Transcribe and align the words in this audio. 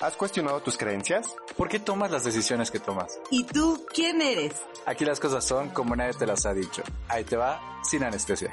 ¿Has 0.00 0.16
cuestionado 0.16 0.60
tus 0.62 0.78
creencias? 0.78 1.34
¿Por 1.56 1.68
qué 1.68 1.78
tomas 1.78 2.10
las 2.10 2.24
decisiones 2.24 2.70
que 2.70 2.80
tomas? 2.80 3.20
¿Y 3.30 3.44
tú 3.44 3.84
quién 3.92 4.22
eres? 4.22 4.54
Aquí 4.86 5.04
las 5.04 5.20
cosas 5.20 5.44
son 5.44 5.68
como 5.70 5.94
nadie 5.94 6.14
te 6.14 6.26
las 6.26 6.46
ha 6.46 6.54
dicho. 6.54 6.82
Ahí 7.08 7.24
te 7.24 7.36
va, 7.36 7.60
sin 7.82 8.02
anestesia. 8.02 8.50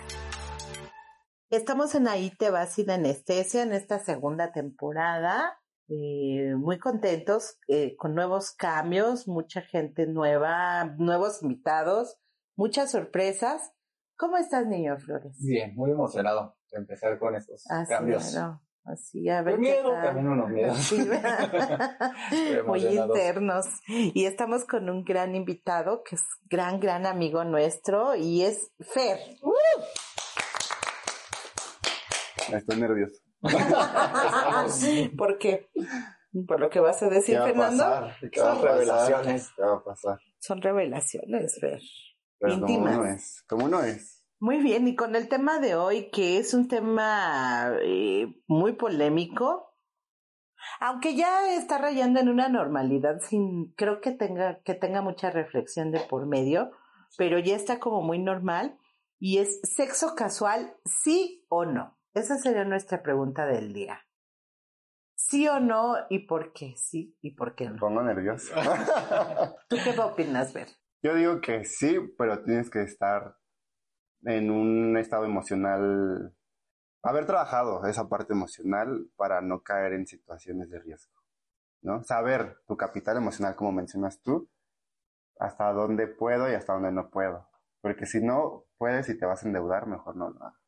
Estamos 1.50 1.96
en 1.96 2.10
Ahí 2.10 2.32
te 2.32 2.50
va 2.50 2.66
sin 2.66 2.92
anestesia 2.92 3.64
en 3.64 3.72
esta 3.72 4.00
segunda 4.00 4.52
temporada. 4.52 5.58
Eh, 5.88 6.54
muy 6.58 6.80
contentos 6.80 7.58
eh, 7.70 7.96
con 7.96 8.14
nuevos 8.14 8.52
cambios, 8.52 9.26
mucha 9.30 9.62
gente 9.62 10.06
nueva, 10.06 10.84
nuevos 10.98 11.42
invitados, 11.44 12.18
muchas 12.58 12.92
sorpresas. 12.92 13.72
¿Cómo 14.18 14.36
estás, 14.36 14.66
niño 14.68 14.98
Flores? 14.98 15.38
Bien, 15.40 15.74
muy 15.76 15.92
emocionado 15.92 16.58
de 16.72 16.80
empezar 16.80 17.18
con 17.18 17.36
estos 17.36 17.64
Ah, 17.70 17.86
sí, 17.86 17.94
cambios. 17.94 18.34
bueno, 18.34 18.62
así, 18.88 19.30
a 19.30 19.42
ver. 19.42 19.58
Miedo, 19.60 19.92
también 19.92 20.28
unos 20.28 20.50
miedos. 20.50 20.78
Sí, 22.30 22.58
muy 22.66 22.86
internos. 22.86 23.66
Y 23.88 24.26
estamos 24.26 24.66
con 24.66 24.90
un 24.90 25.04
gran 25.04 25.36
invitado 25.36 26.04
que 26.04 26.16
es 26.16 26.24
gran, 26.50 26.80
gran 26.80 27.06
amigo 27.06 27.44
nuestro 27.44 28.16
y 28.16 28.44
es 28.44 28.72
Fer. 28.80 29.20
Estoy 32.54 32.80
nervioso. 32.80 33.16
¿Por 35.18 35.38
qué? 35.38 35.70
¿Por 36.48 36.60
lo 36.60 36.70
que 36.70 36.80
vas 36.80 37.02
a 37.04 37.10
decir, 37.10 37.36
¿Qué 37.36 37.40
va 37.40 37.46
a 37.46 37.48
Fernando? 37.48 37.84
pasar? 37.84 38.16
¿Qué 38.32 38.42
va 38.42 38.52
a 38.52 38.54
Son 38.56 38.62
pasar? 38.62 38.76
revelaciones. 38.78 39.50
¿Qué 39.56 39.62
va 39.64 39.74
a 39.76 39.84
pasar? 39.84 40.20
Son 40.40 40.62
revelaciones, 40.62 41.58
Fer. 41.60 41.80
Pero 42.40 42.54
Íntimas. 42.54 42.94
como 42.96 43.04
no 43.04 43.10
es. 43.10 43.44
Como 43.48 43.68
no 43.70 43.84
es. 43.84 44.17
Muy 44.40 44.60
bien, 44.60 44.88
y 44.88 44.96
con 44.96 45.16
el 45.16 45.30
tema 45.30 45.60
de 45.60 45.76
hoy, 45.76 46.12
que 46.12 46.38
es 46.38 46.54
un 46.54 46.68
tema 46.68 47.72
eh, 47.82 48.28
muy 48.48 48.74
polémico, 48.74 49.74
aunque 50.80 51.16
ya 51.16 51.54
está 51.56 51.80
rayando 51.80 52.20
en 52.20 52.30
una 52.30 52.48
normalidad, 52.48 53.20
sin, 53.20 53.74
creo 53.74 54.00
que 54.00 54.12
tenga, 54.12 54.62
que 54.62 54.76
tenga 54.76 55.02
mucha 55.02 55.32
reflexión 55.32 55.92
de 55.92 56.02
por 56.02 56.28
medio, 56.28 56.72
pero 57.18 57.40
ya 57.40 57.56
está 57.56 57.80
como 57.80 58.02
muy 58.02 58.20
normal, 58.20 58.78
y 59.20 59.40
es 59.40 59.60
sexo 59.64 60.14
casual, 60.16 60.76
sí 60.86 61.46
o 61.50 61.66
no. 61.66 61.98
Esa 62.14 62.38
sería 62.38 62.64
nuestra 62.64 63.02
pregunta 63.02 63.48
del 63.48 63.74
día. 63.74 64.02
¿Sí 65.16 65.48
o 65.48 65.60
no? 65.60 65.96
¿Y 66.10 66.28
por 66.28 66.54
qué 66.54 66.76
sí 66.78 67.18
y 67.22 67.32
por 67.32 67.56
qué 67.56 67.66
Me 67.66 67.72
no? 67.72 67.80
pongo 67.80 68.04
nervioso. 68.04 68.54
¿Tú 69.70 69.78
qué 69.84 70.00
opinas, 70.00 70.54
Ver? 70.54 70.68
Yo 71.02 71.16
digo 71.16 71.42
que 71.42 71.66
sí, 71.66 71.98
pero 72.18 72.44
tienes 72.44 72.70
que 72.70 72.84
estar 72.84 73.36
en 74.24 74.52
un 74.52 74.98
estado 74.98 75.26
emocional, 75.26 76.34
haber 77.04 77.26
trabajado 77.26 77.86
esa 77.86 78.10
parte 78.10 78.34
emocional 78.34 79.10
para 79.16 79.42
no 79.42 79.62
caer 79.62 79.94
en 79.94 80.08
situaciones 80.08 80.70
de 80.70 80.80
riesgo, 80.80 81.14
¿no? 81.82 82.04
Saber 82.04 82.58
tu 82.68 82.78
capital 82.78 83.18
emocional, 83.18 83.56
como 83.56 83.72
mencionas 83.72 84.22
tú, 84.22 84.50
hasta 85.40 85.72
dónde 85.72 86.08
puedo 86.08 86.50
y 86.50 86.56
hasta 86.56 86.74
dónde 86.74 86.92
no 86.92 87.10
puedo. 87.10 87.48
Porque 87.82 88.06
si 88.06 88.22
no 88.22 88.66
puedes 88.78 89.08
y 89.10 89.18
te 89.18 89.26
vas 89.26 89.44
a 89.44 89.48
endeudar, 89.48 89.88
mejor 89.88 90.16
no 90.16 90.30
lo 90.30 90.44
hagas. 90.44 90.67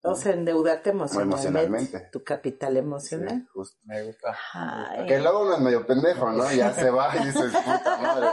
O 0.00 0.14
sea, 0.14 0.32
endeudarte 0.32 0.90
emocionalmente. 0.90 1.48
emocionalmente. 1.48 2.08
Tu 2.12 2.22
capital 2.22 2.76
emocional. 2.76 3.40
Sí, 3.40 3.46
justo. 3.52 3.78
Me 3.84 4.02
gusta. 4.04 4.36
Ay. 4.52 5.06
Que 5.06 5.18
luego 5.18 5.42
uno 5.42 5.54
es 5.56 5.60
medio 5.60 5.86
pendejo, 5.86 6.30
¿no? 6.30 6.50
Ya 6.52 6.72
se 6.74 6.90
va 6.90 7.14
y 7.16 7.24
dices, 7.24 7.52
puta 7.52 7.96
madre. 7.96 8.26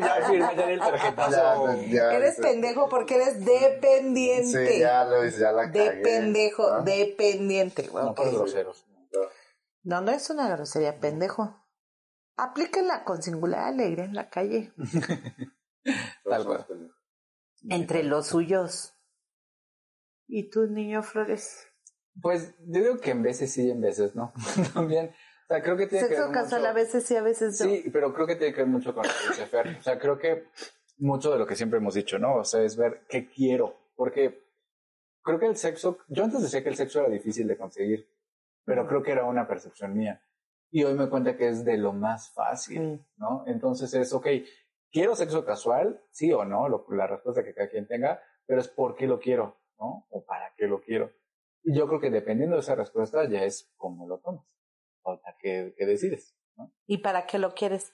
Ya 0.00 0.26
firma, 0.28 0.52
ya 0.54 0.66
di 0.66 0.72
el 0.74 0.78
tarjetazo. 0.78 1.74
Ya, 1.74 1.86
ya, 1.88 2.12
Eres 2.12 2.36
pendejo 2.36 2.88
porque 2.88 3.16
eres 3.16 3.44
dependiente. 3.44 4.66
Sí, 4.74 4.78
ya 4.80 5.04
lo 5.04 5.24
hice, 5.24 5.40
ya 5.40 5.52
la 5.52 5.66
de 5.66 5.86
cagué, 5.86 6.02
pendejo, 6.02 6.70
¿no? 6.70 6.82
dependiente. 6.84 7.90
No 7.92 8.10
Ok. 8.10 8.16
por 8.16 8.32
groseros. 8.32 8.86
No, 9.82 10.00
no 10.00 10.12
es 10.12 10.30
una 10.30 10.48
grosería, 10.48 10.98
pendejo. 11.00 11.62
Aplíquenla 12.36 13.02
con 13.04 13.22
singular 13.22 13.64
alegre 13.64 14.04
en 14.04 14.14
la 14.14 14.28
calle. 14.30 14.72
Tal 16.24 16.44
cual. 16.44 16.66
Entre 17.68 18.02
los 18.04 18.26
suyos. 18.28 18.92
¿Y 20.28 20.50
tú, 20.50 20.66
niño 20.66 21.02
Flores? 21.02 21.66
Pues 22.20 22.54
yo 22.60 22.80
digo 22.80 22.98
que 22.98 23.10
en 23.10 23.22
veces 23.22 23.52
sí 23.52 23.70
en 23.70 23.80
veces 23.80 24.14
no. 24.14 24.32
También. 24.74 25.10
O 25.44 25.46
sea, 25.48 25.62
creo 25.62 25.76
que 25.76 25.86
tiene 25.86 26.08
que 26.08 26.14
Sexo 26.14 26.28
ver 26.28 26.34
casual 26.34 26.60
mucho- 26.62 26.70
a 26.70 26.74
veces 26.74 27.04
sí, 27.04 27.16
a 27.16 27.22
veces 27.22 27.60
no. 27.60 27.66
Sí, 27.66 27.84
pero 27.92 28.12
creo 28.14 28.26
que 28.26 28.36
tiene 28.36 28.52
que 28.52 28.62
ver 28.62 28.70
mucho 28.70 28.94
con 28.94 29.04
lo 29.06 29.10
que 29.12 29.28
dice 29.28 29.46
Fer. 29.46 29.76
O 29.78 29.82
sea, 29.82 29.98
creo 29.98 30.18
que 30.18 30.48
mucho 30.98 31.30
de 31.30 31.38
lo 31.38 31.46
que 31.46 31.54
siempre 31.56 31.78
hemos 31.78 31.94
dicho, 31.94 32.18
¿no? 32.18 32.36
O 32.36 32.44
sea, 32.44 32.62
es 32.62 32.76
ver 32.76 33.02
qué 33.08 33.28
quiero. 33.28 33.76
Porque 33.94 34.42
creo 35.22 35.38
que 35.38 35.46
el 35.46 35.56
sexo, 35.56 35.98
yo 36.08 36.24
antes 36.24 36.42
decía 36.42 36.62
que 36.62 36.70
el 36.70 36.76
sexo 36.76 37.00
era 37.00 37.08
difícil 37.10 37.46
de 37.46 37.56
conseguir, 37.56 38.08
pero 38.64 38.86
creo 38.88 39.02
que 39.02 39.12
era 39.12 39.24
una 39.24 39.46
percepción 39.46 39.94
mía. 39.96 40.22
Y 40.70 40.82
hoy 40.82 40.94
me 40.94 41.08
cuenta 41.08 41.36
que 41.36 41.48
es 41.48 41.64
de 41.64 41.76
lo 41.76 41.92
más 41.92 42.30
fácil, 42.34 42.80
Mm. 42.82 43.06
¿no? 43.18 43.44
Entonces 43.46 43.94
es, 43.94 44.12
ok, 44.12 44.26
¿quiero 44.90 45.14
sexo 45.14 45.44
casual? 45.44 46.02
Sí 46.10 46.32
o 46.32 46.44
no, 46.44 46.68
lo- 46.68 46.86
la 46.90 47.06
respuesta 47.06 47.44
que 47.44 47.54
cada 47.54 47.68
quien 47.68 47.86
tenga, 47.86 48.20
pero 48.46 48.60
es 48.60 48.68
por 48.68 48.96
qué 48.96 49.06
lo 49.06 49.20
quiero, 49.20 49.56
¿no? 49.78 50.06
O 50.10 50.24
para 50.24 50.52
qué 50.56 50.66
lo 50.66 50.80
quiero. 50.80 51.12
Y 51.62 51.74
yo 51.74 51.86
creo 51.88 52.00
que 52.00 52.10
dependiendo 52.10 52.56
de 52.56 52.60
esa 52.60 52.74
respuesta 52.74 53.28
ya 53.28 53.42
es 53.42 53.72
cómo 53.76 54.06
lo 54.06 54.18
tomas, 54.18 54.46
o 55.02 55.16
sea, 55.16 55.36
qué, 55.38 55.74
qué 55.76 55.86
decides, 55.86 56.36
¿no? 56.56 56.72
¿Y 56.86 56.98
para 56.98 57.26
qué 57.26 57.38
lo 57.38 57.54
quieres? 57.54 57.92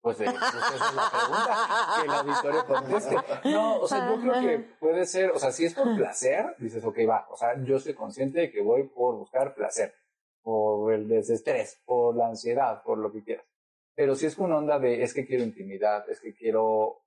Pues, 0.00 0.20
eh, 0.20 0.26
pues 0.26 0.36
esa 0.36 0.74
es 0.74 0.94
la 0.94 1.10
pregunta 1.10 1.66
que 1.96 2.06
el 2.06 2.10
auditorio 2.10 2.66
conteste. 2.66 3.16
No, 3.50 3.80
o 3.80 3.88
sea, 3.88 4.08
yo 4.08 4.20
creo 4.20 4.40
que 4.40 4.58
puede 4.78 5.06
ser, 5.06 5.32
o 5.32 5.38
sea, 5.38 5.50
si 5.50 5.64
es 5.64 5.74
por 5.74 5.96
placer, 5.96 6.54
dices, 6.58 6.84
ok, 6.84 6.98
va, 7.08 7.26
o 7.30 7.36
sea, 7.36 7.60
yo 7.64 7.78
soy 7.80 7.94
consciente 7.94 8.40
de 8.40 8.50
que 8.50 8.62
voy 8.62 8.84
por 8.84 9.16
buscar 9.16 9.54
placer, 9.54 9.94
por 10.42 10.92
el 10.92 11.08
desestrés, 11.08 11.82
por 11.84 12.16
la 12.16 12.28
ansiedad, 12.28 12.82
por 12.84 12.98
lo 12.98 13.12
que 13.12 13.24
quieras. 13.24 13.44
Pero 13.94 14.14
si 14.14 14.26
es 14.26 14.36
con 14.36 14.52
onda 14.52 14.78
de, 14.78 15.02
es 15.02 15.12
que 15.12 15.26
quiero 15.26 15.42
intimidad, 15.42 16.08
es 16.08 16.20
que 16.20 16.32
quiero 16.32 17.02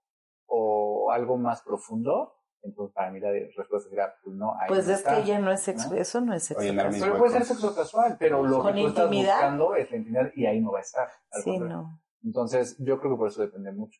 o 0.47 1.11
algo 1.11 1.37
más 1.37 1.61
profundo, 1.61 2.40
entonces 2.63 2.93
para 2.93 3.11
mí 3.11 3.19
la 3.19 3.31
respuesta 3.31 3.89
sería, 3.89 4.13
pues 4.23 4.35
no, 4.35 4.53
ahí 4.59 4.67
Pues 4.67 4.87
no 4.87 4.93
es 4.93 4.99
está. 4.99 5.15
que 5.15 5.23
ya 5.27 5.39
no 5.39 5.51
es 5.51 5.61
sexo, 5.61 5.89
¿no? 5.89 5.95
eso 5.95 6.21
no 6.21 6.33
es 6.33 6.43
sexo 6.43 6.63
casual. 6.63 6.95
Pero 6.99 7.17
puede 7.17 7.31
ser 7.33 7.45
sexo 7.45 7.75
casual, 7.75 8.17
pero 8.19 8.43
lo 8.43 8.61
¿Con 8.61 8.73
que 8.73 8.81
tú 8.81 8.87
estás 8.87 9.09
buscando 9.09 9.75
es 9.75 9.89
la 9.91 9.97
intimidad 9.97 10.31
y 10.35 10.45
ahí 10.45 10.59
no 10.61 10.71
va 10.71 10.79
a 10.79 10.81
estar. 10.81 11.09
Sí, 11.43 11.51
contrario. 11.57 11.67
no. 11.77 12.01
Entonces, 12.23 12.77
yo 12.79 12.99
creo 12.99 13.13
que 13.13 13.17
por 13.17 13.27
eso 13.29 13.41
depende 13.41 13.71
mucho. 13.71 13.99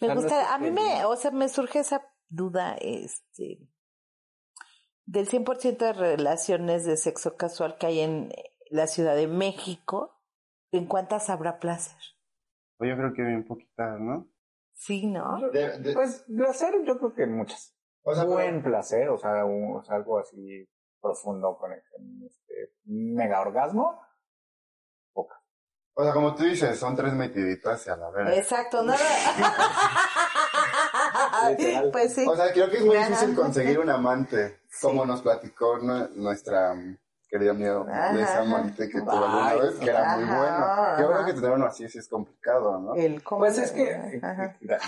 Me 0.00 0.06
sea, 0.06 0.14
gusta, 0.14 0.54
a 0.54 0.58
mí 0.58 0.70
me, 0.70 1.04
o 1.04 1.16
sea, 1.16 1.30
me 1.32 1.48
surge 1.48 1.80
esa 1.80 2.06
duda, 2.28 2.76
este, 2.80 3.58
del 5.04 5.28
100% 5.28 5.78
de 5.78 5.92
relaciones 5.92 6.84
de 6.84 6.96
sexo 6.96 7.36
casual 7.36 7.76
que 7.78 7.86
hay 7.86 8.00
en 8.00 8.32
la 8.70 8.86
Ciudad 8.86 9.16
de 9.16 9.26
México, 9.26 10.20
¿en 10.70 10.86
cuántas 10.86 11.28
habrá 11.30 11.58
placer? 11.58 11.98
Pues 12.78 12.90
yo 12.90 12.96
creo 12.96 13.12
que 13.12 13.22
bien 13.22 13.44
poquitas, 13.44 14.00
¿no? 14.00 14.28
Sí, 14.84 15.06
¿no? 15.06 15.38
De- 15.52 15.78
de- 15.78 15.94
Pues 15.94 16.24
placer, 16.26 16.74
yo 16.84 16.98
creo 16.98 17.14
que 17.14 17.26
muchas. 17.26 17.72
o 18.02 18.12
sea, 18.14 18.24
Buen 18.24 18.62
placer, 18.64 19.08
o 19.10 19.18
sea, 19.18 19.44
un- 19.44 19.76
o 19.76 19.82
sea, 19.84 19.94
algo 19.96 20.18
así 20.18 20.68
profundo 21.00 21.56
con 21.56 21.72
este 21.72 22.72
mega 22.86 23.40
orgasmo. 23.40 24.00
Poca. 25.12 25.36
o 25.94 26.02
sea, 26.02 26.12
como 26.12 26.34
tú 26.34 26.42
dices, 26.44 26.76
son 26.78 26.96
tres 26.96 27.12
metiditas 27.12 27.86
y 27.86 27.90
a 27.90 27.96
la 27.96 28.10
verga. 28.10 28.34
Exacto, 28.34 28.82
nada. 28.82 28.98
Literal. 31.50 31.90
pues 31.92 32.14
sí. 32.14 32.26
O 32.28 32.34
sea, 32.36 32.52
creo 32.52 32.68
que 32.70 32.78
es 32.78 32.84
muy 32.84 32.96
difícil 32.96 33.34
conseguir 33.36 33.78
un 33.78 33.90
amante, 33.90 34.62
Sí. 34.68 34.80
como 34.86 35.04
nos 35.06 35.22
platicó 35.22 35.78
nu- 35.78 36.08
nuestra 36.16 36.74
querida 37.32 37.52
amiga, 37.52 37.80
Ajá. 37.88 38.20
esa 38.20 38.40
amante 38.42 38.88
que 38.90 39.00
tuvo 39.00 39.10
alguna 39.10 39.54
vez, 39.54 39.74
que 39.76 39.88
era 39.88 40.16
muy 40.16 40.24
bueno. 40.26 40.66
Yo 40.98 41.06
creo 41.06 41.12
ajá. 41.14 41.24
que 41.26 41.32
tener 41.32 41.50
uno 41.52 41.64
así 41.66 41.88
sí 41.88 41.98
es 41.98 42.08
complicado, 42.08 42.78
¿no? 42.78 42.94
El 42.94 43.22
cómo- 43.22 43.40
Pues 43.40 43.56
es 43.56 43.72
que. 43.72 44.20
Ajá. 44.22 44.52
Quita 44.60 44.78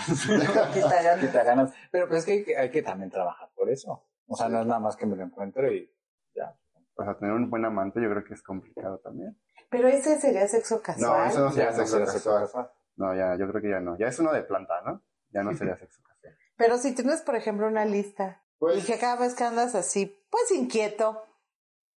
ganas. 1.03 1.19
quita 1.19 1.43
ganas. 1.43 1.73
Pero 1.91 2.07
pues 2.07 2.19
es 2.19 2.25
que 2.25 2.31
hay, 2.33 2.43
que 2.43 2.57
hay 2.57 2.69
que 2.71 2.81
también 2.83 3.09
trabajar 3.09 3.49
por 3.55 3.69
eso. 3.69 4.03
O 4.27 4.35
sea, 4.35 4.47
no 4.47 4.61
es 4.61 4.67
nada 4.67 4.79
más 4.79 4.95
que 4.95 5.05
me 5.07 5.15
lo 5.15 5.23
encuentro 5.23 5.71
y 5.71 5.91
ya. 6.35 6.55
O 6.95 7.03
sea, 7.03 7.17
tener 7.17 7.33
un 7.33 7.49
buen 7.49 7.65
amante 7.65 7.99
yo 8.01 8.09
creo 8.11 8.23
que 8.23 8.35
es 8.35 8.43
complicado 8.43 8.99
también. 8.99 9.37
Pero 9.69 9.87
ese 9.87 10.19
sería 10.19 10.47
sexo 10.47 10.81
casual. 10.83 11.11
No, 11.19 11.25
eso 11.25 11.39
no 11.39 11.49
sería 11.49 11.65
Ya 11.65 11.71
no 11.71 11.77
sexo 11.77 11.91
sería 11.93 12.05
sexo 12.11 12.29
casual. 12.29 12.45
casual. 12.45 12.71
No, 12.97 13.15
ya, 13.15 13.35
yo 13.37 13.49
creo 13.49 13.61
que 13.61 13.69
ya 13.71 13.79
no. 13.79 13.97
Ya 13.97 14.07
es 14.07 14.19
uno 14.19 14.31
de 14.31 14.43
planta, 14.43 14.81
¿no? 14.85 15.01
Ya 15.31 15.41
no 15.43 15.53
sería 15.55 15.75
sexo 15.77 16.01
casual. 16.03 16.35
Pero 16.57 16.77
si 16.77 16.93
tienes, 16.95 17.21
por 17.21 17.35
ejemplo, 17.35 17.67
una 17.67 17.83
lista 17.85 18.41
y 18.53 18.59
Pues, 18.59 18.85
que 18.85 18.97
cada 18.97 19.17
vez 19.17 19.33
que 19.35 19.43
andas 19.43 19.75
así, 19.75 20.23
pues 20.29 20.51
inquieto 20.51 21.24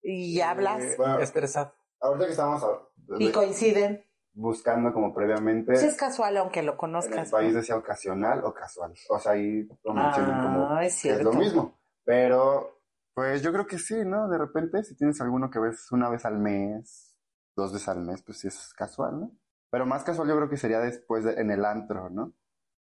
y 0.10 0.40
hablas 0.42 0.82
Eh, 0.84 0.96
Bueno. 0.98 1.20
estresado. 1.20 1.74
ahorita 2.00 2.26
que 2.26 2.32
estamos 2.32 2.64
a- 2.64 2.80
y 3.20 3.32
coinciden, 3.32 4.06
buscando 4.34 4.94
como 4.94 5.14
previamente, 5.14 5.76
si 5.76 5.86
es 5.88 5.98
casual 5.98 6.38
aunque 6.38 6.62
lo 6.62 6.72
en 6.72 6.74
el 6.74 6.78
conozcas. 6.78 7.30
país 7.32 7.54
decía 7.54 7.76
ocasional 7.76 8.44
o 8.46 8.54
casual. 8.54 8.94
O 9.10 9.20
sea, 9.20 9.34
ahí 9.34 9.68
lo 9.84 9.94
mencionan 9.94 10.42
como 10.42 10.70
Ah, 10.70 10.86
es 10.86 10.94
que 10.94 11.00
cierto. 11.00 11.30
es 11.30 11.36
lo 11.36 11.42
mismo. 11.42 11.80
Pero, 12.06 12.80
pues 13.14 13.42
yo 13.42 13.52
creo 13.52 13.68
que 13.68 13.78
sí, 13.80 13.96
¿no? 14.06 14.30
De 14.30 14.38
repente, 14.38 14.84
si 14.84 14.96
tienes 14.96 15.20
alguno 15.22 15.50
que 15.50 15.60
ves 15.60 15.92
una 15.92 16.10
vez 16.10 16.24
al 16.26 16.38
mes, 16.40 17.16
dos 17.56 17.74
veces 17.74 17.90
al 17.90 18.02
mes, 18.02 18.22
pues 18.24 18.40
sí 18.40 18.48
es 18.48 18.74
casual, 18.76 19.20
¿no? 19.20 19.32
Pero 19.72 19.86
más 19.86 20.04
casual 20.04 20.28
yo 20.30 20.36
creo 20.38 20.50
que 20.50 20.58
sería 20.58 20.80
después 20.80 21.24
de- 21.26 21.34
en 21.42 21.52
el 21.52 21.66
antro, 21.66 22.10
¿no? 22.10 22.32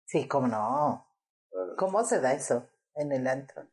Sí, 0.06 0.26
cómo 0.26 0.46
no. 0.48 1.06
¿Cómo 1.76 2.02
se 2.04 2.20
da 2.20 2.32
eso 2.32 2.66
en 2.94 3.12
el 3.12 3.26
antro? 3.26 3.66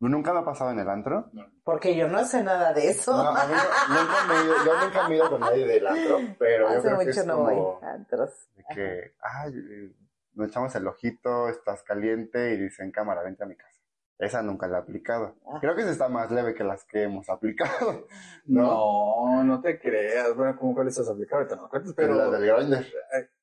Nunca 0.00 0.32
me 0.32 0.40
ha 0.40 0.44
pasado 0.44 0.70
en 0.70 0.78
el 0.78 0.88
antro. 0.88 1.30
Porque 1.62 1.94
yo 1.94 2.08
no 2.08 2.24
sé 2.24 2.42
nada 2.42 2.72
de 2.72 2.88
eso. 2.88 3.12
No, 3.12 3.28
a 3.36 3.46
mí 3.46 3.52
no- 3.52 4.00
nunca 4.00 4.24
me 4.26 4.34
he 4.34 4.44
ido, 4.44 4.54
yo 4.64 4.80
nunca 4.84 5.08
me 5.08 5.14
he 5.14 5.16
ido 5.18 5.30
con 5.30 5.40
nadie 5.40 5.66
del 5.66 5.86
antro, 5.86 6.18
pero 6.38 6.68
yo 6.72 6.78
Hace 6.78 6.80
creo 6.80 6.98
que 6.98 7.04
mucho 7.06 7.20
es 7.20 7.26
no 7.26 7.36
como 7.36 7.50
voy 7.54 7.88
a 7.88 7.92
antros. 7.92 8.30
de 8.56 8.64
que, 8.74 9.14
ay, 9.20 9.52
eh, 9.54 9.92
nos 10.34 10.48
echamos 10.48 10.74
el 10.74 10.86
ojito, 10.86 11.48
estás 11.48 11.82
caliente 11.82 12.54
y 12.54 12.56
dicen, 12.56 12.90
cámara, 12.90 13.22
vente 13.22 13.42
a 13.44 13.46
mi 13.46 13.56
casa. 13.56 13.79
Esa 14.20 14.42
nunca 14.42 14.68
la 14.68 14.78
he 14.78 14.80
aplicado. 14.82 15.34
Ah. 15.46 15.58
Creo 15.60 15.74
que 15.74 15.80
esa 15.80 15.90
está 15.92 16.08
más 16.10 16.30
leve 16.30 16.54
que 16.54 16.62
las 16.62 16.84
que 16.84 17.04
hemos 17.04 17.28
aplicado. 17.30 18.06
¿No? 18.44 18.62
No, 19.36 19.44
no 19.44 19.60
te 19.62 19.80
creas. 19.80 20.36
Bueno, 20.36 20.56
¿cómo 20.58 20.74
cuáles 20.74 20.98
has 20.98 21.08
aplicado? 21.08 21.38
Ahorita 21.40 21.56
no 21.56 21.62
lo 21.62 21.68
cuentes, 21.70 21.94
Pero 21.94 22.14
la 22.14 22.28
del 22.30 22.46
grinder. 22.54 22.86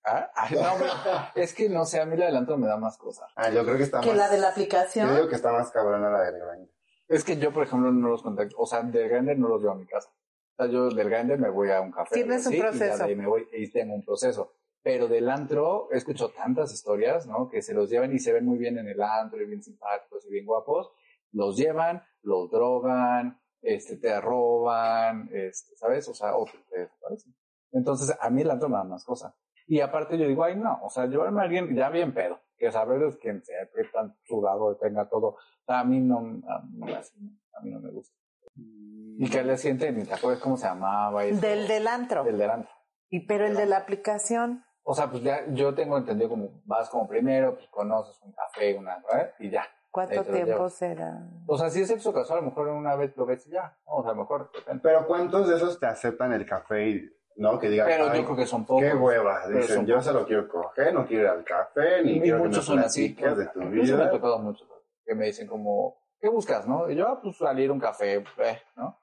¿Ah? 0.05 0.29
Ay, 0.35 0.55
no, 0.55 0.73
hombre, 0.73 0.87
es 1.35 1.53
que 1.55 1.67
no 1.67 1.83
sé, 1.85 1.99
a 1.99 2.05
mí 2.05 2.15
la 2.15 2.27
del 2.27 2.37
antro 2.37 2.57
me 2.57 2.67
da 2.67 2.77
más 2.77 2.97
cosas. 2.97 3.27
Ah, 3.35 3.49
yo 3.49 3.63
creo 3.65 3.75
que 3.75 3.83
está 3.83 4.01
Que 4.01 4.09
más. 4.09 4.17
la 4.17 4.29
de 4.29 4.37
la 4.37 4.47
Yo 4.47 4.51
aplicación. 4.51 5.15
digo 5.15 5.27
que 5.27 5.35
está 5.35 5.51
más 5.51 5.71
cabrona 5.71 6.09
la 6.11 6.21
del 6.21 6.35
grinder. 6.39 6.69
Es 7.07 7.23
que 7.23 7.37
yo, 7.37 7.51
por 7.51 7.63
ejemplo, 7.63 7.91
no 7.91 8.09
los 8.09 8.21
contacto. 8.21 8.55
O 8.59 8.65
sea, 8.67 8.83
del 8.83 9.09
Grindr 9.09 9.37
no 9.37 9.47
los 9.47 9.61
llevo 9.61 9.73
a 9.73 9.77
mi 9.77 9.87
casa. 9.87 10.09
O 10.57 10.63
sea, 10.63 10.71
yo 10.71 10.89
del 10.89 11.09
Grindr 11.09 11.37
me 11.39 11.49
voy 11.49 11.71
a 11.71 11.79
un 11.81 11.91
café. 11.91 12.13
Tienes 12.15 12.45
algo 12.45 12.49
un 12.49 12.55
Y 12.55 12.61
proceso. 12.69 12.97
de 12.97 13.03
ahí 13.03 13.15
me 13.15 13.25
voy 13.25 13.47
y 13.53 13.71
tengo 13.71 13.95
un 13.95 14.03
proceso. 14.05 14.53
Pero 14.87 15.09
del 15.09 15.27
antro, 15.27 15.89
he 15.91 15.97
escuchado 15.97 16.29
tantas 16.29 16.71
historias, 16.71 17.27
¿no? 17.27 17.49
Que 17.49 17.61
se 17.61 17.73
los 17.73 17.89
llevan 17.89 18.13
y 18.13 18.19
se 18.19 18.31
ven 18.31 18.45
muy 18.45 18.57
bien 18.57 18.77
en 18.77 18.87
el 18.87 19.01
antro, 19.01 19.41
y 19.41 19.45
bien 19.45 19.61
simpáticos 19.61 20.25
y 20.25 20.31
bien 20.31 20.45
guapos. 20.45 20.93
Los 21.33 21.57
llevan, 21.57 22.01
los 22.21 22.49
drogan, 22.49 23.37
este, 23.61 23.97
te 23.97 24.21
roban, 24.21 25.29
este, 25.33 25.75
¿sabes? 25.75 26.07
O 26.07 26.13
sea, 26.13 26.37
o 26.37 26.45
te, 26.45 26.79
desaparecen. 26.79 27.35
Entonces, 27.73 28.15
a 28.17 28.29
mí 28.29 28.43
el 28.43 28.49
antro 28.49 28.69
me 28.69 28.77
da 28.77 28.85
más 28.85 29.03
cosas. 29.03 29.35
Y 29.67 29.81
aparte 29.81 30.17
yo 30.17 30.25
digo, 30.25 30.45
ay, 30.45 30.55
no, 30.55 30.79
o 30.81 30.89
sea, 30.89 31.05
llevarme 31.05 31.41
a 31.41 31.43
alguien 31.43 31.75
ya 31.75 31.89
bien 31.89 32.13
pedo, 32.13 32.39
que 32.57 32.71
saber 32.71 33.03
es 33.03 33.17
quien 33.17 33.43
sea, 33.43 33.67
que 33.75 33.83
tan 33.89 34.15
sudado 34.23 34.77
tenga 34.77 35.09
todo. 35.09 35.35
A 35.65 35.83
mí 35.83 35.99
no, 35.99 36.19
a 36.19 36.21
mí, 36.21 36.93
a 36.93 37.61
mí 37.61 37.71
no 37.71 37.81
me 37.81 37.91
gusta. 37.91 38.15
Y 38.55 39.29
que 39.29 39.43
le 39.43 39.57
siente, 39.57 39.91
ni 39.91 40.05
te 40.05 40.13
acuerdas 40.13 40.41
cómo 40.41 40.55
se 40.55 40.67
llamaba. 40.67 41.25
eso. 41.25 41.41
Del 41.41 41.67
del 41.67 41.87
antro. 41.89 42.23
Del 42.23 42.37
del 42.37 42.51
antro. 42.51 42.71
Y 43.09 43.27
pero 43.27 43.45
el 43.47 43.57
de 43.57 43.65
la 43.65 43.79
aplicación. 43.79 44.63
O 44.89 44.93
sea, 44.93 45.09
pues 45.11 45.21
ya 45.21 45.41
yo 45.49 45.75
tengo 45.75 45.97
entendido 45.97 46.29
como 46.29 46.61
vas 46.63 46.89
como 46.89 47.05
primero, 47.09 47.55
pues 47.55 47.67
conoces 47.67 48.17
un 48.23 48.31
café, 48.31 48.73
una, 48.73 48.95
¿eh? 49.13 49.33
y 49.39 49.49
ya. 49.49 49.65
¿Cuánto 49.91 50.15
lo 50.15 50.23
tiempo 50.23 50.69
será? 50.69 51.27
O 51.45 51.57
sea, 51.57 51.69
si 51.69 51.81
es 51.81 51.89
sexo 51.89 52.13
casual, 52.13 52.39
a 52.39 52.41
lo 52.41 52.47
mejor 52.49 52.69
una 52.69 52.95
vez 52.95 53.11
lo 53.17 53.25
ves 53.25 53.45
y 53.47 53.51
ya. 53.51 53.75
O 53.83 54.01
sea, 54.01 54.11
a 54.11 54.13
lo 54.15 54.21
mejor 54.21 54.49
de 54.51 54.59
repente. 54.59 54.79
Pero 54.83 55.05
¿cuántos 55.05 55.49
de 55.49 55.57
esos 55.57 55.77
te 55.77 55.87
aceptan 55.87 56.31
el 56.31 56.45
café 56.45 56.87
y, 56.89 57.09
no? 57.35 57.59
Que 57.59 57.67
digan, 57.69 57.85
Pero 57.85 58.09
"Ay, 58.09 58.19
yo 58.21 58.25
creo 58.27 58.37
que 58.37 58.45
son 58.45 58.65
pocos. 58.65 58.81
qué 58.83 58.93
hueva. 58.95 59.41
Pero 59.45 59.59
Dicen, 59.59 59.85
yo 59.85 59.95
pocos. 59.95 60.05
solo 60.05 60.25
quiero 60.25 60.47
coger, 60.47 60.93
no 60.93 61.05
quiero 61.05 61.23
ir 61.23 61.29
al 61.29 61.43
café, 61.43 62.01
ni 62.03 62.11
Y 62.11 62.21
quiero 62.21 62.37
que 62.37 62.43
me 62.43 62.47
muchos 62.49 62.63
son 62.65 62.79
así. 62.79 63.13
de 63.13 63.45
tu 63.47 63.61
Incluso 63.61 63.97
me 63.97 64.03
ha 64.03 64.05
vida. 64.05 64.11
tocado 64.11 64.39
muchos 64.39 64.69
que 65.05 65.15
me 65.15 65.25
dicen 65.25 65.47
como, 65.47 65.97
¿qué 66.21 66.29
buscas, 66.29 66.65
no? 66.65 66.89
Y 66.89 66.95
yo, 66.95 67.07
ah, 67.09 67.19
pues 67.21 67.35
salir 67.37 67.69
a 67.69 67.73
un 67.73 67.79
café, 67.79 68.23
eh, 68.37 68.61
¿no? 68.77 68.97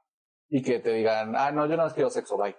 Y 0.57 0.63
que 0.63 0.79
te 0.79 0.91
digan, 0.93 1.35
ah, 1.37 1.51
no, 1.51 1.67
yo 1.67 1.77
no 1.77 1.89
quiero 1.93 2.11
sexo, 2.11 2.37
bye. 2.37 2.55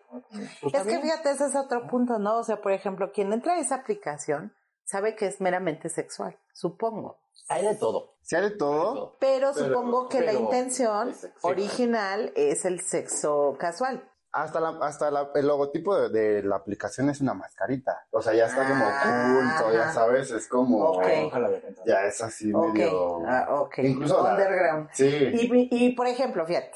Pues, 0.61 0.73
Es 0.73 0.81
que 0.81 0.87
bien. 0.89 1.01
fíjate, 1.01 1.31
ese 1.31 1.45
es 1.45 1.55
otro 1.55 1.87
punto, 1.87 2.19
¿no? 2.19 2.39
O 2.39 2.43
sea, 2.43 2.61
por 2.61 2.73
ejemplo, 2.73 3.11
quien 3.13 3.31
entra 3.31 3.53
a 3.53 3.59
esa 3.59 3.75
aplicación 3.75 4.53
sabe 4.83 5.15
que 5.15 5.27
es 5.27 5.39
meramente 5.39 5.87
sexual, 5.87 6.37
supongo. 6.53 7.19
Hay 7.47 7.63
de 7.65 7.75
todo. 7.75 8.15
Si 8.21 8.35
hay 8.35 8.41
de 8.49 8.51
todo. 8.57 9.15
Pero, 9.21 9.51
Pero- 9.53 9.67
supongo 9.67 10.09
que 10.09 10.19
la 10.19 10.33
intención 10.33 11.13
original 11.43 12.33
es 12.35 12.65
el 12.65 12.81
sexo 12.81 13.55
casual. 13.57 14.03
hasta 14.33 14.59
la, 14.59 14.77
hasta 14.81 15.09
la- 15.09 15.29
el 15.33 15.47
logotipo 15.47 15.95
de, 15.95 16.09
de 16.09 16.43
la 16.43 16.57
aplicación 16.57 17.09
es 17.09 17.21
una 17.21 17.33
mascarita. 17.33 18.05
O 18.11 18.21
sea, 18.21 18.33
ya 18.33 18.47
está 18.47 18.67
como 18.67 18.83
Ah, 18.85 19.55
oculto, 19.61 19.73
ya 19.73 19.89
sabes, 19.93 20.29
es 20.31 20.49
como... 20.49 20.79
Ok. 20.89 21.05
Ojalá 21.27 21.47
de 21.47 21.55
repente. 21.61 21.81
Ya 21.85 22.01
es 22.03 22.21
así 22.21 22.47
medio... 22.53 23.21
ah, 23.25 23.61
ok. 23.61 23.77
Incluso 23.77 24.21
la- 24.21 24.31
Underground. 24.33 24.89
Sí. 24.91 25.05
Y, 25.07 25.69
y, 25.85 25.95
por 25.95 26.07
ejemplo, 26.07 26.45
fíjate. 26.45 26.73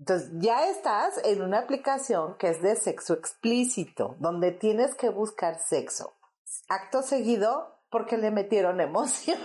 Entonces, 0.00 0.30
ya 0.38 0.66
estás 0.68 1.20
en 1.24 1.42
una 1.42 1.58
aplicación 1.60 2.36
que 2.38 2.48
es 2.48 2.60
de 2.62 2.74
sexo 2.74 3.14
explícito, 3.14 4.16
donde 4.18 4.50
tienes 4.50 4.94
que 4.94 5.10
buscar 5.10 5.58
sexo. 5.60 6.14
Acto 6.68 7.02
seguido, 7.02 7.76
porque 7.90 8.16
le 8.16 8.30
metieron 8.30 8.80
emoción. 8.80 9.38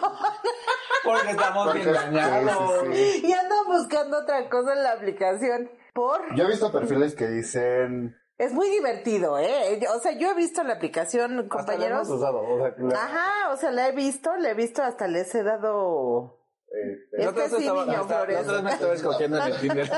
Porque 1.04 1.32
estamos 1.32 1.68
Porque- 1.68 1.82
engañados. 1.90 2.80
sí, 2.86 2.94
sí, 2.96 3.12
sí. 3.22 3.28
y 3.28 3.34
andan 3.34 3.66
buscando 3.68 4.18
otra 4.20 4.50
cosa 4.50 4.74
en 4.74 4.82
la 4.84 4.94
aplicación. 4.94 5.70
Por. 5.94 6.34
Yo 6.36 6.46
he 6.46 6.48
visto 6.48 6.72
perfiles 6.72 7.14
que 7.16 7.28
dicen... 7.28 8.18
Es 8.38 8.52
muy 8.54 8.68
divertido, 8.70 9.38
¿eh? 9.40 9.80
O 9.96 10.00
sea, 10.00 10.12
yo 10.14 10.32
he 10.32 10.34
visto 10.34 10.62
la 10.64 10.74
aplicación, 10.74 11.32
Hasta 11.32 11.44
lo 11.44 11.48
compañeros. 11.50 12.08
hemos 12.08 12.20
usado, 12.20 12.40
o 12.42 12.58
sea, 12.58 12.74
la- 12.80 13.04
Ajá, 13.04 13.54
o 13.54 13.58
sea, 13.58 13.72
la 13.72 13.88
he 13.88 13.92
visto, 13.94 14.36
la 14.36 14.50
he 14.50 14.54
visto, 14.56 14.82
hasta 14.84 15.08
les 15.08 15.34
he 15.36 15.44
dado. 15.44 16.40
Este, 16.84 17.28
otra 17.28 17.50
sí, 17.50 17.56
estaba- 17.58 17.86
niño 17.86 18.02
hasta- 18.02 18.16
Flores. 18.18 18.36
La 18.36 18.42
otra 18.42 18.54
vez 18.54 18.64
me 18.64 18.72
estaba 18.72 18.94
escogiendo 18.94 19.38
en 19.38 19.44
el 19.44 19.60
Tinder. 19.62 19.90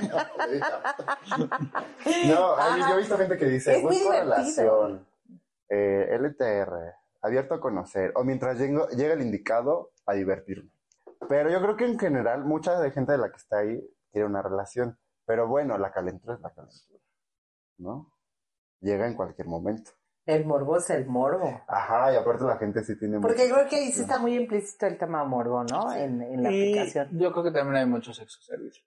No, 2.28 2.78
yo 2.90 2.94
he 2.94 2.98
visto 2.98 3.18
gente 3.18 3.38
que 3.38 3.46
dice, 3.46 3.82
busco 3.82 4.12
relación, 4.12 5.08
eh, 5.70 6.08
LTR, 6.20 6.94
abierto 7.22 7.56
a 7.56 7.60
conocer, 7.60 8.12
o 8.16 8.24
mientras 8.24 8.58
llego- 8.60 8.88
llega 8.90 9.14
el 9.14 9.22
indicado, 9.22 9.92
a 10.06 10.14
divertirme. 10.14 10.70
Pero 11.28 11.50
yo 11.50 11.62
creo 11.62 11.76
que 11.76 11.86
en 11.86 12.00
general, 12.00 12.46
mucha 12.46 12.80
de 12.80 12.92
gente 12.92 13.12
de 13.12 13.18
la 13.18 13.30
que 13.30 13.38
está 13.38 13.60
ahí 13.60 13.84
quiere 14.12 14.26
una 14.28 14.42
relación. 14.42 14.98
Pero 15.26 15.48
bueno, 15.48 15.78
la 15.78 15.92
calentura 15.92 16.36
es 16.36 16.40
la 16.42 16.54
calentura, 16.54 17.00
¿no? 17.80 18.14
Llega 18.80 19.08
en 19.08 19.16
cualquier 19.16 19.48
momento. 19.48 19.92
El 20.28 20.46
morbo 20.46 20.78
es 20.78 20.90
el 20.92 21.06
morbo. 21.08 21.62
Ajá, 21.68 22.14
y 22.14 22.18
aparte 22.18 22.44
la 22.44 22.58
gente 22.58 22.84
sí 22.84 22.98
tiene 23.00 23.20
Porque 23.20 23.44
mucho- 23.44 23.56
creo 23.56 23.68
que 23.70 23.76
ahí 23.78 23.92
sí 23.92 24.02
está 24.02 24.20
muy 24.20 24.36
implícito 24.36 24.86
el 24.86 24.98
tema 24.98 25.24
morbo, 25.24 25.64
¿no? 25.64 25.92
En, 25.94 26.22
en 26.22 26.44
la 26.44 26.52
Y 26.52 26.74
aplicación. 26.78 27.18
yo 27.18 27.32
creo 27.32 27.46
que 27.46 27.52
también 27.52 27.78
hay 27.78 27.86
mucho 27.86 28.14
sexo 28.14 28.42
servicio. 28.42 28.84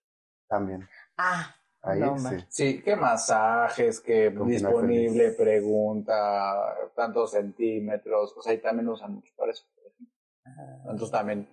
También. 0.49 0.87
Ah, 1.17 1.55
Ahí 1.83 1.99
No, 1.99 2.19
sí. 2.19 2.37
Sí, 2.51 2.83
que 2.83 2.95
masajes, 2.95 4.01
que 4.01 4.35
Con 4.35 4.49
final 4.51 4.71
disponible, 4.73 5.31
feliz. 5.31 5.37
pregunta, 5.37 6.75
tantos 6.95 7.31
centímetros, 7.31 8.35
o 8.37 8.43
sea, 8.43 8.53
y 8.53 8.59
también 8.59 8.85
lo 8.87 8.93
usan 8.93 9.15
mucho 9.15 9.33
para 9.37 9.53
eso. 9.53 9.65
por 9.75 9.87
ejemplo. 9.87 10.15
Entonces 10.91 11.11
también 11.11 11.49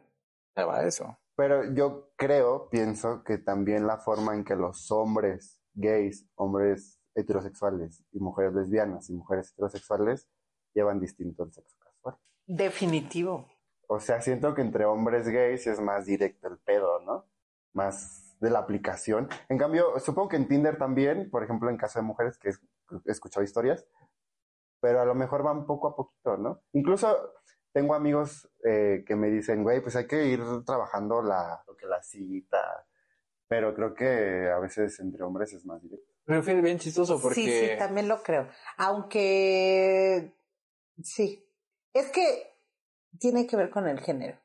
se 0.53 0.63
va 0.65 0.79
a 0.79 0.83
eso. 0.85 1.17
Pero 1.37 1.73
yo 1.73 2.09
creo, 2.17 2.67
pienso 2.69 3.23
que 3.23 3.37
también 3.37 3.87
la 3.87 3.99
forma 3.99 4.33
en 4.35 4.43
que 4.43 4.55
los 4.57 4.91
hombres 4.91 5.61
gays, 5.75 6.27
hombres 6.35 6.96
heterosexuales 7.17 8.03
y 8.11 8.19
mujeres 8.19 8.53
lesbianas 8.53 9.09
y 9.09 9.13
mujeres 9.13 9.51
heterosexuales 9.51 10.29
llevan 10.73 10.99
distinto 10.99 11.43
el 11.43 11.51
sexo 11.51 11.77
casual. 11.79 12.17
definitivo. 12.45 13.47
O 13.87 13.99
sea, 13.99 14.21
siento 14.21 14.53
que 14.53 14.61
entre 14.61 14.85
hombres 14.85 15.27
gays 15.27 15.65
es 15.65 15.79
más 15.79 16.05
directo 16.05 16.47
el 16.47 16.57
pedo, 16.59 16.99
¿no? 17.01 17.25
Más 17.73 18.37
de 18.39 18.49
la 18.49 18.59
aplicación. 18.59 19.27
En 19.49 19.57
cambio, 19.57 19.97
supongo 19.99 20.29
que 20.29 20.35
en 20.35 20.47
Tinder 20.47 20.77
también, 20.77 21.29
por 21.31 21.43
ejemplo, 21.43 21.69
en 21.69 21.77
caso 21.77 21.99
de 21.99 22.03
mujeres 22.03 22.37
que 22.37 22.49
he 22.49 23.11
escuchado 23.11 23.43
historias, 23.43 23.85
pero 24.79 25.01
a 25.01 25.05
lo 25.05 25.15
mejor 25.15 25.41
van 25.41 25.65
poco 25.65 25.87
a 25.87 25.95
poquito, 25.95 26.37
¿no? 26.37 26.61
Incluso 26.73 27.33
tengo 27.71 27.95
amigos 27.95 28.49
eh, 28.63 29.03
que 29.07 29.15
me 29.15 29.29
dicen, 29.29 29.63
güey, 29.63 29.81
pues 29.81 29.95
hay 29.95 30.05
que 30.05 30.25
ir 30.25 30.41
trabajando 30.65 31.21
la, 31.21 31.63
lo 31.65 31.75
que 31.75 31.87
la 31.87 32.03
cita, 32.03 32.85
pero 33.47 33.73
creo 33.73 33.93
que 33.93 34.49
a 34.49 34.59
veces 34.59 34.99
entre 34.99 35.23
hombres 35.23 35.53
es 35.53 35.65
más 35.65 35.81
directo. 35.81 36.16
Fue 36.27 36.41
bien 36.61 36.77
chistoso 36.77 37.19
porque... 37.21 37.35
Sí, 37.41 37.49
sí, 37.49 37.77
también 37.79 38.07
lo 38.09 38.21
creo. 38.21 38.49
Aunque 38.77 40.33
sí. 41.01 41.43
Es 41.93 42.11
que 42.11 42.53
tiene 43.17 43.47
que 43.47 43.55
ver 43.55 43.69
con 43.69 43.87
el 43.87 43.99
género, 44.01 44.37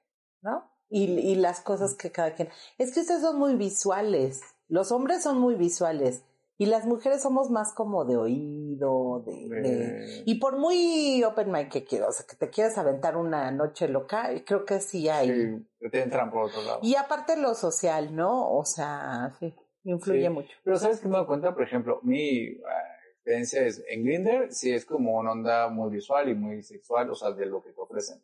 ¿no? 0.42 0.70
Y, 0.88 1.04
y 1.04 1.34
las 1.34 1.60
cosas 1.60 1.94
que 1.94 2.12
cada 2.12 2.34
quien. 2.34 2.48
Es 2.78 2.94
que 2.94 3.00
ustedes 3.00 3.22
son 3.22 3.38
muy 3.38 3.56
visuales. 3.56 4.40
Los 4.68 4.92
hombres 4.92 5.22
son 5.22 5.38
muy 5.38 5.54
visuales. 5.56 6.22
Y 6.58 6.66
las 6.66 6.84
mujeres 6.86 7.22
somos 7.22 7.50
más 7.50 7.72
como 7.72 8.04
de 8.04 8.16
oído, 8.16 9.24
de, 9.26 9.48
de- 9.48 10.18
eh, 10.18 10.22
Y 10.26 10.36
por 10.36 10.58
muy 10.58 11.24
open 11.24 11.50
mind 11.50 11.70
que 11.72 11.82
quieras, 11.84 12.10
o 12.10 12.12
sea, 12.12 12.26
que 12.26 12.36
te 12.36 12.50
quieras 12.50 12.78
aventar 12.78 13.16
una 13.16 13.50
noche 13.50 13.88
loca, 13.88 14.30
creo 14.46 14.64
que 14.64 14.78
sí 14.78 15.08
hay. 15.08 15.56
sí, 15.80 15.88
te 15.90 16.02
entran 16.02 16.30
por 16.30 16.44
otro 16.44 16.62
lado. 16.62 16.78
Y 16.82 16.94
aparte 16.94 17.36
lo 17.36 17.54
social, 17.54 18.14
¿no? 18.14 18.48
O 18.54 18.64
sea, 18.64 19.34
sí, 19.40 19.52
influye 19.84 20.22
Sí. 20.22 20.28
mucho. 20.30 20.50
Pero 20.64 20.76
¿sabes 20.76 21.00
qué 21.00 21.08
me 21.08 21.16
doy 21.16 21.26
cuenta? 21.26 21.54
Por 21.54 21.62
ejemplo, 21.64 22.00
mi 22.02 22.38
eh, 22.46 22.58
experiencia 23.14 23.62
es 23.66 23.84
en 23.88 24.04
Grindr, 24.04 24.52
sí 24.52 24.72
es 24.72 24.84
como 24.84 25.18
una 25.18 25.32
onda 25.32 25.68
muy 25.68 25.90
visual 25.90 26.28
y 26.28 26.34
muy 26.34 26.62
sexual, 26.62 27.10
o 27.10 27.14
sea, 27.14 27.32
de 27.32 27.46
lo 27.46 27.62
que 27.62 27.70
te 27.72 27.80
ofrecen. 27.80 28.20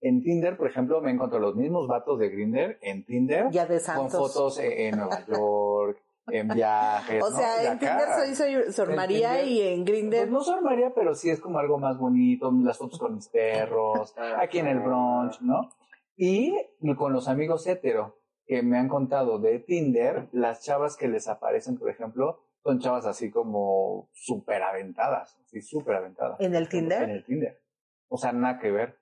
En 0.00 0.22
Tinder, 0.22 0.56
por 0.56 0.68
ejemplo, 0.68 1.00
me 1.00 1.10
encuentro 1.10 1.40
los 1.40 1.56
mismos 1.56 1.88
vatos 1.88 2.18
de 2.20 2.28
Grindr 2.28 2.78
en 2.82 3.04
Tinder 3.04 3.50
Ya 3.50 3.66
de 3.66 3.80
con 3.96 4.08
fotos 4.10 4.58
en, 4.60 4.72
en 4.72 4.96
Nueva 4.98 5.26
York, 5.26 5.98
en 6.28 6.48
viajes. 6.48 7.20
O 7.24 7.30
¿no? 7.30 7.36
sea, 7.36 7.64
Y 7.64 7.66
en 7.66 7.72
acá, 7.72 7.98
Tinder 7.98 8.08
soy, 8.14 8.34
soy 8.62 8.72
Sor 8.72 8.94
María 8.94 9.40
Tinder- 9.42 9.48
y 9.48 9.60
en 9.62 9.84
pues 9.84 9.90
Grindr 9.98 10.30
no 10.30 10.40
soy 10.44 10.60
María, 10.62 10.92
pero 10.94 11.14
sí 11.16 11.30
es 11.30 11.40
como 11.40 11.58
algo 11.58 11.78
más 11.78 11.98
bonito, 11.98 12.52
las 12.62 12.78
fotos 12.78 13.00
con 13.00 13.16
mis 13.16 13.26
perros, 13.28 14.14
aquí 14.38 14.60
en 14.60 14.68
el 14.68 14.78
brunch, 14.78 15.40
¿no? 15.40 15.68
Y 16.16 16.54
con 16.96 17.12
los 17.12 17.26
amigos 17.28 17.66
hetero 17.66 18.17
que 18.48 18.62
me 18.62 18.78
han 18.78 18.88
contado 18.88 19.38
de 19.38 19.58
Tinder, 19.60 20.28
las 20.32 20.62
chavas 20.64 20.96
que 20.96 21.06
les 21.06 21.28
aparecen, 21.28 21.78
por 21.78 21.90
ejemplo, 21.90 22.40
son 22.64 22.80
chavas 22.80 23.04
así 23.04 23.30
como 23.30 24.08
súper 24.14 24.62
aventadas, 24.62 25.38
sí, 25.44 25.60
súper 25.60 25.96
aventadas. 25.96 26.40
en 26.40 26.54
el 26.54 26.68
Tinder. 26.68 27.02
En 27.02 27.10
el 27.10 27.24
Tinder. 27.24 27.60
O 28.08 28.16
sea, 28.16 28.32
nada 28.32 28.58
que 28.58 28.70
ver. 28.70 28.98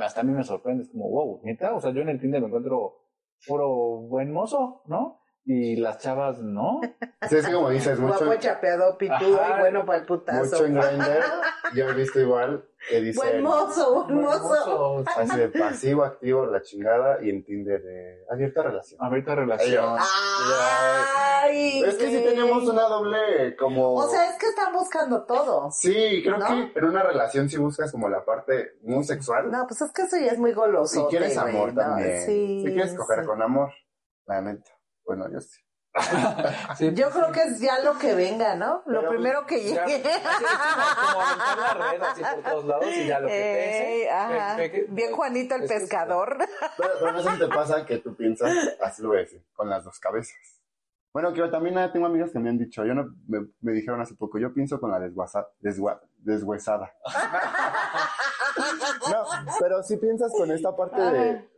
Hasta 0.00 0.20
a 0.20 0.24
mí 0.24 0.32
me 0.32 0.44
sorprende, 0.44 0.84
es 0.84 0.90
como, 0.90 1.08
wow, 1.08 1.40
neta, 1.44 1.74
o 1.74 1.80
sea, 1.80 1.92
yo 1.92 2.02
en 2.02 2.10
el 2.10 2.20
Tinder 2.20 2.42
me 2.42 2.48
encuentro 2.48 2.98
puro 3.46 4.02
buen 4.02 4.30
mozo, 4.30 4.82
¿no? 4.86 5.21
Y 5.44 5.76
las 5.76 5.98
chavas 5.98 6.38
no. 6.38 6.80
Sí, 7.28 7.36
es 7.36 7.48
como 7.48 7.70
dices, 7.70 8.00
mucho, 8.00 8.24
Guapo, 8.24 8.40
chapeado, 8.40 8.98
pitudo 8.98 9.40
Ajá. 9.40 9.56
y 9.56 9.60
bueno 9.60 9.86
para 9.86 10.00
el 10.00 10.06
putazo. 10.06 10.42
mucho 10.42 10.66
en 10.66 10.74
Grindr. 10.74 11.20
Yo 11.74 11.88
he 11.88 11.94
visto 11.94 12.18
igual 12.18 12.64
que 12.88 13.12
Buen 13.14 13.42
mozo, 13.44 13.94
buen 13.94 14.06
Buen 14.08 14.24
mozo. 14.24 14.48
mozo. 14.98 15.04
así 15.16 15.38
de 15.38 15.48
pasivo, 15.48 16.02
activo, 16.02 16.46
la 16.46 16.62
chingada 16.62 17.22
y 17.22 17.30
en 17.30 17.44
Tinder 17.44 17.80
de 17.80 18.24
abierta 18.28 18.62
relación. 18.64 19.00
Abierta 19.00 19.36
relación. 19.36 19.96
Ay, 21.44 21.82
Es 21.84 21.94
que 21.94 22.08
sí 22.10 22.24
tenemos 22.24 22.64
una 22.68 22.82
doble 22.82 23.56
como... 23.56 23.94
O 23.94 24.08
sea, 24.08 24.30
es 24.30 24.36
que 24.38 24.46
están 24.46 24.72
buscando 24.72 25.24
todo. 25.24 25.70
Sí, 25.70 26.22
creo 26.24 26.38
¿no? 26.38 26.46
que 26.46 26.78
en 26.78 26.84
una 26.84 27.04
relación 27.04 27.48
sí 27.48 27.56
buscas 27.56 27.92
como 27.92 28.08
la 28.08 28.24
parte 28.24 28.72
muy 28.82 29.04
sexual. 29.04 29.50
No, 29.50 29.64
pues 29.66 29.80
es 29.80 29.92
que 29.92 30.02
eso 30.02 30.16
ya 30.18 30.32
es 30.32 30.38
muy 30.38 30.52
goloso. 30.52 31.02
si 31.02 31.06
quieres 31.08 31.36
amor 31.38 31.72
también. 31.74 32.22
Sí, 32.26 32.62
si 32.66 32.72
quieres 32.72 32.94
coger 32.94 33.20
sí. 33.20 33.26
con 33.26 33.42
amor, 33.42 33.70
la 34.26 34.40
neta. 34.40 34.70
Bueno, 35.04 35.28
yo 35.30 35.40
sí. 35.40 35.60
Sí, 36.78 36.94
Yo 36.94 37.10
creo 37.10 37.30
que 37.32 37.42
es 37.42 37.60
ya 37.60 37.80
lo 37.80 37.98
que 37.98 38.14
venga, 38.14 38.54
¿no? 38.56 38.82
Lo 38.86 39.00
Pero, 39.00 39.10
primero 39.10 39.46
que 39.46 39.74
ya, 39.74 39.84
llegue. 39.84 40.10
así 40.10 40.44
es 40.44 40.50
como, 40.50 41.12
como 41.12 41.20
aventar 41.26 41.58
la 41.58 41.74
red 41.90 42.02
así 42.02 42.22
por 42.22 42.42
todos 42.50 42.64
lados 42.64 42.86
y 42.96 43.06
ya 43.06 43.20
lo 43.20 43.28
que 43.28 43.34
Ey, 43.34 44.00
pese. 44.02 44.10
ajá. 44.10 44.56
pe- 44.56 44.86
Bien 44.88 45.12
Juanito 45.12 45.54
el 45.54 45.64
es 45.64 45.70
que- 45.70 45.78
pescador. 45.80 46.38
Pero, 46.78 46.90
pero 46.98 47.12
no 47.12 47.22
sé 47.22 47.30
si 47.30 47.38
te 47.40 47.48
pasa 47.48 47.84
que 47.84 47.98
tú 47.98 48.16
piensas, 48.16 48.50
así 48.80 49.02
lo 49.02 49.08
voy 49.08 49.18
a 49.18 49.20
decir, 49.20 49.44
con 49.52 49.68
las 49.68 49.84
dos 49.84 49.98
cabezas. 50.00 50.38
Bueno, 51.12 51.30
que 51.34 51.40
yo 51.40 51.50
también 51.50 51.76
eh, 51.76 51.90
tengo 51.92 52.06
amigas 52.06 52.30
que 52.32 52.38
me 52.38 52.48
han 52.48 52.56
dicho, 52.56 52.86
yo 52.86 52.94
no, 52.94 53.14
me, 53.28 53.46
me 53.60 53.72
dijeron 53.72 54.00
hace 54.00 54.14
poco, 54.14 54.38
yo 54.38 54.54
pienso 54.54 54.80
con 54.80 54.90
la 54.90 54.98
desguasa, 54.98 55.46
desgua- 55.60 56.00
deshuesada. 56.16 56.90
no, 59.10 59.24
pero 59.60 59.82
sí 59.82 59.98
piensas 59.98 60.32
con 60.32 60.50
esta 60.50 60.74
parte 60.74 61.00
de 61.02 61.50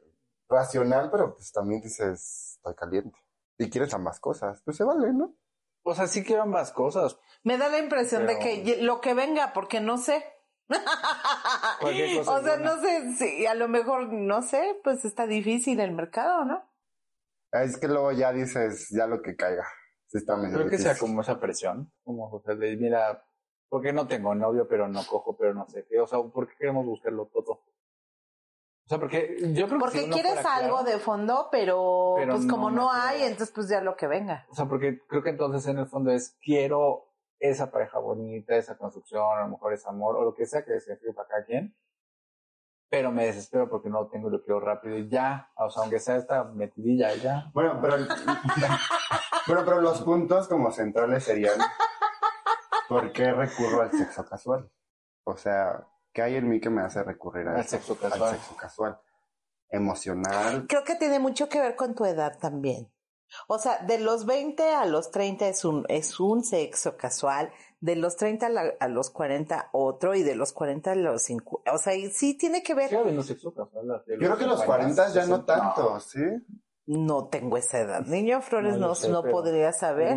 racional, 0.48 1.08
pero 1.10 1.34
pues 1.36 1.52
también 1.52 1.80
dices, 1.80 2.54
estoy 2.56 2.74
caliente. 2.74 3.16
Y 3.58 3.70
quieres 3.70 3.94
ambas 3.94 4.20
cosas, 4.20 4.62
pues 4.64 4.76
se 4.76 4.84
vale, 4.84 5.12
¿no? 5.12 5.36
O 5.84 5.94
sea, 5.94 6.06
sí 6.06 6.24
quiero 6.24 6.42
ambas 6.42 6.72
cosas. 6.72 7.18
Me 7.42 7.58
da 7.58 7.68
la 7.68 7.78
impresión 7.78 8.26
de 8.26 8.38
que 8.38 8.78
lo 8.82 9.00
que 9.00 9.14
venga, 9.14 9.52
porque 9.52 9.80
no 9.80 9.98
sé. 9.98 10.24
O 11.80 11.90
sea, 11.90 12.40
buena. 12.40 12.56
no 12.56 12.80
sé, 12.80 13.12
si 13.16 13.46
a 13.46 13.54
lo 13.54 13.68
mejor, 13.68 14.10
no 14.12 14.40
sé, 14.40 14.80
pues 14.82 15.04
está 15.04 15.26
difícil 15.26 15.78
el 15.80 15.92
mercado, 15.92 16.44
¿no? 16.44 16.62
Es 17.52 17.76
que 17.76 17.86
luego 17.86 18.12
ya 18.12 18.32
dices, 18.32 18.88
ya 18.90 19.06
lo 19.06 19.20
que 19.20 19.36
caiga. 19.36 19.66
Sí 20.06 20.18
está 20.18 20.36
medio 20.36 20.56
Creo 20.56 20.70
que 20.70 20.78
sea 20.78 20.96
como 20.96 21.20
esa 21.20 21.38
presión, 21.38 21.92
como 22.02 22.30
o 22.30 22.42
sea, 22.42 22.54
de 22.54 22.76
mira, 22.76 23.24
¿por 23.68 23.82
qué 23.82 23.92
no 23.92 24.06
tengo 24.06 24.34
novio, 24.34 24.66
pero 24.66 24.88
no 24.88 25.04
cojo, 25.06 25.36
pero 25.36 25.52
no 25.52 25.68
sé 25.68 25.84
qué? 25.88 26.00
O 26.00 26.06
sea, 26.06 26.18
¿por 26.20 26.48
qué 26.48 26.54
queremos 26.58 26.86
buscarlo 26.86 27.26
todo? 27.26 27.60
O 28.86 28.88
sea, 28.88 28.98
porque 28.98 29.36
yo 29.54 29.66
creo 29.66 29.78
que 29.78 29.84
Porque 29.84 29.98
si 30.00 30.10
quieres 30.10 30.44
algo 30.44 30.78
claro- 30.78 30.84
de 30.84 30.98
fondo, 30.98 31.48
pero, 31.50 32.14
Pero 32.16 32.34
pues 32.34 32.44
no 32.44 32.52
como 32.54 32.70
no 32.70 32.92
hay, 32.92 33.22
entonces 33.22 33.50
pues 33.54 33.68
ya 33.68 33.80
lo 33.80 33.96
que 33.96 34.06
venga. 34.06 34.46
O 34.50 34.54
sea, 34.54 34.66
porque 34.66 35.00
creo 35.08 35.22
que 35.22 35.30
entonces 35.30 35.66
en 35.66 35.78
el 35.78 35.86
fondo 35.86 36.10
es 36.10 36.36
quiero 36.42 37.10
esa 37.40 37.70
pareja 37.70 37.98
bonita, 37.98 38.54
esa 38.56 38.76
construcción, 38.76 39.22
a 39.38 39.42
lo 39.44 39.48
mejor 39.48 39.72
ese 39.72 39.88
amor, 39.88 40.16
o 40.16 40.24
lo 40.24 40.34
que 40.34 40.44
sea 40.46 40.64
que 40.64 40.78
signifique 40.80 41.12
para 41.14 41.28
cada 41.28 41.44
quien. 41.44 41.74
Pero 42.90 43.10
me 43.10 43.24
desespero 43.24 43.68
porque 43.70 43.88
no 43.88 44.02
lo 44.02 44.08
tengo 44.08 44.28
y 44.28 44.32
lo 44.32 44.42
quiero 44.42 44.60
rápido 44.60 44.98
y 44.98 45.08
ya. 45.08 45.50
O 45.56 45.70
sea, 45.70 45.82
aunque 45.82 45.98
sea 45.98 46.16
esta 46.16 46.44
metidilla, 46.44 47.12
ya. 47.14 47.50
Bueno, 47.54 47.78
pero, 47.80 47.96
bueno, 49.46 49.62
pero 49.64 49.80
los 49.80 50.02
puntos 50.02 50.46
como 50.46 50.70
centrales 50.70 51.24
serían 51.24 51.58
¿por 52.88 53.12
qué 53.12 53.32
recurro 53.32 53.80
al 53.82 53.90
sexo 53.90 54.24
casual? 54.26 54.70
O 55.24 55.36
sea, 55.36 55.86
¿qué 56.14 56.22
hay 56.22 56.36
en 56.36 56.48
mí 56.48 56.58
que 56.60 56.70
me 56.70 56.80
hace 56.80 57.02
recurrir 57.02 57.46
a 57.48 57.54
Al 57.56 57.60
eso? 57.60 57.70
sexo 57.70 57.98
Al 58.02 58.10
casual. 58.10 58.30
sexo 58.36 58.56
casual. 58.56 58.98
Emocional. 59.68 60.66
Creo 60.68 60.84
que 60.84 60.94
tiene 60.94 61.18
mucho 61.18 61.48
que 61.48 61.60
ver 61.60 61.74
con 61.76 61.94
tu 61.94 62.04
edad 62.04 62.38
también. 62.38 62.90
O 63.48 63.58
sea, 63.58 63.78
de 63.78 63.98
los 63.98 64.24
20 64.26 64.62
a 64.74 64.84
los 64.86 65.10
30 65.10 65.48
es 65.48 65.64
un, 65.64 65.84
es 65.88 66.20
un 66.20 66.44
sexo 66.44 66.96
casual, 66.96 67.50
de 67.80 67.96
los 67.96 68.16
30 68.16 68.46
a, 68.46 68.48
la- 68.50 68.74
a 68.78 68.86
los 68.88 69.10
40 69.10 69.70
otro 69.72 70.14
y 70.14 70.22
de 70.22 70.36
los 70.36 70.52
40 70.52 70.92
a 70.92 70.94
los 70.94 71.22
50. 71.24 71.72
O 71.72 71.78
sea, 71.78 71.94
y 71.96 72.10
sí 72.10 72.34
tiene 72.38 72.62
que 72.62 72.74
ver. 72.74 72.88
Sigue 72.90 73.00
habiendo 73.00 73.22
sexo 73.24 73.52
casual. 73.52 73.86
de 74.06 74.14
Yo 74.14 74.18
creo 74.18 74.38
que 74.38 74.46
los 74.46 74.62
40 74.62 75.08
ya 75.08 75.26
no 75.26 75.38
60. 75.38 75.46
tanto, 75.46 76.00
¿sí? 76.00 76.20
No 76.86 77.26
tengo 77.28 77.56
esa 77.56 77.80
edad. 77.80 78.02
Niño 78.06 78.40
Flores 78.42 78.74
No, 78.78 78.88
no, 78.88 78.94
sé, 78.94 79.08
no 79.08 79.24
podría 79.24 79.72
saber. 79.72 80.16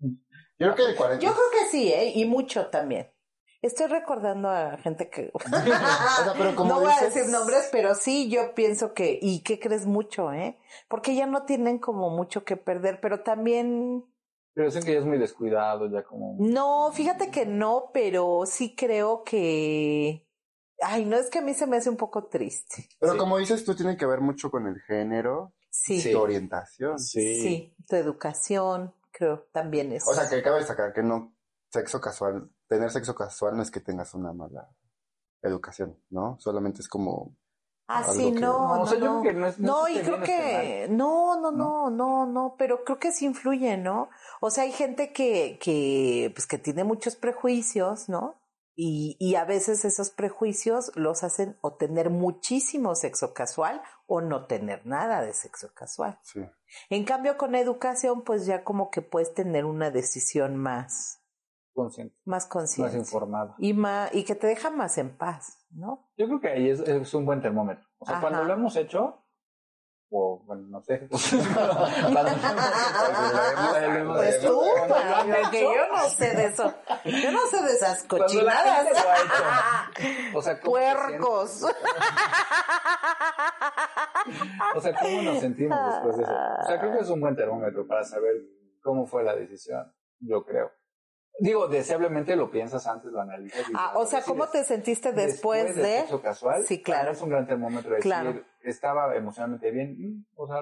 Yo 0.00 0.16
creo 0.58 0.74
que 0.74 0.82
de 0.82 0.96
40. 0.96 1.24
Yo 1.24 1.32
creo 1.32 1.44
que 1.52 1.66
sí, 1.70 1.92
¿eh? 1.92 2.12
Y 2.16 2.24
mucho 2.24 2.66
también. 2.68 3.12
Estoy 3.60 3.86
recordando 3.88 4.48
a 4.48 4.76
gente 4.78 5.10
que... 5.10 5.30
O 5.34 5.38
sea, 5.40 6.34
pero 6.36 6.54
como 6.54 6.74
no 6.74 6.80
voy 6.80 6.92
a 6.92 7.04
decir 7.04 7.26
nombres, 7.26 7.68
pero 7.72 7.94
sí 7.94 8.30
yo 8.30 8.54
pienso 8.54 8.94
que... 8.94 9.18
¿Y 9.20 9.42
qué 9.42 9.58
crees 9.58 9.84
mucho, 9.86 10.32
eh? 10.32 10.58
Porque 10.88 11.14
ya 11.16 11.26
no 11.26 11.44
tienen 11.44 11.78
como 11.78 12.10
mucho 12.10 12.44
que 12.44 12.56
perder, 12.56 13.00
pero 13.00 13.22
también... 13.22 14.04
Pero 14.54 14.66
dicen 14.66 14.82
que 14.84 14.92
ya 14.92 14.98
es 15.00 15.04
muy 15.04 15.18
descuidado, 15.18 15.88
ya 15.90 16.04
como... 16.04 16.36
No, 16.38 16.90
fíjate 16.92 17.30
que 17.30 17.46
no, 17.46 17.90
pero 17.92 18.42
sí 18.46 18.74
creo 18.76 19.22
que... 19.24 20.24
Ay, 20.80 21.04
no, 21.04 21.16
es 21.16 21.28
que 21.28 21.38
a 21.38 21.42
mí 21.42 21.54
se 21.54 21.66
me 21.66 21.76
hace 21.78 21.90
un 21.90 21.96
poco 21.96 22.26
triste. 22.28 22.88
Pero 23.00 23.12
Sí. 23.14 23.18
como 23.18 23.38
dices 23.38 23.64
tú, 23.64 23.74
tiene 23.74 23.96
que 23.96 24.06
ver 24.06 24.20
mucho 24.20 24.50
con 24.50 24.66
el 24.68 24.80
género 24.82 25.52
Sí, 25.70 26.00
sí, 26.00 26.12
tu 26.12 26.20
orientación. 26.20 26.96
tu 27.88 27.96
educación, 27.96 28.94
creo, 29.10 29.46
también 29.52 29.92
es... 29.92 30.06
O 30.08 30.14
sea, 30.14 30.28
que 30.28 30.42
cabe 30.42 30.58
destacar 30.58 30.92
que 30.92 31.02
no, 31.02 31.34
sexo 31.72 32.00
casual, 32.00 32.50
tener 32.68 32.90
sexo 32.90 33.14
casual 33.14 33.56
no 33.56 33.62
es 33.62 33.70
que 33.70 33.80
tengas 33.80 34.14
una 34.14 34.32
mala 34.32 34.68
educación, 35.42 35.98
¿no? 36.10 36.36
Solamente 36.40 36.80
es 36.82 36.88
como... 36.88 37.36
Ah, 37.90 38.00
algo 38.00 38.12
sí, 38.12 38.34
que- 38.34 38.40
no, 38.40 38.52
No, 38.58 38.76
no, 38.76 38.82
o 38.82 38.86
sea, 38.86 38.98
yo 38.98 39.04
no. 39.06 39.20
creo 39.22 39.32
que 39.32 39.38
no 39.40 39.46
es- 39.46 39.58
no 39.58 39.88
y 39.88 39.98
creo 40.00 40.20
que 40.22 40.88
no, 40.90 41.40
no, 41.40 41.50
no, 41.50 41.88
no, 41.90 42.26
no, 42.26 42.54
pero 42.58 42.84
creo 42.84 42.98
que 42.98 43.12
sí 43.12 43.24
influye, 43.24 43.78
¿no? 43.78 44.10
O 44.42 44.50
sea, 44.50 44.64
hay 44.64 44.72
gente 44.72 45.12
que, 45.14 45.58
que, 45.62 46.30
pues, 46.34 46.46
que 46.46 46.58
tiene 46.58 46.84
muchos 46.84 47.16
prejuicios, 47.16 48.10
¿no? 48.10 48.34
Y, 48.76 49.16
y 49.18 49.34
a 49.36 49.44
veces 49.44 49.84
esos 49.86 50.10
prejuicios 50.10 50.92
los 50.96 51.24
hacen 51.24 51.56
o 51.62 51.74
tener 51.76 52.10
muchísimo 52.10 52.94
sexo 52.94 53.32
casual 53.34 53.82
o 54.06 54.20
no 54.20 54.46
tener 54.46 54.86
nada 54.86 55.22
de 55.22 55.32
sexo 55.32 55.72
casual. 55.74 56.20
Sí. 56.22 56.40
En 56.90 57.04
cambio, 57.04 57.38
con 57.38 57.54
educación, 57.54 58.22
pues 58.22 58.44
ya 58.46 58.62
como 58.64 58.90
que 58.90 59.00
puedes 59.02 59.32
tener 59.34 59.64
una 59.64 59.90
decisión 59.90 60.56
más, 60.56 61.17
consciente, 61.82 62.14
más 62.24 62.44
más 62.44 62.46
consciente 62.46 62.96
informada. 62.98 63.54
y 63.58 63.72
más, 63.72 64.14
y 64.14 64.24
que 64.24 64.34
te 64.34 64.46
deja 64.48 64.70
más 64.70 64.98
en 64.98 65.16
paz, 65.16 65.64
¿no? 65.70 66.10
Yo 66.16 66.26
creo 66.26 66.40
que 66.40 66.48
ahí 66.48 66.70
es, 66.70 66.80
es 66.80 67.14
un 67.14 67.24
buen 67.24 67.40
termómetro. 67.40 67.86
O 67.98 68.04
sea, 68.06 68.16
Ajá. 68.16 68.20
cuando 68.22 68.44
lo 68.44 68.52
hemos 68.54 68.74
hecho, 68.76 69.24
o 70.10 70.42
bueno, 70.44 70.66
no 70.68 70.80
sé. 70.82 70.94
hemos- 73.86 74.16
Pues 74.16 74.40
tú, 74.40 74.60
porque 75.42 75.62
yo 75.62 75.88
no 75.94 76.08
sé 76.08 76.34
de 76.34 76.44
eso. 76.46 76.74
Yo 77.04 77.30
no 77.32 77.46
sé 77.46 77.62
de 77.62 77.72
esas 77.72 78.02
cochinadas. 78.04 78.88
O 80.34 80.42
sea, 80.42 80.60
¿cómo 80.60 80.76
te 80.76 80.94
Puercos. 80.94 81.64
O 84.74 84.80
sea, 84.80 84.94
¿cómo 85.00 85.22
nos 85.22 85.40
sentimos 85.40 85.78
después 85.92 86.16
de 86.16 86.22
eso? 86.24 86.32
O 86.32 86.64
sea, 86.66 86.80
creo 86.80 86.92
que 86.92 87.00
es 87.00 87.10
un 87.10 87.20
buen 87.20 87.36
termómetro 87.36 87.86
para 87.86 88.04
saber 88.04 88.34
cómo 88.82 89.06
fue 89.06 89.22
la 89.24 89.34
decisión, 89.34 89.92
yo 90.20 90.44
creo. 90.44 90.70
Digo, 91.40 91.68
deseablemente 91.68 92.34
lo 92.36 92.50
piensas 92.50 92.86
antes, 92.86 93.12
lo 93.12 93.20
analizas. 93.20 93.68
y 93.68 93.72
Ah, 93.76 93.92
o 93.96 94.06
sea, 94.06 94.22
¿cómo 94.22 94.48
te 94.48 94.64
sentiste 94.64 95.12
después, 95.12 95.76
de...? 95.76 96.00
sexo 96.00 96.20
casual? 96.20 96.64
Sí, 96.64 96.82
claro. 96.82 97.12
Es 97.12 97.22
un 97.22 97.30
gran 97.30 97.46
termómetro 97.46 97.90
de 97.90 97.96
decir, 97.96 98.10
Claro. 98.10 98.42
estaba 98.62 99.14
emocionalmente 99.14 99.70
bien. 99.70 99.96
mm, 99.98 100.24
O 100.36 100.46
sea, 100.48 100.60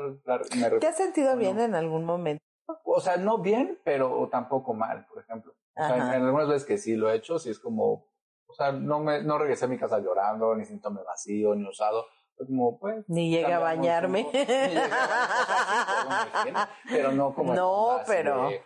me 0.56 0.70
¿Te 0.78 0.86
has 0.86 0.96
sentido 0.96 1.32
No. 1.32 1.38
bien 1.38 1.58
en 1.60 1.74
algún 1.74 2.04
momento? 2.04 2.42
o 2.84 3.00
sea, 3.00 3.16
no 3.16 3.38
bien, 3.38 3.78
pero 3.84 4.28
tampoco 4.30 4.74
mal, 4.74 5.06
por 5.06 5.22
ejemplo. 5.22 5.52
O 5.76 5.86
sea, 5.86 5.96
en, 5.96 6.02
algunas 6.24 6.48
veces 6.48 6.64
que 6.66 6.78
sí 6.78 6.96
lo 6.96 7.10
he 7.10 7.16
hecho, 7.16 7.38
sí 7.38 7.50
es 7.50 7.58
como, 7.60 8.08
o 8.46 8.54
sea, 8.54 8.72
no 8.72 8.98
me, 9.00 9.22
no 9.22 9.38
regresé 9.38 9.66
a 9.66 9.68
mi 9.68 9.78
casa 9.78 9.98
llorando, 10.00 10.54
ni 10.56 10.64
síntome 10.64 11.02
vacío, 11.02 11.54
ni 11.54 11.68
usado. 11.68 12.06
Como, 12.36 12.78
pues. 12.78 13.04
Ni 13.08 13.30
llegué 13.30 13.52
a 13.52 13.58
bañarme. 13.60 14.26
Ni 14.32 14.38
llegué 14.40 14.80
a 14.82 16.08
bañarme, 16.44 16.60
pero 16.90 17.12
no 17.12 17.34
como. 17.34 17.54
No, 17.54 17.98
pero- 18.06 18.48
de 18.50 18.62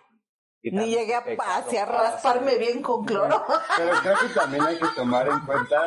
Ni 0.62 0.90
llegué 0.90 1.14
a, 1.14 1.20
ese 1.20 1.30
pecado, 1.30 1.50
así 1.66 1.76
a 1.76 1.84
así 1.84 1.92
rasparme 1.92 2.56
bien 2.58 2.82
con 2.82 3.04
cloro. 3.04 3.44
Pero 3.76 3.92
creo 4.02 4.16
que 4.18 4.34
también 4.34 4.62
hay 4.62 4.78
que 4.78 4.88
tomar 4.94 5.28
en 5.28 5.40
cuenta 5.40 5.80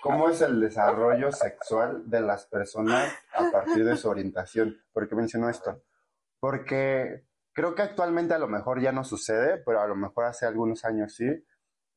cómo 0.00 0.28
es 0.28 0.40
el 0.40 0.60
desarrollo 0.60 1.32
sexual 1.32 2.08
de 2.08 2.20
las 2.20 2.46
personas 2.46 3.12
a 3.32 3.50
partir 3.50 3.84
de 3.84 3.96
su 3.96 4.08
orientación. 4.08 4.80
¿Por 4.92 5.08
qué 5.08 5.16
menciono 5.16 5.48
esto? 5.48 5.82
Porque 6.38 7.24
creo 7.52 7.74
que 7.74 7.82
actualmente 7.82 8.34
a 8.34 8.38
lo 8.38 8.46
mejor 8.46 8.80
ya 8.80 8.92
no 8.92 9.02
sucede, 9.02 9.58
pero 9.58 9.80
a 9.80 9.86
lo 9.86 9.96
mejor 9.96 10.26
hace 10.26 10.46
algunos 10.46 10.84
años 10.84 11.14
sí. 11.14 11.26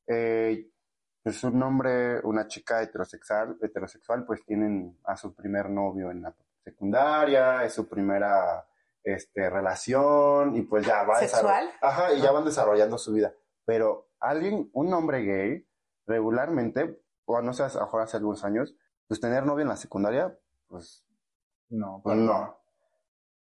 Eh, 0.07 0.71
pues 1.21 1.43
un 1.43 1.61
hombre, 1.61 2.19
una 2.23 2.47
chica 2.47 2.81
heterosexual, 2.81 3.57
heterosexual, 3.61 4.25
pues 4.25 4.45
tienen 4.45 4.97
a 5.03 5.17
su 5.17 5.35
primer 5.35 5.69
novio 5.69 6.09
en 6.09 6.21
la 6.21 6.33
secundaria, 6.63 7.63
es 7.63 7.73
su 7.73 7.87
primera 7.87 8.66
este, 9.07 9.49
relación 9.49 10.55
y 10.55 10.63
pues 10.63 10.85
ya 10.85 11.03
va 11.03 11.19
¿Sexual? 11.19 11.69
Ajá, 11.81 12.13
y 12.13 12.21
ya 12.21 12.31
van 12.31 12.45
desarrollando 12.45 12.97
su 12.97 13.13
vida. 13.13 13.33
Pero 13.65 14.09
alguien, 14.19 14.69
un 14.73 14.93
hombre 14.93 15.21
gay, 15.23 15.67
regularmente, 16.05 17.01
o 17.25 17.41
no 17.41 17.53
sé, 17.53 17.63
a 17.63 17.67
lo 17.69 17.81
mejor 17.81 18.01
hace 18.01 18.17
algunos 18.17 18.43
años, 18.43 18.75
pues 19.07 19.21
tener 19.21 19.45
novio 19.45 19.61
en 19.63 19.69
la 19.69 19.77
secundaria, 19.77 20.37
pues, 20.67 21.05
No, 21.69 22.01
pues 22.03 22.17
no. 22.17 22.59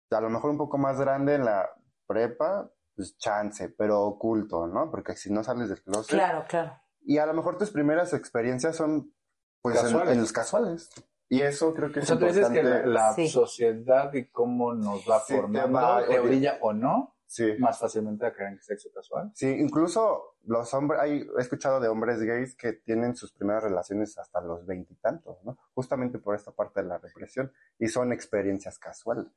a 0.10 0.22
lo 0.22 0.30
mejor 0.30 0.50
un 0.50 0.58
poco 0.58 0.78
más 0.78 1.00
grande 1.00 1.36
en 1.36 1.46
la 1.46 1.70
prepa, 2.08 2.70
pues 2.96 3.18
chance, 3.18 3.70
pero 3.70 4.02
oculto, 4.02 4.68
¿no? 4.68 4.90
Porque 4.90 5.16
si 5.16 5.32
no 5.32 5.44
sales 5.44 5.70
del 5.70 5.82
closet. 5.84 6.16
Claro, 6.18 6.46
claro. 6.48 6.76
Y 7.02 7.18
a 7.20 7.26
lo 7.26 7.34
mejor 7.34 7.58
tus 7.58 7.72
primeras 7.72 8.14
experiencias 8.14 8.76
son, 8.76 9.14
pues, 9.62 9.82
en 9.84 10.20
los 10.20 10.34
casuales. 10.34 10.90
Y 11.34 11.42
eso 11.42 11.74
creo 11.74 11.92
que 11.94 12.00
O 12.00 12.02
es 12.02 12.08
sea, 12.10 12.20
tú 12.20 12.26
dices 12.26 12.50
que 12.50 12.60
importante. 12.60 12.88
la, 12.88 12.94
la 13.08 13.14
Sí. 13.14 13.30
sociedad 13.30 14.14
y 14.14 14.26
cómo 14.26 14.74
nos 14.74 15.10
va 15.10 15.20
Sí, 15.22 15.34
te 15.34 15.40
formando, 15.40 15.80
va- 15.80 16.02
te 16.06 16.10
oye. 16.10 16.20
orilla 16.20 16.58
o 16.60 16.74
no, 16.74 17.16
Sí. 17.26 17.54
más 17.58 17.80
fácilmente 17.80 18.26
a 18.26 18.34
caer 18.34 18.50
en 18.52 18.62
sexo 18.62 18.90
casual. 18.94 19.32
Sí, 19.34 19.48
incluso 19.48 20.36
los 20.44 20.74
hombres, 20.74 21.00
hay, 21.00 21.22
he 21.38 21.42
escuchado 21.42 21.80
de 21.80 21.88
hombres 21.88 22.20
gays 22.22 22.54
que 22.58 22.74
tienen 22.74 23.16
sus 23.16 23.32
primeras 23.32 23.64
relaciones 23.64 24.18
hasta 24.18 24.42
los 24.42 24.66
veintitantos, 24.66 25.38
¿no? 25.46 25.58
Justamente 25.74 26.20
por 26.20 26.36
esta 26.36 26.52
parte 26.52 26.82
de 26.82 26.90
la 26.90 26.98
represión. 26.98 27.54
Y 27.80 27.88
son 27.88 28.12
experiencias 28.12 28.78
casuales. 28.78 29.28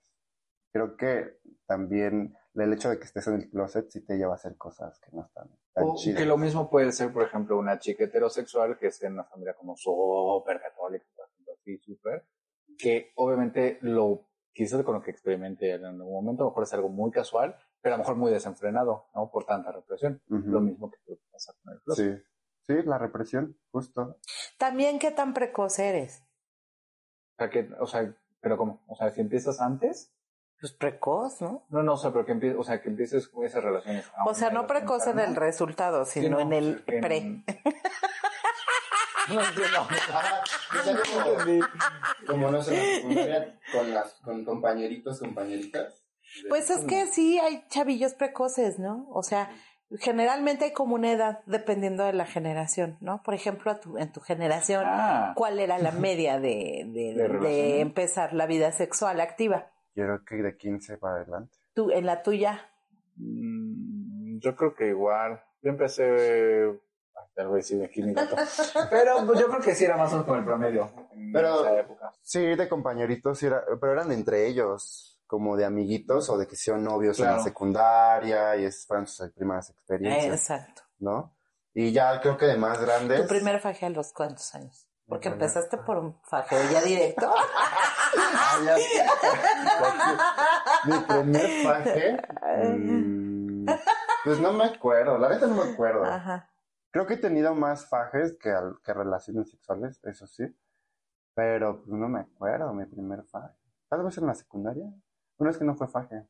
Creo 0.72 0.96
que 0.96 1.38
también 1.66 2.36
el 2.54 2.72
hecho 2.72 2.90
de 2.90 2.98
que 2.98 3.04
estés 3.04 3.28
en 3.28 3.34
el 3.34 3.48
closet 3.50 3.88
sí 3.90 4.00
te 4.04 4.16
lleva 4.16 4.32
a 4.32 4.34
hacer 4.34 4.56
cosas 4.56 4.98
que 4.98 5.10
no 5.12 5.22
están 5.24 5.48
tan 5.72 5.84
O 5.84 5.94
chidas. 5.94 6.18
que 6.20 6.26
lo 6.26 6.36
mismo 6.36 6.68
puede 6.68 6.90
ser, 6.90 7.12
por 7.12 7.22
ejemplo, 7.22 7.56
una 7.56 7.78
chica 7.78 8.02
heterosexual 8.02 8.76
que 8.76 8.88
esté 8.88 9.06
en 9.06 9.12
una 9.12 9.24
familia 9.24 9.54
como 9.54 9.76
súper 9.76 10.60
católica, 10.60 11.04
así, 11.64 11.78
súper, 11.78 12.24
que 12.78 13.12
obviamente 13.16 13.78
lo 13.82 14.28
quizás 14.52 14.82
con 14.84 14.94
lo 14.94 15.02
que 15.02 15.10
experimente 15.10 15.72
en 15.72 15.84
algún 15.84 16.12
momento, 16.12 16.42
a 16.42 16.46
lo 16.46 16.50
mejor 16.50 16.62
es 16.64 16.72
algo 16.74 16.88
muy 16.88 17.10
casual, 17.10 17.56
pero 17.80 17.94
a 17.94 17.98
lo 17.98 18.02
mejor 18.02 18.16
muy 18.16 18.30
desenfrenado, 18.30 19.06
¿no? 19.14 19.30
Por 19.30 19.44
tanta 19.44 19.72
represión. 19.72 20.22
Ujú. 20.28 20.48
Lo 20.50 20.60
mismo 20.60 20.90
que 20.90 20.98
puede 21.04 21.18
pasar 21.32 21.54
con 21.62 21.74
el. 21.74 21.80
Sí. 21.96 22.22
Sí, 22.66 22.74
la 22.84 22.96
represión, 22.96 23.58
justo. 23.72 24.18
También 24.56 24.98
qué 24.98 25.10
tan 25.10 25.34
precoz 25.34 25.78
eres. 25.78 26.22
O 27.32 27.36
sea, 27.36 27.50
que, 27.50 27.68
o 27.78 27.86
sea, 27.86 28.14
pero 28.40 28.56
¿cómo? 28.56 28.82
O 28.86 28.96
sea, 28.96 29.10
si 29.10 29.20
empiezas 29.20 29.60
antes, 29.60 30.14
Pues 30.60 30.72
precoz, 30.72 31.42
¿no? 31.42 31.66
no, 31.68 31.82
no, 31.82 31.92
o 31.94 31.96
sea, 31.98 32.10
pero 32.12 32.24
que 32.24 32.32
empieces, 32.32 32.58
o 32.58 32.64
sea, 32.64 32.80
que 32.80 32.88
empieces 32.88 33.28
con 33.28 33.44
esas 33.44 33.62
relaciones. 33.64 34.06
O 34.24 34.32
sea, 34.32 34.48
no 34.50 34.66
precoz 34.66 35.06
en 35.08 35.18
el 35.18 35.36
resultado, 35.36 36.06
Sí, 36.06 36.20
sino 36.22 36.36
no, 36.36 36.40
en 36.40 36.52
el 36.54 36.84
en- 36.86 37.44
pre. 39.26 39.34
No 39.34 39.42
entiendo. 39.42 39.88
como, 41.12 41.30
entendí. 41.30 41.66
como 42.26 42.50
no 42.50 42.62
sé, 42.62 43.02
con, 43.72 43.94
las, 43.94 44.14
con 44.24 44.44
compañeritos, 44.44 45.20
compañeritas. 45.20 46.04
Pues 46.48 46.70
es 46.70 46.84
que 46.84 47.06
sí 47.06 47.38
hay 47.38 47.64
chavillos 47.68 48.14
precoces, 48.14 48.78
¿no? 48.78 49.06
O 49.10 49.22
sea, 49.22 49.50
generalmente 50.00 50.66
hay 50.66 50.72
como 50.72 50.94
una 50.94 51.12
edad 51.12 51.40
dependiendo 51.46 52.04
de 52.04 52.12
la 52.12 52.26
generación, 52.26 52.96
¿no? 53.00 53.22
Por 53.22 53.34
ejemplo, 53.34 53.70
a 53.70 53.80
tu, 53.80 53.98
en 53.98 54.12
tu 54.12 54.20
generación, 54.20 54.82
Ah, 54.86 55.32
¿cuál 55.36 55.58
era 55.58 55.78
la 55.78 55.92
media 55.92 56.40
de, 56.40 56.84
de, 56.86 57.14
¿De 57.40 57.80
empezar 57.80 58.32
la 58.32 58.46
vida 58.46 58.72
sexual 58.72 59.20
activa? 59.20 59.70
Yo 59.94 60.04
creo 60.04 60.24
que 60.24 60.36
de 60.36 60.56
15 60.56 60.98
para 60.98 61.16
adelante. 61.16 61.56
Tú, 61.74 61.90
en 61.90 62.06
la 62.06 62.22
tuya, 62.22 62.68
mm, 63.16 64.38
yo 64.40 64.56
creo 64.56 64.74
que 64.74 64.88
igual. 64.88 65.42
Yo 65.62 65.70
empecé. 65.70 66.80
Pero 68.90 69.26
pues, 69.26 69.40
yo 69.40 69.48
creo 69.48 69.60
que 69.60 69.74
sí 69.74 69.84
era 69.84 69.96
más 69.96 70.08
o 70.10 70.12
menos 70.12 70.26
con 70.26 70.38
el 70.38 70.44
promedio. 70.44 70.90
En 71.12 71.32
Pero- 71.32 71.60
esa 71.64 71.78
época. 71.80 72.12
Sí, 72.22 72.40
de 72.54 72.68
compañeritos, 72.68 73.38
sí 73.38 73.46
era, 73.46 73.62
pero 73.80 73.92
eran 73.92 74.10
entre 74.12 74.46
ellos, 74.46 75.20
como 75.26 75.56
de 75.56 75.64
amiguitos 75.64 76.28
o 76.30 76.38
de 76.38 76.46
que 76.46 76.56
sean 76.56 76.82
novios 76.84 77.18
en 77.20 77.26
la 77.26 77.40
secundaria 77.42 78.56
y 78.56 78.64
esas 78.64 78.86
fueron 78.86 79.06
sus 79.06 79.30
primeras 79.32 79.70
experiencias, 79.70 80.40
exacto. 80.40 80.82
¿no? 80.98 81.36
Y 81.74 81.92
ya 81.92 82.20
creo 82.20 82.36
que 82.38 82.46
de 82.46 82.56
más 82.56 82.80
grandes. 82.80 83.20
Tu 83.22 83.26
primer 83.28 83.60
faje 83.60 83.86
a 83.86 83.90
los 83.90 84.12
cuántos 84.12 84.54
años? 84.54 84.86
Porque 85.06 85.28
empezaste 85.28 85.76
por 85.78 85.98
un 85.98 86.18
fajeo 86.22 86.58
ya 86.70 86.80
directo. 86.82 87.30
Ah, 88.16 88.58
ya- 88.64 88.76
Mi 90.84 90.98
primer 91.00 91.64
faje. 91.64 92.16
mm, 92.78 93.66
pues 94.24 94.38
no 94.38 94.52
me 94.52 94.64
acuerdo, 94.66 95.18
la 95.18 95.28
neta 95.30 95.46
no 95.48 95.56
me 95.64 95.72
acuerdo. 95.72 96.04
Ajá. 96.04 96.48
Creo 96.94 97.06
que 97.06 97.14
he 97.14 97.18
tenido 97.18 97.54
más 97.56 97.88
fajes 97.88 98.36
que, 98.40 98.50
al- 98.52 98.78
que 98.84 98.94
relaciones 98.94 99.50
sexuales, 99.50 99.98
eso 100.04 100.28
sí. 100.28 100.44
Pero 101.34 101.78
pues, 101.82 101.88
no 101.88 102.08
me 102.08 102.20
acuerdo 102.20 102.72
mi 102.72 102.86
primer 102.86 103.24
faje. 103.24 103.52
Tal 103.88 104.04
vez 104.04 104.16
en 104.18 104.26
la 104.28 104.34
secundaria. 104.34 104.86
Una 105.38 105.50
es 105.50 105.58
que 105.58 105.64
no 105.64 105.74
fue 105.74 105.88
faje. 105.88 106.28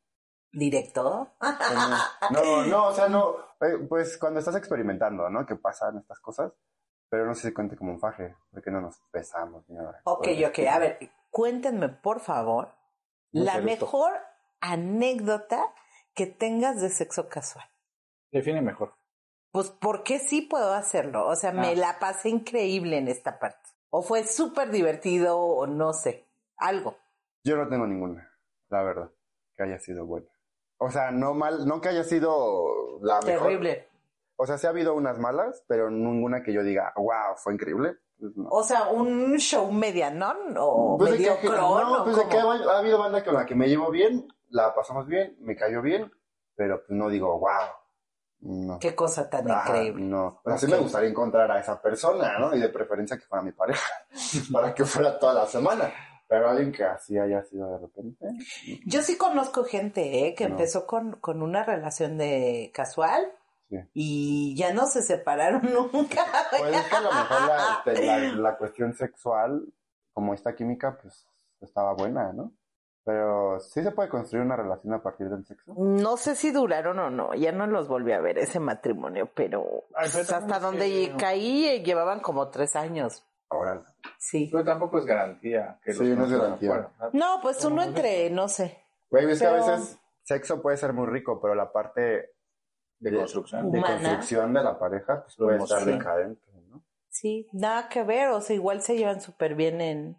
¿Directo? 0.50 1.34
No, 2.30 2.64
no, 2.64 2.86
o 2.86 2.92
sea, 2.92 3.08
no. 3.10 3.36
eh, 3.60 3.76
Pues 3.86 4.16
cuando 4.16 4.38
estás 4.38 4.56
experimentando, 4.56 5.28
¿no? 5.28 5.44
Que 5.44 5.56
pasan 5.56 5.98
estas 5.98 6.18
cosas. 6.20 6.50
Pero 7.10 7.26
no 7.26 7.34
sé 7.34 7.48
si 7.48 7.52
cuente 7.54 7.76
como 7.76 7.92
un 7.92 8.00
faje, 8.00 8.34
porque 8.50 8.70
no 8.70 8.80
nos 8.80 8.98
besamos 9.12 9.68
ni 9.68 9.76
nada. 9.76 10.00
Ok, 10.04 10.26
ok. 10.48 10.58
A 10.70 10.78
ver, 10.78 10.98
cuéntenme, 11.30 11.90
por 11.90 12.20
favor, 12.20 12.74
Muy 13.32 13.44
la 13.44 13.52
serio 13.56 13.68
esto. 13.68 13.84
mejor 13.84 14.12
anécdota 14.60 15.74
que 16.14 16.26
tengas 16.26 16.80
de 16.80 16.88
sexo 16.88 17.28
casual. 17.28 17.66
Define 18.32 18.62
mejor. 18.62 18.94
Pues, 19.54 19.70
¿por 19.70 20.02
qué 20.02 20.18
sí 20.18 20.40
puedo 20.42 20.72
hacerlo? 20.72 21.28
O 21.28 21.36
sea, 21.36 21.52
me 21.52 21.76
la 21.76 22.00
pasé 22.00 22.28
increíble 22.28 22.98
en 22.98 23.06
esta 23.06 23.38
parte. 23.38 23.70
O 23.88 24.02
fue 24.02 24.24
súper 24.24 24.72
divertido, 24.72 25.38
o 25.38 25.68
no 25.68 25.92
sé, 25.92 26.28
algo. 26.56 26.96
Yo 27.44 27.56
no 27.56 27.68
tengo 27.68 27.86
ninguna, 27.86 28.28
la 28.68 28.82
verdad, 28.82 29.12
que 29.56 29.62
haya 29.62 29.78
sido 29.78 30.06
buena. 30.06 30.26
O 30.78 30.90
sea, 30.90 31.12
no 31.12 31.34
mal, 31.34 31.68
no 31.68 31.80
que 31.80 31.90
haya 31.90 32.02
sido 32.02 32.98
la 33.02 33.20
mejor. 33.20 33.42
Terrible. 33.46 33.88
O 34.34 34.44
sea, 34.44 34.58
sí 34.58 34.66
ha 34.66 34.70
habido 34.70 34.92
unas 34.94 35.20
malas, 35.20 35.62
pero 35.68 35.88
ninguna 35.88 36.42
que 36.42 36.52
yo 36.52 36.64
diga, 36.64 36.92
wow, 36.96 37.36
fue 37.36 37.54
increíble. 37.54 37.98
Pues 38.18 38.36
no. 38.36 38.48
O 38.50 38.64
sea, 38.64 38.88
un 38.88 39.36
show 39.38 39.70
medianón 39.70 40.56
o 40.58 40.96
Pues 40.98 41.12
de 41.12 41.18
que- 41.18 41.48
no, 41.48 42.00
¿o 42.00 42.04
pues 42.04 42.16
de 42.16 42.26
que 42.26 42.38
ha, 42.38 42.42
ha 42.42 42.78
habido 42.80 42.98
banda 42.98 43.22
con 43.22 43.34
la 43.34 43.46
que 43.46 43.54
me 43.54 43.68
llevo 43.68 43.92
bien, 43.92 44.26
la 44.48 44.74
pasamos 44.74 45.06
bien, 45.06 45.36
me 45.38 45.54
cayó 45.54 45.80
bien, 45.80 46.10
pero 46.56 46.78
pues 46.84 46.90
no 46.98 47.08
digo, 47.08 47.38
wow. 47.38 47.83
No. 48.46 48.78
Qué 48.78 48.94
cosa 48.94 49.28
tan 49.30 49.50
Ajá, 49.50 49.70
increíble. 49.70 50.04
No, 50.04 50.40
sí 50.58 50.66
Ok. 50.66 50.72
me 50.72 50.78
gustaría 50.78 51.08
encontrar 51.08 51.50
a 51.50 51.58
esa 51.60 51.80
persona, 51.80 52.38
¿no? 52.38 52.54
Y 52.54 52.60
de 52.60 52.68
preferencia 52.68 53.16
que 53.16 53.24
fuera 53.24 53.42
mi 53.42 53.52
pareja, 53.52 53.88
para 54.52 54.74
que 54.74 54.84
fuera 54.84 55.18
toda 55.18 55.32
la 55.34 55.46
semana. 55.46 55.90
Pero 56.28 56.48
alguien 56.50 56.72
que 56.72 56.84
así 56.84 57.18
haya 57.18 57.42
sido 57.44 57.70
de 57.72 57.78
repente. 57.78 58.26
Yo 58.86 59.02
sí 59.02 59.16
conozco 59.16 59.64
gente 59.64 60.26
¿eh? 60.28 60.34
que 60.34 60.44
No. 60.48 60.52
empezó 60.56 60.86
con, 60.86 61.12
con 61.20 61.42
una 61.42 61.64
relación 61.64 62.18
de 62.18 62.70
casual 62.74 63.30
Sí. 63.70 63.76
y 63.94 64.54
ya 64.56 64.74
no 64.74 64.86
se 64.86 65.02
separaron 65.02 65.62
nunca. 65.72 66.22
Pues 66.58 66.74
es 66.76 66.84
que 66.84 66.96
a 66.96 67.00
lo 67.00 67.12
mejor 67.12 67.42
la, 67.48 67.80
te- 67.84 68.04
la, 68.06 68.18
la 68.18 68.56
cuestión 68.58 68.94
sexual, 68.94 69.64
como 70.12 70.34
esta 70.34 70.54
química, 70.54 70.98
pues 71.00 71.26
estaba 71.62 71.94
buena, 71.94 72.32
¿no? 72.34 72.52
Pero 73.04 73.60
sí 73.60 73.82
se 73.82 73.90
puede 73.90 74.08
construir 74.08 74.44
una 74.46 74.56
relación 74.56 74.94
a 74.94 75.02
partir 75.02 75.28
del 75.28 75.44
sexo. 75.44 75.74
No 75.76 76.16
sé 76.16 76.34
si 76.36 76.50
duraron 76.52 76.98
o 76.98 77.10
no, 77.10 77.34
ya 77.34 77.52
no 77.52 77.66
los 77.66 77.86
volví 77.86 78.12
a 78.12 78.20
ver 78.20 78.38
ese 78.38 78.60
matrimonio, 78.60 79.28
pero 79.34 79.84
Ay, 79.94 80.08
pero 80.10 80.24
pues, 80.26 80.32
hasta 80.32 80.58
donde 80.58 80.86
que- 80.88 81.14
caí 81.18 81.66
eh, 81.68 81.82
llevaban 81.82 82.20
como 82.20 82.48
tres 82.48 82.74
años. 82.76 83.22
Ahora, 83.50 83.84
Sí. 84.18 84.48
Pero 84.50 84.64
tampoco 84.64 84.98
es 84.98 85.04
garantía. 85.04 85.78
Que 85.84 85.92
Sí, 85.92 86.06
los 86.14 86.18
no 86.18 86.24
es 86.24 86.32
garantía. 86.40 86.88
No, 87.12 87.40
pues 87.42 87.62
uno 87.64 87.82
entre, 87.82 88.30
no 88.30 88.48
sé. 88.48 88.82
güey, 89.10 89.30
es 89.30 89.38
que 89.38 89.46
a 89.46 89.52
veces 89.52 89.98
sexo 90.22 90.62
puede 90.62 90.78
ser 90.78 90.94
muy 90.94 91.06
rico, 91.06 91.38
pero 91.42 91.54
la 91.54 91.70
parte 91.72 92.32
De 93.00 93.14
construcción. 93.14 93.70
de 93.70 93.82
construcción 93.82 94.54
de 94.54 94.62
la 94.62 94.78
pareja 94.78 95.22
pues, 95.24 95.36
puede 95.36 95.58
estar 95.58 95.84
decadente, 95.84 96.42
¿no? 96.70 96.82
Sí, 97.10 97.46
nada 97.52 97.88
que 97.90 98.02
ver, 98.02 98.28
o 98.30 98.40
sea, 98.40 98.56
igual 98.56 98.80
se 98.80 98.96
llevan 98.96 99.20
súper 99.20 99.54
bien 99.54 99.80
en... 99.82 100.16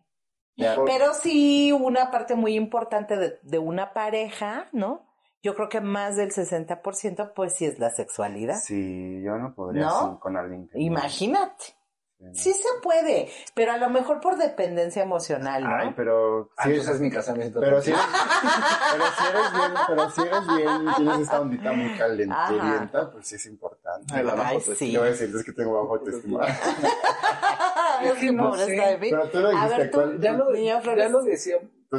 Pero 0.57 1.13
sí, 1.13 1.71
una 1.71 2.11
parte 2.11 2.35
muy 2.35 2.55
importante 2.55 3.17
de, 3.17 3.39
de 3.43 3.59
una 3.59 3.93
pareja, 3.93 4.67
¿no? 4.71 5.05
Yo 5.43 5.53
creo 5.55 5.69
que 5.69 5.81
más 5.81 6.15
del 6.15 6.31
60% 6.31 7.33
pues 7.35 7.55
sí 7.55 7.65
es 7.65 7.77
la 7.77 7.91
sexualidad. 7.91 8.59
Sí, 8.63 9.21
yo 9.23 9.35
no 9.37 9.53
podría 9.53 9.85
¿No? 9.85 9.99
sin- 10.01 10.15
con 10.17 10.37
alguien 10.37 10.67
que... 10.67 10.79
Imagínate. 10.79 11.65
Sí, 11.65 11.73
no. 12.19 12.33
Sí 12.33 12.53
se 12.53 12.69
puede, 12.81 13.29
pero 13.53 13.73
a 13.73 13.77
lo 13.77 13.89
mejor 13.89 14.21
por 14.21 14.37
dependencia 14.37 15.03
emocional, 15.03 15.63
¿no? 15.63 15.75
Ay, 15.75 15.93
pero... 15.95 16.49
Ah, 16.57 16.63
sí, 16.63 16.69
entonces 16.69 16.95
es 16.95 17.01
mi 17.01 17.11
casamiento. 17.11 17.59
Pero 17.59 17.81
si, 17.81 17.91
eres, 17.91 18.01
pero 18.91 19.03
si 19.11 19.27
eres 19.27 19.51
bien, 19.51 19.71
pero 19.87 20.09
si 20.09 20.21
eres 20.21 20.47
bien, 20.55 20.95
tienes 20.95 21.19
esta 21.19 21.41
ondita 21.41 21.73
muy 21.73 21.95
calenturienta, 21.97 23.11
pues 23.11 23.27
sí 23.27 23.35
es 23.35 23.45
importante. 23.47 24.13
Ay, 24.15 24.23
la 24.23 24.31
Ay, 24.31 24.37
bajo 24.37 24.49
sí. 24.49 24.55
autoestima. 24.55 24.91
Yo 24.93 24.99
voy 25.01 25.07
a 25.09 25.11
decir, 25.11 25.35
es 25.35 25.43
que 25.43 25.51
tengo 25.51 25.73
bajo 25.81 25.95
autoestima. 25.95 26.39
Es 28.03 28.13
que 28.13 28.31
no 28.31 28.49
pobre 28.49 28.65
sé, 28.65 28.75
Steffi. 28.77 29.09
Pero 29.09 29.29
tú 29.29 29.39
lo 29.39 29.47
A 29.47 29.51
dijiste, 29.51 29.77
ver, 29.77 29.91
tú, 29.91 29.97
¿cuál? 29.97 30.19
Ya 30.21 30.31
lo, 30.33 30.53
ya 30.55 31.09
lo 31.09 31.21
decía. 31.23 31.55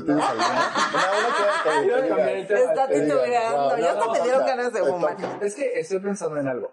Que- 1.65 2.47
que 2.47 2.55
Está 2.55 2.89
titubeando, 2.89 3.77
no, 3.77 3.79
ya 3.79 3.93
hasta 3.93 4.11
me 4.13 4.21
dieron 4.21 4.47
ganas 4.47 4.73
de 4.73 4.81
fumar. 4.85 5.17
Es 5.43 5.55
que 5.55 5.79
estoy 5.79 6.01
pensando 6.01 6.39
en 6.39 6.49
algo. 6.49 6.73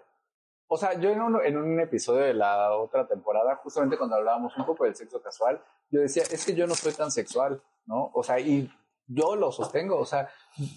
O 0.66 0.76
sea, 0.76 0.94
yo 0.94 1.10
en 1.10 1.20
un, 1.20 1.40
en 1.44 1.56
un 1.56 1.78
episodio 1.80 2.22
de 2.22 2.34
la 2.34 2.72
otra 2.72 3.06
temporada, 3.06 3.56
justamente 3.56 3.96
cuando 3.98 4.16
hablábamos 4.16 4.56
un 4.56 4.64
poco 4.66 4.84
del 4.84 4.94
sexo 4.96 5.20
casual, 5.22 5.62
yo 5.90 6.00
decía, 6.00 6.22
es 6.30 6.44
que 6.44 6.54
yo 6.54 6.66
no 6.66 6.74
soy 6.74 6.92
tan 6.92 7.10
sexual, 7.10 7.62
¿no? 7.86 8.10
O 8.14 8.22
sea, 8.22 8.40
y 8.40 8.70
yo 9.06 9.36
lo 9.36 9.52
sostengo, 9.52 9.98
o 9.98 10.06
sea, 10.06 10.30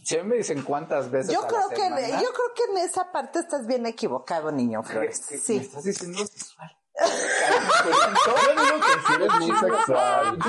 si 0.04 0.18
a 0.18 0.24
mí 0.24 0.30
me 0.30 0.36
dicen 0.36 0.62
cuántas 0.64 1.10
veces 1.10 1.34
Yo 1.34 1.40
a 1.40 1.44
la 1.44 1.48
creo 1.48 1.70
que 1.70 1.76
semana, 1.78 2.08
yo 2.22 2.30
creo 2.34 2.54
que 2.56 2.64
en 2.72 2.78
esa 2.86 3.12
parte 3.12 3.40
estás 3.40 3.66
bien 3.66 3.86
equivocado, 3.86 4.52
niño 4.52 4.84
Flores. 4.84 5.26
¿qué- 5.28 5.36
¿Me 5.36 5.42
Sí. 5.42 5.58
estás 5.58 5.84
diciendo 5.86 6.20
sexual? 6.20 6.78
Yo 7.00 8.64
digo 8.64 8.80
que 8.80 9.08
si 9.08 9.14
eres 9.14 9.34
muy 9.40 9.52
sexual. 9.58 10.40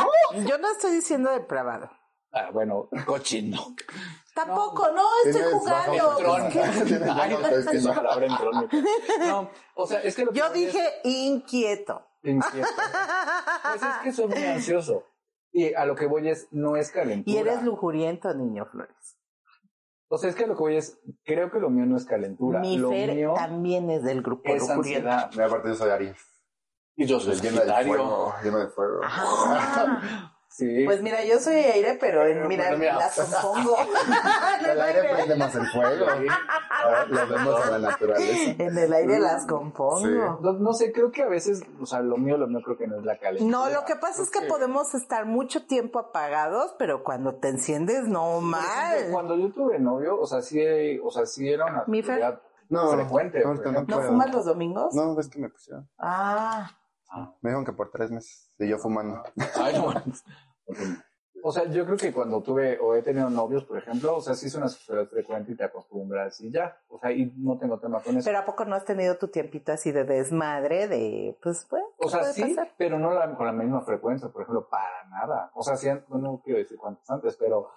Yo 0.46 0.58
no 0.58 0.72
estoy 0.72 0.92
diciendo 0.92 1.30
depravado. 1.30 1.90
Ah, 2.32 2.50
bueno, 2.52 2.88
cochino. 3.06 3.74
Tampoco, 4.34 4.90
no, 4.92 5.02
estoy 5.24 5.42
Tienes 5.42 5.52
jugando. 5.52 6.02
Autoestima. 6.02 6.84
Tienes 6.84 7.08
autoestima. 7.08 7.94
palabra. 7.94 8.26
No, 9.20 9.50
o 9.74 9.86
sea, 9.86 10.00
es 10.02 10.14
que 10.14 10.24
lo 10.24 10.32
que 10.32 10.38
yo 10.38 10.46
es 10.46 10.52
dije 10.52 10.82
inquieto. 11.04 12.06
inquieto. 12.22 12.68
Pues 13.62 13.82
es 13.82 13.96
que 14.04 14.12
soy 14.12 14.26
muy 14.28 14.44
ansioso. 14.44 15.04
Y 15.50 15.72
a 15.74 15.86
lo 15.86 15.96
que 15.96 16.06
voy 16.06 16.28
es, 16.28 16.48
no 16.52 16.76
es 16.76 16.90
calentura. 16.90 17.34
Y 17.34 17.38
eres 17.38 17.62
lujuriento, 17.62 18.32
niño 18.34 18.66
Flores. 18.66 19.16
O 20.10 20.18
sea, 20.18 20.30
es 20.30 20.36
que 20.36 20.44
a 20.44 20.46
lo 20.46 20.54
que 20.54 20.60
voy 20.62 20.76
es, 20.76 20.98
creo 21.24 21.50
que 21.50 21.58
lo 21.58 21.68
mío 21.70 21.84
no 21.86 21.96
es 21.96 22.04
calentura. 22.04 22.60
Mi 22.60 22.78
lo 22.78 22.90
Fer 22.90 23.14
mío 23.14 23.34
también 23.34 23.90
es 23.90 24.02
del 24.04 24.22
grupo 24.22 24.42
es 24.54 24.60
lujuriento. 24.60 25.08
ansiedad. 25.10 25.30
Y 25.34 25.40
aparte 25.40 25.68
yo 25.68 25.74
soy 25.74 25.90
Aries. 25.90 26.27
Y 26.98 27.06
yo 27.06 27.18
soy 27.20 27.34
Lleno 27.36 27.60
de 27.64 27.84
fuego. 27.86 28.34
Lleno 28.42 28.58
de 28.58 28.66
fuego. 28.68 29.00
Ah, 29.04 30.32
Sí. 30.50 30.82
pues 30.86 31.00
mira, 31.02 31.22
yo 31.24 31.38
soy 31.38 31.54
aire, 31.54 31.98
pero 32.00 32.26
en- 32.26 32.48
mira, 32.48 32.74
mira. 32.76 32.96
las 32.96 33.14
compongo. 33.14 33.76
El 34.68 34.80
aire 34.80 35.02
prende 35.14 35.36
más 35.36 35.54
el 35.54 35.64
fuego. 35.68 36.06
Lo 37.10 37.26
vemos 37.28 37.64
en 37.66 37.70
la 37.82 37.90
naturaleza. 37.90 38.50
En 38.58 38.76
el 38.78 38.92
aire 38.92 39.20
las 39.20 39.46
compongo. 39.46 39.98
Sí. 40.00 40.08
no, 40.08 40.52
no 40.54 40.72
sé, 40.72 40.90
creo 40.90 41.12
que 41.12 41.22
a 41.22 41.28
veces, 41.28 41.62
o 41.80 41.86
sea, 41.86 42.00
lo 42.00 42.16
mío, 42.16 42.36
lo 42.36 42.48
mío 42.48 42.60
creo 42.64 42.76
que 42.76 42.88
no 42.88 42.96
es 42.98 43.04
la 43.04 43.18
calentura. 43.18 43.48
No, 43.48 43.70
lo 43.70 43.84
que 43.84 43.94
pasa 43.96 44.20
es 44.22 44.30
que 44.30 44.40
podemos 44.48 44.94
estar 44.94 45.26
mucho 45.26 45.64
tiempo 45.66 46.00
apagados, 46.00 46.74
pero 46.76 47.04
cuando 47.04 47.36
te 47.36 47.48
enciendes, 47.50 48.08
no 48.08 48.38
ejemplo, 48.38 48.40
mal. 48.40 48.98
Cuando 49.12 49.36
yo 49.36 49.52
tuve 49.52 49.78
novio, 49.78 50.18
o 50.18 50.26
sea, 50.26 50.42
sí, 50.42 50.58
o 51.04 51.10
sea, 51.12 51.24
sí 51.24 51.48
era 51.48 51.66
una 51.66 51.84
Mi 51.86 52.00
actividad 52.00 52.40
No, 52.68 52.90
frecuente. 52.90 53.44
no 53.44 53.52
ejemplo. 53.52 53.80
¿No 53.82 53.86
puedo. 53.98 54.08
fumas 54.08 54.34
los 54.34 54.44
domingos? 54.44 54.92
No, 54.94 55.14
ves 55.14 55.28
que 55.28 55.38
me 55.38 55.50
pusieron. 55.50 55.88
Ah, 55.98 56.68
Me 57.40 57.50
dijeron 57.50 57.64
que 57.64 57.72
por 57.72 57.90
tres 57.90 58.10
meses. 58.10 58.52
Y 58.58 58.68
yo 58.68 58.78
fumando. 58.78 59.22
Ay, 59.56 59.74
no. 59.78 59.92
O 61.40 61.52
sea, 61.52 61.64
yo 61.70 61.84
creo 61.86 61.96
que 61.96 62.12
cuando 62.12 62.42
tuve 62.42 62.78
o 62.80 62.96
he 62.96 63.02
tenido 63.02 63.30
novios, 63.30 63.64
por 63.64 63.78
ejemplo, 63.78 64.16
o 64.16 64.20
sea, 64.20 64.34
sí 64.34 64.46
es 64.48 64.54
una 64.56 64.68
sociedad 64.68 65.06
frecuente 65.06 65.52
y 65.52 65.56
te 65.56 65.62
acostumbras 65.64 66.40
y 66.40 66.50
ya. 66.50 66.76
O 66.88 66.98
sea, 66.98 67.12
y 67.12 67.32
no 67.36 67.56
tengo 67.58 67.78
tema 67.78 68.00
con 68.02 68.16
eso. 68.16 68.26
pero 68.26 68.40
¿a 68.40 68.44
poco 68.44 68.64
no 68.64 68.74
has 68.74 68.84
tenido 68.84 69.16
tu 69.18 69.28
tiempito 69.28 69.70
así 69.72 69.92
de 69.92 70.02
desmadre, 70.04 70.88
de, 70.88 71.38
pues, 71.40 71.64
pues, 71.70 71.82
o 71.98 72.08
sea, 72.08 72.20
puede 72.20 72.32
sí, 72.34 72.42
pasar? 72.42 72.72
pero 72.76 72.98
no 72.98 73.14
la- 73.14 73.34
con 73.36 73.46
la 73.46 73.52
misma 73.52 73.82
frecuencia, 73.82 74.28
por 74.30 74.42
ejemplo, 74.42 74.68
para 74.68 75.04
nada. 75.10 75.50
O 75.54 75.62
sea, 75.62 75.76
sí, 75.76 75.88
no, 76.08 76.18
no 76.18 76.42
quiero 76.44 76.58
decir 76.58 76.76
cuántos 76.76 77.08
antes, 77.08 77.36
pero, 77.36 77.70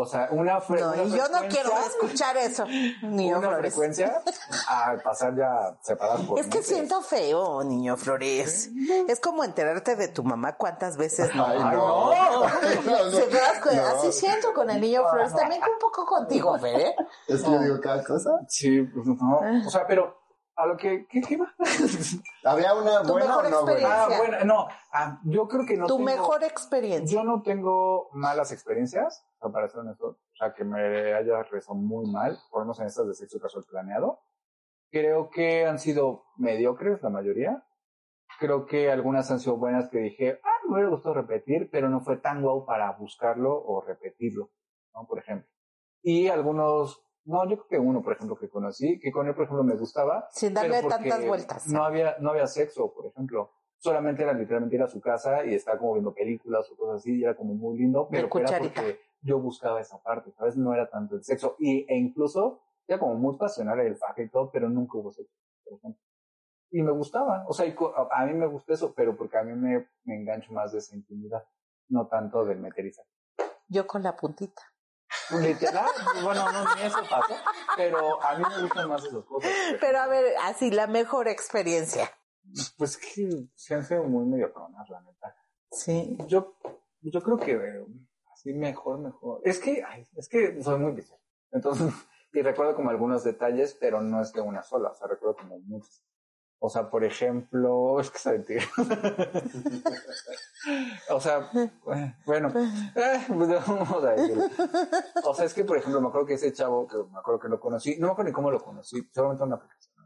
o 0.00 0.06
sea, 0.06 0.28
una, 0.30 0.60
fre- 0.60 0.80
No, 0.80 0.92
una 0.92 1.02
y 1.04 1.10
yo 1.10 1.28
no 1.28 1.40
quiero 1.48 1.70
escuchar 1.86 2.36
eso, 2.36 2.64
niño 3.02 3.38
una 3.38 3.48
Flores. 3.48 3.72
frecuencia 3.74 4.22
a 4.68 4.96
pasar 5.02 5.34
ya 5.36 5.76
separadas 5.82 6.22
por 6.22 6.38
Es 6.38 6.46
que 6.46 6.58
meses. 6.58 6.74
siento 6.74 7.00
feo, 7.02 7.64
niño 7.64 7.96
Flores. 7.96 8.70
Es 9.08 9.20
como 9.20 9.44
enterarte 9.44 9.96
de 9.96 10.08
tu 10.08 10.22
mamá 10.24 10.56
cuántas 10.56 10.96
veces 10.96 11.34
no. 11.34 11.46
Ay, 11.46 11.58
no. 11.58 11.70
No, 12.14 12.40
no. 12.86 13.10
Se 13.10 13.28
das 13.28 13.60
cu- 13.62 13.74
No. 13.74 13.86
Así 13.86 14.12
siento 14.12 14.52
con 14.54 14.70
el 14.70 14.80
niño 14.80 15.02
Flores. 15.10 15.34
También 15.34 15.62
un 15.62 15.78
poco 15.80 16.04
contigo, 16.06 16.58
Fer, 16.60 16.80
¿eh? 16.80 16.96
Es 17.28 17.42
que 17.42 17.50
yo 17.50 17.58
digo 17.60 17.80
cada 17.80 18.02
cosa. 18.04 18.30
Sí, 18.48 18.82
pues 18.82 19.06
no. 19.06 19.40
O 19.66 19.70
sea, 19.70 19.86
pero 19.86 20.24
a 20.58 20.64
lo 20.66 20.76
que, 20.76 21.06
¿qué, 21.10 21.20
qué 21.20 21.36
va? 21.36 21.52
¿Había 22.44 22.72
una 22.74 23.02
Tu 23.02 23.12
buena 23.12 23.36
o 23.38 23.42
mejor 23.42 23.50
no 23.50 23.62
buena? 23.62 23.78
experiencia. 23.78 24.04
Ah, 24.04 24.18
bueno, 24.18 24.44
no, 24.46 24.68
ah, 24.92 25.20
yo 25.24 25.48
creo 25.48 25.66
que 25.66 25.76
no 25.76 25.86
tu 25.86 25.96
tengo- 25.98 26.04
mejor 26.10 26.44
experiencia. 26.44 27.18
Yo 27.18 27.24
no 27.24 27.42
tengo 27.42 28.08
malas 28.12 28.52
experiencias, 28.52 29.22
sea, 29.46 29.52
para 29.52 29.68
ser 29.68 29.80
honesto, 29.80 30.06
o 30.06 30.36
sea, 30.36 30.54
que 30.54 30.64
me 30.64 31.14
haya 31.14 31.42
rezado 31.44 31.78
muy 31.78 32.10
mal, 32.10 32.38
por 32.50 32.60
lo 32.60 32.66
menos 32.66 32.80
en 32.80 32.86
estas 32.86 33.06
de 33.06 33.14
sexo 33.14 33.40
casual 33.40 33.64
planeado. 33.68 34.20
Creo 34.90 35.30
que 35.30 35.66
han 35.66 35.78
sido 35.78 36.24
mediocres 36.36 37.02
la 37.02 37.10
mayoría. 37.10 37.64
Creo 38.38 38.66
que 38.66 38.90
algunas 38.90 39.30
han 39.30 39.40
sido 39.40 39.56
buenas 39.56 39.88
que 39.88 39.98
dije, 39.98 40.40
ah, 40.44 40.66
me 40.68 40.74
hubiera 40.74 40.90
gustado 40.90 41.14
repetir, 41.14 41.70
pero 41.70 41.88
no 41.88 42.00
fue 42.00 42.18
tan 42.18 42.42
guau 42.42 42.64
para 42.64 42.92
buscarlo 42.92 43.52
o 43.64 43.80
repetirlo, 43.80 44.50
¿no? 44.94 45.06
Por 45.06 45.18
ejemplo. 45.18 45.48
Y 46.02 46.28
algunos, 46.28 47.02
no, 47.24 47.44
yo 47.48 47.56
creo 47.56 47.68
que 47.68 47.78
uno, 47.78 48.02
por 48.02 48.12
ejemplo, 48.12 48.36
que 48.36 48.48
conocí, 48.48 48.98
que 49.00 49.10
con 49.10 49.26
él, 49.26 49.34
por 49.34 49.44
ejemplo, 49.44 49.64
me 49.64 49.76
gustaba. 49.76 50.28
Sin 50.30 50.54
darle 50.54 50.82
tantas 50.82 51.26
vueltas. 51.26 51.66
No 51.68 51.84
había, 51.84 52.16
no 52.20 52.30
había 52.30 52.46
sexo, 52.46 52.92
por 52.92 53.06
ejemplo. 53.06 53.50
Solamente 53.78 54.22
era 54.22 54.32
literalmente 54.32 54.76
ir 54.76 54.82
a 54.82 54.88
su 54.88 55.00
casa 55.00 55.44
y 55.44 55.54
estar 55.54 55.78
como 55.78 55.94
viendo 55.94 56.14
películas 56.14 56.70
o 56.70 56.76
cosas 56.76 56.96
así, 56.96 57.18
y 57.18 57.24
era 57.24 57.36
como 57.36 57.54
muy 57.54 57.78
lindo, 57.78 58.08
pero 58.10 58.28
era 58.38 58.58
porque 58.58 59.00
yo 59.20 59.38
buscaba 59.38 59.80
esa 59.80 60.02
parte, 60.02 60.32
¿sabes? 60.32 60.56
No 60.56 60.72
era 60.72 60.88
tanto 60.88 61.16
el 61.16 61.24
sexo. 61.24 61.56
Y, 61.58 61.86
e 61.92 61.96
incluso 61.96 62.62
era 62.86 62.98
como 62.98 63.14
muy 63.14 63.36
pasional 63.36 63.80
el 63.80 63.96
faje 63.96 64.24
y 64.24 64.28
todo, 64.28 64.50
pero 64.50 64.68
nunca 64.68 64.98
hubo 64.98 65.12
sexo, 65.12 65.34
por 65.64 65.78
ejemplo. 65.78 66.02
Y 66.70 66.82
me 66.82 66.92
gustaba, 66.92 67.44
o 67.48 67.52
sea, 67.52 67.66
a, 68.10 68.26
mí 68.26 68.34
me 68.34 68.46
gusta 68.46 68.74
eso, 68.74 68.92
pero 68.94 69.16
porque 69.16 69.38
a 69.38 69.42
mí 69.42 69.52
me, 69.54 69.88
me 70.04 70.16
engancho 70.16 70.52
más 70.52 70.72
de 70.72 70.78
esa 70.78 70.94
intimidad, 70.94 71.44
no 71.88 72.08
tanto 72.08 72.44
del 72.44 72.58
meterizar. 72.58 73.06
Yo 73.68 73.86
con 73.86 74.02
la 74.02 74.16
puntita. 74.16 74.62
Literal, 75.40 75.90
bueno, 76.22 76.52
no, 76.52 76.74
ni 76.74 76.82
eso 76.82 76.98
pasó, 77.08 77.34
pero 77.76 78.22
a 78.22 78.36
mí 78.36 78.44
me 78.48 78.62
gustan 78.62 78.88
más 78.88 79.04
esas 79.04 79.24
cosas. 79.24 79.50
Pero 79.80 79.98
a 79.98 80.06
ver, 80.06 80.34
así, 80.44 80.70
la 80.70 80.86
mejor 80.86 81.28
experiencia. 81.28 82.10
Pues 82.76 82.96
que 82.96 83.48
se 83.54 83.74
han 83.74 83.84
sido 83.84 84.04
muy 84.04 84.24
medio 84.24 84.52
cabronas, 84.52 84.88
la 84.88 85.00
neta. 85.00 85.36
Sí. 85.70 86.16
Yo, 86.28 86.56
yo 87.00 87.20
creo 87.22 87.38
que 87.38 87.84
así 88.46 88.54
mejor, 88.56 88.98
mejor. 88.98 89.40
Es 89.44 89.58
que, 89.58 89.82
ay, 89.82 90.06
es 90.16 90.28
que 90.28 90.62
soy 90.62 90.78
muy 90.78 90.92
visual. 90.92 91.20
Entonces, 91.52 91.92
y 92.32 92.42
recuerdo 92.42 92.74
como 92.74 92.90
algunos 92.90 93.24
detalles, 93.24 93.76
pero 93.78 94.00
no 94.00 94.20
es 94.20 94.32
de 94.32 94.40
una 94.40 94.62
sola, 94.62 94.90
o 94.90 94.94
sea, 94.94 95.08
recuerdo 95.08 95.36
como 95.36 95.58
muchos. 95.60 96.02
O 96.58 96.70
sea, 96.70 96.88
por 96.88 97.04
ejemplo, 97.04 98.00
es 98.00 98.10
que 98.10 98.18
se 98.18 98.32
mentira. 98.32 98.64
o 101.10 101.20
sea, 101.20 101.50
bueno, 102.24 102.48
eh, 102.48 103.24
pues, 103.28 103.28
vamos 103.68 104.04
a 104.04 104.12
decirlo. 104.12 104.44
O 105.24 105.34
sea, 105.34 105.44
es 105.44 105.54
que, 105.54 105.64
por 105.64 105.76
ejemplo, 105.76 106.00
me 106.00 106.08
acuerdo 106.08 106.26
que 106.26 106.34
ese 106.34 106.52
chavo, 106.52 106.86
que 106.86 106.96
me 106.96 107.18
acuerdo 107.18 107.40
que 107.40 107.48
lo 107.48 107.60
conocí, 107.60 107.98
no 107.98 108.06
me 108.06 108.12
acuerdo 108.12 108.30
ni 108.30 108.34
cómo 108.34 108.50
lo 108.50 108.62
conocí, 108.62 109.02
solamente 109.14 109.42
en 109.42 109.48
una 109.48 109.56
aplicación, 109.56 109.96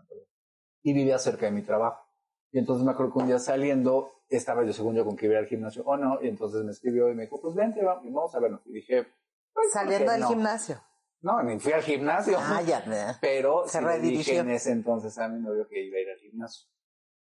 y 0.82 0.94
vivía 0.94 1.18
cerca 1.18 1.46
de 1.46 1.52
mi 1.52 1.62
trabajo. 1.62 2.04
Y 2.52 2.58
entonces 2.58 2.84
me 2.84 2.92
acuerdo 2.92 3.12
que 3.12 3.18
un 3.20 3.26
día 3.26 3.38
saliendo, 3.38 4.19
estaba 4.36 4.64
yo 4.64 4.72
según 4.72 4.94
yo 4.94 5.04
con 5.04 5.16
que 5.16 5.26
iba 5.26 5.38
al 5.38 5.46
gimnasio 5.46 5.82
o 5.84 5.96
no, 5.96 6.18
y 6.22 6.28
entonces 6.28 6.62
me 6.64 6.70
escribió 6.70 7.10
y 7.10 7.14
me 7.14 7.22
dijo, 7.24 7.40
pues 7.40 7.54
vente, 7.54 7.82
va- 7.84 8.00
vamos 8.02 8.34
a 8.34 8.40
vernos. 8.40 8.60
Y 8.66 8.72
dije, 8.72 9.02
pues, 9.02 9.14
¿por 9.52 9.64
Saliendo 9.72 10.12
del 10.12 10.20
no? 10.20 10.28
gimnasio. 10.28 10.80
No, 11.22 11.42
ni 11.42 11.58
fui 11.58 11.72
al 11.72 11.82
gimnasio. 11.82 12.38
Ah, 12.40 12.62
ya. 12.62 12.80
¿verdad? 12.80 13.16
Pero 13.20 13.68
Se 13.68 13.78
sí 13.80 14.00
dije 14.00 14.38
en 14.38 14.50
ese 14.50 14.72
entonces 14.72 15.18
a 15.18 15.28
mi 15.28 15.40
novio 15.40 15.66
que 15.68 15.82
iba 15.84 15.98
a 15.98 16.00
ir 16.00 16.08
al 16.10 16.18
gimnasio. 16.18 16.66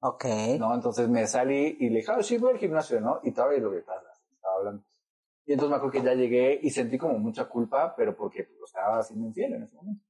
Ok. 0.01 0.25
¿no? 0.59 0.75
Entonces 0.75 1.09
me 1.09 1.27
salí 1.27 1.77
y 1.79 1.89
le 1.91 1.99
dije, 2.01 2.11
ah, 2.11 2.23
sí, 2.23 2.37
voy 2.39 2.53
al 2.53 2.59
gimnasio, 2.59 3.01
¿no? 3.01 3.21
Y 3.23 3.31
todavía 3.33 3.59
lo 3.61 3.71
que 3.71 3.81
pasa, 3.83 4.07
estaba 4.33 4.57
hablando. 4.57 4.85
Y 5.47 5.53
entonces 5.53 5.71
me 5.71 5.77
acuerdo 5.77 5.93
que 5.93 6.03
ya 6.03 6.15
llegué 6.15 6.59
y 6.63 6.71
sentí 6.71 6.99
como 6.99 7.19
mucha 7.19 7.45
culpa, 7.49 7.95
pero 7.97 8.17
porque 8.17 8.45
pues, 8.45 8.59
estaba 8.71 8.99
haciendo 8.99 9.27
infiel 9.29 9.55
en 9.55 9.63
ese 9.63 9.77
momento. 9.77 10.05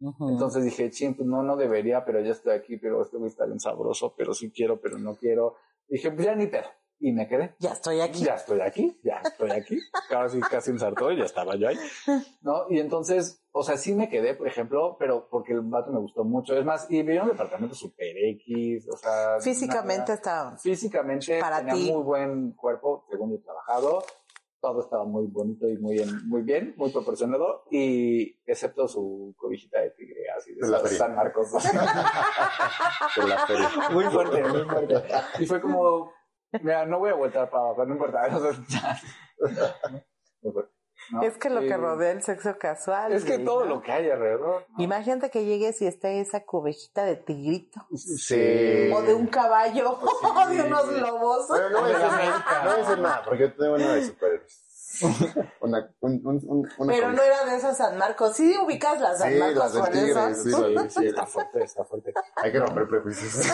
Entonces 0.00 0.62
dije, 0.64 0.90
ching, 0.90 1.14
pues 1.14 1.28
no, 1.28 1.42
no 1.42 1.56
debería, 1.56 2.04
pero 2.04 2.20
ya 2.20 2.30
estoy 2.30 2.54
aquí, 2.56 2.76
pero 2.76 3.02
este 3.02 3.16
güey 3.16 3.28
está 3.30 3.44
bien 3.46 3.58
sabroso, 3.58 4.14
pero 4.16 4.32
sí 4.32 4.50
quiero, 4.52 4.80
pero 4.80 4.96
no 4.98 5.16
quiero. 5.16 5.56
Dije, 5.88 6.10
pues 6.10 6.26
ya 6.26 6.34
ni 6.34 6.46
pedo. 6.46 6.68
Y 7.00 7.12
me 7.12 7.28
quedé. 7.28 7.54
ya 7.60 7.70
estoy 7.70 8.00
aquí. 8.00 8.24
Ya 8.24 8.34
estoy 8.34 8.60
aquí, 8.60 8.98
ya 9.04 9.20
estoy 9.24 9.50
aquí. 9.52 9.78
Casi, 10.08 10.40
casi 10.40 10.70
ensartó 10.72 11.12
y 11.12 11.18
ya 11.18 11.24
estaba 11.26 11.54
yo 11.54 11.68
ahí. 11.68 11.76
¿No? 12.40 12.64
Y 12.68 12.80
entonces, 12.80 13.40
o 13.52 13.62
sea, 13.62 13.76
sí 13.76 13.94
me 13.94 14.08
quedé, 14.08 14.34
por 14.34 14.48
ejemplo, 14.48 14.96
pero 14.98 15.28
porque 15.30 15.52
el 15.52 15.60
vato 15.60 15.92
me 15.92 16.00
gustó 16.00 16.24
mucho. 16.24 16.56
Es 16.58 16.64
más, 16.64 16.90
y 16.90 17.02
vivía 17.02 17.22
un 17.22 17.28
departamento 17.28 17.76
super 17.76 18.16
X, 18.16 18.88
o 18.92 18.96
sea. 18.96 19.38
Físicamente 19.40 20.12
está. 20.14 20.56
físicamente 20.60 21.38
Para 21.38 21.58
tenía 21.58 21.74
ti. 21.74 21.92
muy 21.92 22.02
buen 22.02 22.52
cuerpo, 22.54 23.06
según 23.08 23.30
yo 23.30 23.42
trabajado. 23.44 24.02
Todo 24.60 24.80
estaba 24.80 25.04
muy 25.04 25.26
bonito 25.26 25.68
y 25.68 25.78
muy 25.78 25.94
bien, 25.94 26.08
muy 26.28 26.42
bien, 26.42 26.74
muy 26.76 26.90
proporcionado, 26.90 27.62
y 27.70 28.40
excepto 28.44 28.88
su 28.88 29.32
cobijita 29.38 29.80
de 29.80 29.90
tigre, 29.90 30.07
así 30.38 30.54
de 30.54 30.66
De 30.66 30.72
la. 30.72 30.86
San 30.86 31.14
Marcos. 31.14 31.52
De 33.16 33.26
la 33.26 33.46
feria. 33.46 33.70
muy 33.90 34.04
fuerte, 34.06 34.42
muy 34.44 34.64
fuerte. 34.64 35.02
Y 35.38 35.46
fue 35.46 35.60
como, 35.60 36.12
mira, 36.62 36.86
no 36.86 36.98
voy 36.98 37.10
a 37.10 37.14
voltar 37.14 37.50
para 37.50 37.64
abajo, 37.64 37.84
no 37.84 37.92
importa. 37.94 38.28
¿no? 41.10 41.22
Es 41.22 41.38
que 41.38 41.48
lo 41.48 41.60
que 41.60 41.76
rodea 41.76 42.10
el 42.10 42.22
sexo 42.22 42.58
casual. 42.58 43.12
Es 43.12 43.24
que 43.24 43.34
güey, 43.34 43.44
todo 43.44 43.64
¿no? 43.64 43.76
lo 43.76 43.82
que 43.82 43.92
hay 43.92 44.10
alrededor. 44.10 44.66
¿no? 44.68 44.82
Imagínate 44.82 45.30
que 45.30 45.44
llegues 45.44 45.80
y 45.80 45.86
esté 45.86 46.20
esa 46.20 46.44
cubejita 46.44 47.04
de 47.04 47.16
tigrito. 47.16 47.86
Sí. 47.94 48.90
O 48.94 49.02
de 49.02 49.14
un 49.14 49.26
caballo. 49.26 49.98
O 50.38 50.48
de 50.48 50.62
unos 50.62 50.92
lobos. 50.92 51.46
Pero 51.50 51.70
no 51.70 51.80
voy 51.80 51.90
a 51.92 51.98
decir 51.98 52.08
nada, 52.10 52.16
América. 52.18 52.62
no 52.62 52.64
voy 52.64 52.72
a 52.72 52.76
decir 52.76 52.98
nada, 52.98 53.22
porque 53.24 53.40
yo 53.40 53.54
tengo 53.54 53.74
una 53.74 53.94
de 53.94 54.04
superhéroes. 54.04 54.64
Una, 55.60 55.90
un, 56.00 56.20
un, 56.24 56.40
un- 56.46 56.68
una 56.78 56.92
Pero 56.92 57.12
no 57.12 57.22
era 57.22 57.44
de 57.44 57.56
esas 57.56 57.76
San 57.76 57.96
Marcos. 57.98 58.36
Sí 58.36 58.56
ubicas 58.56 59.00
las 59.00 59.18
San 59.18 59.32
Sí, 59.32 59.38
Marcos 59.38 59.58
las 59.58 59.72
del 59.72 59.82
con 59.82 59.92
tigre, 59.92 60.10
esas. 60.10 60.42
sí. 60.42 60.50
Sí, 60.52 60.76
sí, 60.90 61.06
está 61.06 61.26
fuerte, 61.26 61.62
está 61.64 61.84
fuerte. 61.84 62.12
Hay 62.36 62.52
que 62.52 62.58
romper 62.60 62.88
prejuicios. 62.88 63.46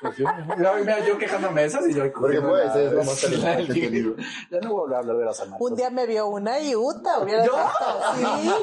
Pues 0.00 0.16
sí. 0.16 0.24
No, 0.58 0.74
mira, 0.74 0.98
yo 1.06 1.16
quejándome 1.16 1.62
de 1.62 1.66
esas 1.68 1.86
y 1.88 1.94
yo 1.94 2.12
Porque 2.12 2.38
puede 2.40 2.70
ser, 2.72 2.88
es 2.88 2.92
lo 2.92 3.04
más 3.04 3.22
la- 3.22 3.30
talentoso 3.30 3.72
que 3.72 3.78
he 3.78 3.82
tenido. 3.88 4.14
Ya 4.50 4.60
no 4.60 4.72
voy 4.74 4.92
a 4.94 4.98
hablar 4.98 5.16
de 5.16 5.24
las 5.24 5.48
Marcos. 5.48 5.70
Un 5.70 5.76
día 5.76 5.88
me 5.90 6.06
vio 6.06 6.26
una 6.26 6.58
y 6.60 6.76
Uta, 6.76 7.20
hubiera. 7.20 7.44
Sí, 7.44 8.54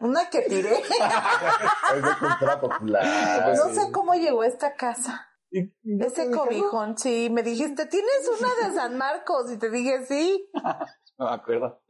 una 0.00 0.28
que 0.28 0.40
tiré. 0.42 0.82
Es 1.96 2.02
de 2.02 2.10
cultura 2.18 2.60
popular. 2.60 3.54
No 3.56 3.68
sé 3.74 3.92
cómo 3.92 4.14
llegó 4.14 4.42
a 4.42 4.46
esta 4.46 4.74
casa. 4.74 5.28
¿Y- 5.52 5.60
y 5.82 5.98
yo 5.98 6.06
te 6.12 6.22
Ese 6.22 6.30
cobijón, 6.30 6.96
sí. 6.96 7.28
Me 7.30 7.42
dijiste, 7.42 7.86
¿tienes 7.86 8.30
una 8.40 8.68
de 8.68 8.74
San 8.74 8.96
Marcos? 8.96 9.52
Y 9.52 9.58
te 9.58 9.70
dije, 9.70 10.04
sí. 10.06 10.48
no 11.18 11.26
me 11.26 11.32
acuerdo. 11.34 11.82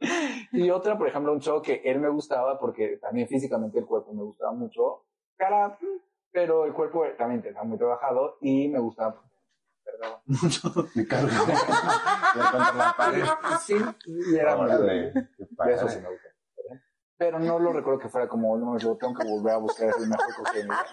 Y 0.51 0.69
otra, 0.69 0.97
por 0.97 1.07
ejemplo, 1.07 1.31
un 1.31 1.39
show 1.39 1.61
que 1.61 1.81
él 1.85 1.99
me 1.99 2.09
gustaba 2.09 2.59
porque 2.59 2.97
también 2.97 3.27
físicamente 3.27 3.79
el 3.79 3.85
cuerpo 3.85 4.13
me 4.13 4.23
gustaba 4.23 4.51
mucho. 4.51 5.05
Cara, 5.37 5.77
pero 6.31 6.65
el 6.65 6.73
cuerpo 6.73 7.05
también 7.17 7.41
estaba 7.45 7.65
muy 7.65 7.77
trabajado 7.77 8.37
y 8.41 8.67
me 8.67 8.79
gustaba 8.79 9.21
perdón, 9.83 10.19
mucho. 10.25 10.73
Me 10.95 11.07
cargo. 11.07 11.27
Le 12.35 12.41
contra 12.51 12.73
la 12.73 12.93
pared. 12.97 13.23
Sí, 13.61 13.75
y 14.05 14.35
era 14.35 14.55
muy 14.57 14.65
Órale, 14.65 15.13
qué 15.37 15.45
padre. 15.55 15.73
Eso 15.75 15.87
sí 15.87 15.99
me 16.01 16.09
gusta. 16.09 16.29
Pero 17.23 17.39
no 17.39 17.57
lo 17.57 17.71
recuerdo 17.71 17.99
que 18.01 18.09
fuera 18.09 18.27
como, 18.27 18.57
no, 18.57 18.77
yo 18.77 18.97
tengo 18.97 19.13
que 19.13 19.25
volver 19.25 19.53
a 19.53 19.57
buscar 19.57 19.93
el 19.97 20.09
mejor 20.09 20.35
cosa 20.35 20.51
de 20.51 20.63
mi 20.63 20.69
vida. 20.69 20.85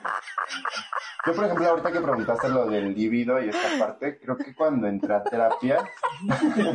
Yo, 1.27 1.35
por 1.35 1.45
ejemplo, 1.45 1.69
ahorita 1.69 1.91
que 1.91 2.01
preguntaste 2.01 2.49
lo 2.51 2.67
del 2.67 2.95
líbido 2.95 3.43
y 3.43 3.49
esta 3.49 3.85
parte, 3.85 4.21
creo 4.21 4.37
que 4.37 4.55
cuando 4.55 4.87
entré 4.87 5.13
a 5.13 5.25
terapia, 5.25 5.85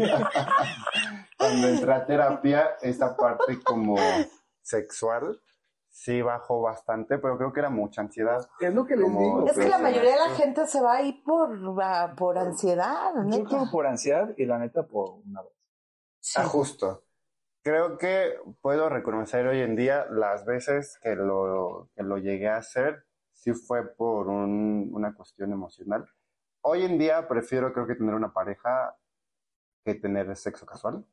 cuando 1.37 1.67
entré 1.67 1.93
a 1.93 2.05
terapia, 2.05 2.75
esta 2.81 3.15
parte 3.15 3.61
como 3.63 3.95
sexual, 4.61 5.39
sí 5.89 6.21
bajó 6.21 6.61
bastante, 6.61 7.17
pero 7.17 7.37
creo 7.37 7.53
que 7.53 7.61
era 7.61 7.69
mucha 7.69 8.01
ansiedad. 8.01 8.45
Es 8.59 8.73
lo 8.73 8.85
que 8.85 8.97
les 8.97 9.05
Como- 9.05 9.19
digo. 9.19 9.47
Es 9.47 9.57
que 9.57 9.69
la 9.69 9.77
mayoría 9.79 10.11
de 10.11 10.29
la 10.29 10.35
gente 10.35 10.67
se 10.67 10.81
va 10.81 10.95
ahí 10.97 11.13
por, 11.23 11.57
por 12.17 12.37
ansiedad, 12.37 13.13
Yo 13.15 13.23
neta. 13.23 13.47
creo 13.49 13.71
por 13.71 13.87
ansiedad 13.87 14.33
y 14.37 14.45
la 14.45 14.57
neta 14.59 14.83
por 14.85 15.11
una 15.25 15.43
vez. 15.43 15.53
Sí. 16.19 16.41
Ah, 16.41 16.45
justo. 16.45 17.04
Creo 17.65 17.97
que 17.97 18.35
puedo 18.61 18.89
reconocer 18.89 19.47
hoy 19.47 19.61
en 19.61 19.75
día 19.75 20.05
las 20.11 20.45
veces 20.45 20.99
que 21.01 21.15
lo, 21.15 21.89
que 21.95 22.03
lo 22.03 22.19
llegué 22.19 22.47
a 22.47 22.57
hacer, 22.57 23.07
sí 23.33 23.53
fue 23.53 23.87
por 23.95 24.27
un- 24.27 24.91
una 24.93 25.15
cuestión 25.15 25.51
emocional. 25.51 26.05
Hoy 26.61 26.83
en 26.83 26.99
día 26.99 27.27
prefiero, 27.27 27.73
creo 27.73 27.87
que 27.87 27.95
tener 27.95 28.13
una 28.13 28.31
pareja 28.31 28.95
que 29.83 29.95
tener 29.95 30.35
sexo 30.35 30.67
casual. 30.67 31.05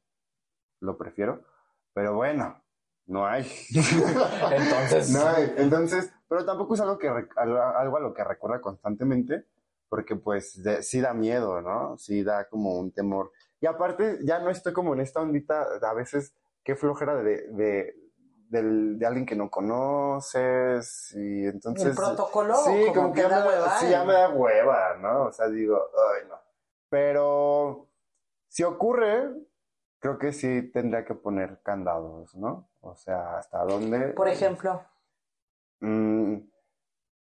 Lo 0.81 0.99
prefiero. 0.99 1.43
Pero 1.95 2.17
bueno, 2.17 2.63
no 3.07 3.27
hay. 3.27 3.51
Entonces, 4.53 5.11
no 5.11 5.27
hay. 5.27 5.55
Entonces, 5.57 6.13
pero 6.29 6.45
tampoco 6.45 6.75
es 6.75 6.83
algo, 6.83 6.99
que, 6.99 7.09
algo 7.09 7.97
a 7.97 8.01
lo 8.01 8.13
que 8.13 8.25
recurra 8.25 8.61
constantemente, 8.61 9.47
porque 9.89 10.17
pues 10.17 10.63
de- 10.63 10.83
sí 10.83 11.01
da 11.01 11.15
miedo, 11.15 11.63
¿no? 11.63 11.97
Sí 11.97 12.23
da 12.23 12.47
como 12.51 12.79
un 12.79 12.93
temor. 12.93 13.33
Y 13.59 13.67
aparte, 13.67 14.19
ya 14.23 14.39
no 14.41 14.51
estoy 14.51 14.75
como 14.75 14.93
en 14.93 15.01
esta 15.01 15.21
ondita, 15.21 15.65
a 15.83 15.95
veces, 15.95 16.35
qué 16.65 16.77
flojera 16.77 17.17
de, 17.17 17.49
de, 17.49 17.95
de 18.49 19.07
alguien 19.07 19.27
que 19.27 19.35
no 19.37 19.51
conoces, 19.51 21.13
y 21.17 21.47
entonces... 21.47 21.87
el 21.89 21.95
protocolo 21.95 22.55
Sí, 22.57 22.87
como, 22.89 22.95
como, 22.95 23.13
que, 23.15 23.23
ya, 23.23 23.29
me, 23.29 23.47
hueva. 23.47 23.79
sí, 23.79 23.87
¿eh? 23.87 23.91
ya 23.91 24.05
me 24.05 24.13
da 24.13 24.29
hueva, 24.31 24.97
¿no? 24.99 25.23
O 25.25 25.33
sea, 25.33 25.49
digo, 25.49 25.79
ay, 26.15 26.29
no. 26.29 26.37
Pero 26.89 27.89
si 28.49 28.63
ocurre, 28.65 29.31
creo 29.99 30.19
que 30.19 30.33
sí 30.33 30.71
tendría 30.73 31.05
que 31.05 31.15
poner 31.15 31.63
candados, 31.63 32.35
¿no? 32.35 32.69
O 32.81 32.95
sea, 32.95 33.39
¿hasta 33.39 33.65
dónde? 33.65 34.09
Por 34.09 34.29
ejemplo, 34.29 34.85
Mm, 35.85 36.37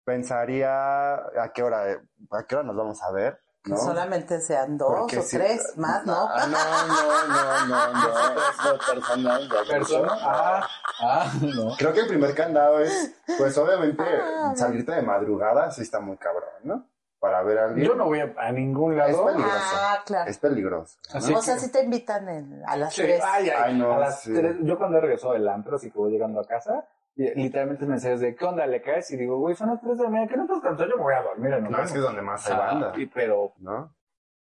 pensaría 0.04 1.16
a 1.16 1.54
qué 1.54 1.64
hora, 1.64 2.02
a 2.32 2.44
qué 2.46 2.56
hora 2.56 2.64
nos 2.66 2.76
vamos 2.76 3.02
a 3.02 3.12
ver, 3.12 3.40
que 3.64 3.72
¿no? 3.72 3.78
solamente 3.78 4.42
sean 4.42 4.78
dos 4.78 4.94
Porque 4.94 5.20
o 5.20 5.24
tres 5.30 5.74
más, 5.78 6.06
¿no? 6.06 6.28
Ah, 6.30 6.46
no, 6.48 6.88
no, 6.88 7.28
no, 7.28 7.66
no, 7.66 7.94
no, 7.94 8.42
es 8.78 8.86
personal, 8.86 9.50
ya 9.50 9.72
persona. 9.72 10.18
Ah, 10.22 10.68
ah, 11.00 11.32
no. 11.42 11.76
Creo 11.78 11.94
que 11.94 12.02
el 12.02 12.08
primer 12.08 12.36
candado 12.36 12.80
es, 12.80 13.16
pues 13.38 13.58
obviamente, 13.58 14.04
Ah, 14.04 14.54
salirte 14.56 14.92
de 14.92 15.02
madrugada 15.02 15.72
sí 15.72 15.82
está 15.82 16.00
muy 16.02 16.18
cabrón, 16.18 16.50
¿no? 16.64 16.86
Para 17.20 17.42
ver 17.44 17.58
a 17.60 17.66
alguien. 17.68 17.88
Yo 17.88 17.96
no 17.96 18.04
voy 18.08 18.20
a, 18.20 18.34
a 18.38 18.52
ningún 18.52 18.92
Es 18.94 18.98
lado. 19.14 19.26
peligroso. 19.28 19.58
Ah, 19.76 20.00
claro. 20.06 20.30
Es 20.30 20.38
peligroso. 20.40 20.98
¿no? 21.14 21.20
Así 21.20 21.34
o 21.34 21.42
sea, 21.42 21.54
que- 21.54 21.60
si 21.62 21.72
te 21.72 21.84
invitan 21.84 22.28
en- 22.28 22.62
a 22.68 22.76
las 22.76 22.94
Sí, 22.94 23.02
tres. 23.04 23.24
ay, 23.24 23.50
ay, 23.50 23.62
Ay, 23.68 23.78
no, 23.78 23.94
a 23.94 23.98
las 23.98 24.24
sí. 24.24 24.34
tres- 24.34 24.58
yo 24.60 24.78
cuando 24.78 24.98
he 24.98 25.02
regresado 25.02 25.32
del 25.34 25.48
antro, 25.48 25.78
así 25.78 25.90
que 25.90 25.98
voy 25.98 26.12
llegando 26.12 26.42
a 26.42 26.46
casa, 26.46 26.86
literalmente 27.16 27.86
mensajes 27.86 28.20
de, 28.20 28.36
¿qué 28.36 28.46
onda? 28.46 28.66
¿Le 28.66 28.82
caes? 28.82 29.12
Y 29.12 29.18
digo, 29.18 29.38
güey, 29.38 29.56
son 29.56 29.70
las 29.70 29.82
3 29.82 29.98
de 29.98 30.04
la 30.04 30.10
mañana, 30.10 30.28
¿qué 30.30 30.38
no 30.38 30.44
estás 30.44 30.62
cansado? 30.62 30.90
Yo 30.90 30.98
me 30.98 31.04
voy 31.04 31.14
a 31.14 31.22
dormir. 31.24 31.52
No, 31.70 31.82
es 31.84 31.92
que 31.92 31.98
es 32.00 32.04
donde 32.04 32.22
más 32.22 32.50
hay 32.50 32.58
banda, 32.58 32.94
pero, 33.14 33.54
¿no? 33.58 33.96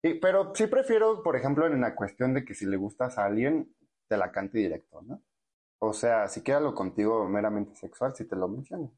Y, 0.02 0.14
pero 0.14 0.54
sí 0.54 0.66
prefiero, 0.66 1.22
por 1.22 1.36
ejemplo, 1.36 1.66
en 1.66 1.80
la 1.80 1.94
cuestión 1.94 2.34
de 2.34 2.44
que 2.44 2.54
si 2.54 2.66
le 2.66 2.76
gustas 2.76 3.18
a 3.18 3.24
alguien, 3.24 3.74
te 4.08 4.16
la 4.16 4.30
cante 4.30 4.58
directo, 4.58 5.02
¿no? 5.02 5.22
O 5.78 5.92
sea, 5.92 6.28
si 6.28 6.42
quiere 6.42 6.58
algo 6.58 6.74
contigo 6.74 7.28
meramente 7.28 7.74
sexual, 7.76 8.14
sí 8.14 8.24
te 8.26 8.36
lo 8.36 8.48
menciono. 8.48 8.92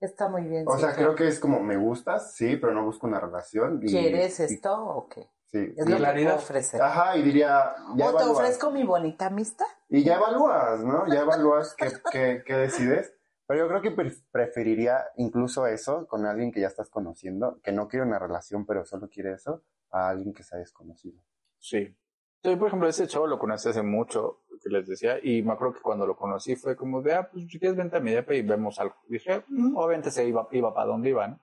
Está 0.00 0.28
muy 0.28 0.42
bien. 0.42 0.64
O 0.66 0.74
sí, 0.76 0.80
sea, 0.82 0.94
creo 0.94 1.14
que 1.14 1.28
es 1.28 1.38
como, 1.38 1.60
me 1.60 1.76
gustas, 1.76 2.34
sí, 2.34 2.56
pero 2.56 2.74
no 2.74 2.84
busco 2.84 3.06
una 3.06 3.20
relación. 3.20 3.80
y- 3.82 3.86
¿Quieres 3.90 4.40
y- 4.40 4.54
esto 4.54 4.74
o 4.74 5.08
qué? 5.08 5.30
Sí. 5.46 5.58
Es 5.76 5.86
y- 5.86 5.90
lo 5.90 5.96
que 5.96 6.02
claridad. 6.02 6.30
puedo 6.32 6.42
ofrecer. 6.44 6.82
Ajá, 6.82 7.16
y 7.16 7.22
diría, 7.22 7.74
ya 7.96 8.08
o 8.08 8.16
te 8.16 8.22
evalúas. 8.22 8.30
ofrezco 8.38 8.70
mi 8.70 8.82
bonita 8.84 9.26
amistad. 9.26 9.66
Y 9.88 10.02
ya 10.02 10.16
evalúas, 10.16 10.80
¿no? 10.82 11.06
Ya 11.06 11.20
evalúas 11.20 11.74
qué, 11.76 11.86
qué, 12.10 12.42
qué 12.44 12.54
decides. 12.54 13.12
Pero 13.46 13.60
yo 13.60 13.68
creo 13.68 13.82
que 13.82 13.90
pre- 13.90 14.12
preferiría 14.32 15.04
incluso 15.16 15.66
eso 15.66 16.06
con 16.06 16.24
alguien 16.26 16.50
que 16.50 16.60
ya 16.60 16.68
estás 16.68 16.88
conociendo, 16.88 17.60
que 17.62 17.72
no 17.72 17.88
quiere 17.88 18.06
una 18.06 18.18
relación, 18.18 18.64
pero 18.66 18.84
solo 18.86 19.08
quiere 19.08 19.32
eso, 19.34 19.62
a 19.90 20.08
alguien 20.08 20.32
que 20.34 20.42
sea 20.42 20.58
desconocido. 20.58 21.20
sí. 21.58 21.94
Yo, 22.42 22.58
por 22.58 22.68
ejemplo, 22.68 22.86
ese 22.86 23.06
chavo 23.06 23.26
lo 23.26 23.38
conocí 23.38 23.70
hace 23.70 23.80
mucho, 23.82 24.42
que 24.62 24.68
les 24.68 24.86
decía, 24.86 25.16
y 25.22 25.42
me 25.42 25.54
acuerdo 25.54 25.72
que 25.76 25.80
cuando 25.80 26.06
lo 26.06 26.14
conocí 26.14 26.56
fue 26.56 26.76
como 26.76 27.00
de, 27.00 27.14
ah, 27.14 27.30
pues 27.32 27.46
si 27.50 27.58
quieres 27.58 27.74
vente 27.74 27.96
a 27.96 28.00
mi 28.00 28.12
depa 28.12 28.34
y 28.34 28.42
vemos 28.42 28.78
algo. 28.78 28.96
Dije, 29.08 29.42
"Mm", 29.48 29.74
obviamente 29.78 30.10
se 30.10 30.26
iba, 30.28 30.46
iba 30.50 30.74
para 30.74 30.88
donde 30.88 31.08
iban, 31.08 31.40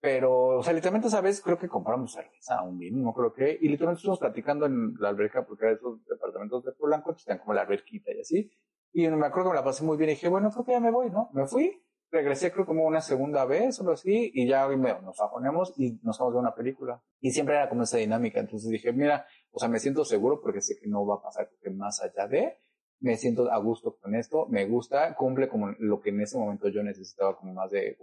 pero, 0.00 0.58
o 0.58 0.62
sea, 0.62 0.72
literalmente 0.72 1.08
esa 1.08 1.20
vez 1.20 1.40
creo 1.42 1.58
que 1.58 1.68
compramos 1.68 2.12
cerveza, 2.12 2.62
un 2.62 2.78
vino, 2.78 2.98
no 3.02 3.12
creo 3.12 3.32
que, 3.32 3.58
y 3.60 3.68
literalmente 3.68 3.98
estuvimos 3.98 4.20
platicando 4.20 4.66
en 4.66 4.94
la 5.00 5.08
alberca, 5.08 5.44
porque 5.46 5.66
era 5.66 5.74
esos 5.74 6.04
departamentos 6.06 6.64
de 6.64 6.72
Polanco, 6.72 7.12
que 7.12 7.18
están 7.18 7.38
como 7.38 7.54
la 7.54 7.62
alberquita 7.62 8.12
y 8.12 8.20
así, 8.20 8.50
y 8.92 9.08
me 9.08 9.26
acuerdo 9.26 9.50
que 9.50 9.54
me 9.54 9.60
la 9.60 9.64
pasé 9.64 9.84
muy 9.84 9.96
bien 9.96 10.10
y 10.10 10.12
dije, 10.14 10.28
bueno, 10.28 10.50
creo 10.50 10.64
que 10.64 10.72
ya 10.72 10.80
me 10.80 10.90
voy, 10.90 11.10
¿no? 11.10 11.30
Me 11.32 11.46
fui, 11.46 11.82
regresé 12.10 12.52
creo 12.52 12.64
como 12.66 12.84
una 12.86 13.00
segunda 13.00 13.44
vez 13.44 13.80
o 13.80 13.90
así, 13.90 14.30
y 14.34 14.46
ya 14.48 14.66
me- 14.68 15.00
nos 15.02 15.20
aponemos 15.20 15.74
y 15.76 15.98
nos 16.02 16.18
vamos 16.18 16.32
a 16.32 16.36
ver 16.36 16.40
una 16.40 16.54
película. 16.54 17.02
Y 17.20 17.30
siempre 17.32 17.56
era 17.56 17.68
como 17.68 17.82
esa 17.82 17.98
dinámica, 17.98 18.40
entonces 18.40 18.70
dije, 18.70 18.92
mira, 18.92 19.26
o 19.50 19.58
sea, 19.58 19.68
me 19.68 19.78
siento 19.78 20.04
seguro 20.04 20.40
porque 20.40 20.60
sé 20.60 20.76
que 20.80 20.88
no 20.88 21.04
va 21.06 21.16
a 21.16 21.22
pasar 21.22 21.50
que 21.62 21.70
más 21.70 22.00
allá 22.02 22.26
de, 22.28 22.56
me 23.00 23.16
siento 23.16 23.50
a 23.50 23.58
gusto 23.58 23.96
con 24.00 24.14
esto, 24.14 24.46
me 24.48 24.64
gusta, 24.66 25.14
cumple 25.14 25.48
como 25.48 25.70
lo 25.78 26.00
que 26.00 26.10
en 26.10 26.20
ese 26.22 26.38
momento 26.38 26.68
yo 26.68 26.82
necesitaba 26.82 27.36
como 27.36 27.52
más 27.54 27.70
de, 27.70 27.96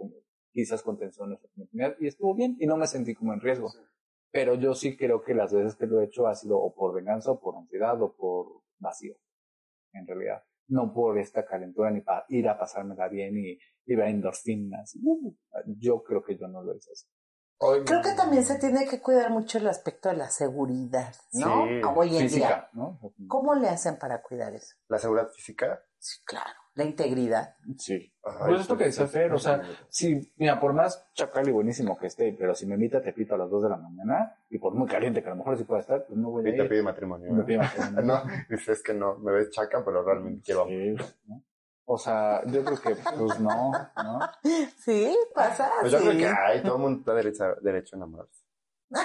quizás 0.56 0.82
esta 0.82 1.24
oportunidad, 1.24 1.94
y 2.00 2.06
estuvo 2.06 2.34
bien 2.34 2.56
y 2.58 2.66
no 2.66 2.76
me 2.78 2.86
sentí 2.86 3.14
como 3.14 3.32
en 3.34 3.40
riesgo. 3.40 3.70
Pero 4.32 4.54
yo 4.54 4.74
sí 4.74 4.96
creo 4.96 5.22
que 5.22 5.34
las 5.34 5.52
veces 5.52 5.76
que 5.76 5.86
lo 5.86 6.00
he 6.00 6.04
hecho 6.04 6.26
ha 6.26 6.34
sido 6.34 6.58
o 6.58 6.74
por 6.74 6.94
venganza 6.94 7.30
o 7.30 7.38
por 7.40 7.56
ansiedad 7.56 8.00
o 8.02 8.14
por 8.14 8.62
vacío, 8.78 9.16
en 9.92 10.06
realidad. 10.06 10.42
No 10.68 10.92
por 10.92 11.18
esta 11.18 11.44
calentura 11.44 11.90
ni 11.90 12.00
para 12.00 12.24
ir 12.28 12.48
a 12.48 12.58
pasármela 12.58 13.08
bien 13.08 13.36
y, 13.36 13.58
y 13.86 13.94
ver 13.94 14.08
endorfinas. 14.08 14.98
Yo 15.78 16.02
creo 16.02 16.22
que 16.22 16.36
yo 16.36 16.48
no 16.48 16.62
lo 16.62 16.74
hice 16.74 16.90
así. 16.92 17.06
Hoy- 17.58 17.84
Creo 17.84 18.02
que 18.02 18.14
también 18.16 18.44
se 18.44 18.58
tiene 18.58 18.86
que 18.86 19.00
cuidar 19.00 19.30
mucho 19.30 19.58
el 19.58 19.66
aspecto 19.68 20.08
de 20.08 20.16
la 20.16 20.28
seguridad, 20.28 21.14
¿no? 21.32 21.66
Sí, 21.68 21.80
Hoy 21.96 22.08
en 22.08 22.12
día. 22.14 22.28
física, 22.28 22.70
¿no? 22.72 22.98
¿Cómo 23.28 23.54
le 23.54 23.68
hacen 23.68 23.98
para 23.98 24.20
cuidar 24.22 24.54
eso? 24.54 24.74
La 24.88 24.98
seguridad 24.98 25.28
física. 25.30 25.82
Sí, 25.98 26.20
claro. 26.24 26.58
La 26.76 26.84
integridad. 26.84 27.56
Sí. 27.78 28.12
Pues 28.22 28.60
esto 28.60 28.76
que 28.76 28.84
decía 28.84 29.06
sí, 29.06 29.12
Fer, 29.12 29.32
o 29.32 29.38
sea, 29.38 29.62
sí. 29.88 30.20
Sí, 30.20 30.32
mira, 30.36 30.60
por 30.60 30.72
más 30.74 31.06
chacal 31.14 31.48
y 31.48 31.52
buenísimo 31.52 31.96
que 31.98 32.06
esté, 32.08 32.36
pero 32.38 32.54
si 32.54 32.66
me 32.66 32.74
invita 32.74 33.00
te 33.02 33.12
pito 33.12 33.34
a 33.34 33.38
las 33.38 33.48
2 33.50 33.62
de 33.64 33.68
la 33.70 33.76
mañana, 33.78 34.36
y 34.50 34.58
por 34.58 34.74
muy 34.74 34.86
caliente 34.86 35.22
que 35.22 35.28
a 35.28 35.30
lo 35.30 35.36
mejor 35.36 35.56
sí 35.56 35.64
pueda 35.64 35.80
estar, 35.80 36.04
pues 36.06 36.18
no 36.18 36.30
voy 36.30 36.46
a 36.46 36.50
Y 36.50 36.56
te 36.56 36.62
ir. 36.64 36.68
pide 36.68 36.82
matrimonio. 36.82 37.32
Me 37.32 37.38
¿no? 37.38 37.46
pide 37.46 37.58
matrimonio. 37.64 38.02
No, 38.02 38.22
dices 38.50 38.82
que 38.82 38.92
no, 38.94 39.16
me 39.18 39.32
ves 39.32 39.50
chaca, 39.50 39.82
pero 39.84 40.02
realmente 40.04 40.42
quiero 40.44 40.62
amor. 40.62 40.72
Sí, 40.72 40.94
¿no? 41.26 41.42
O 41.88 41.96
sea, 41.98 42.42
yo 42.46 42.62
creo 42.64 42.78
que, 42.80 42.96
pues 43.16 43.40
no, 43.40 43.70
¿no? 43.72 44.18
Sí, 44.76 45.16
pasa. 45.34 45.70
Pues 45.80 45.92
yo 45.92 45.98
sí. 46.00 46.04
creo 46.08 46.18
que 46.18 46.26
ay, 46.26 46.62
todo 46.62 46.76
el 46.76 46.82
mundo 46.82 46.98
está 46.98 47.14
derecho, 47.14 47.44
derecho 47.62 47.94
a 47.94 47.98
enamorarse. 47.98 48.42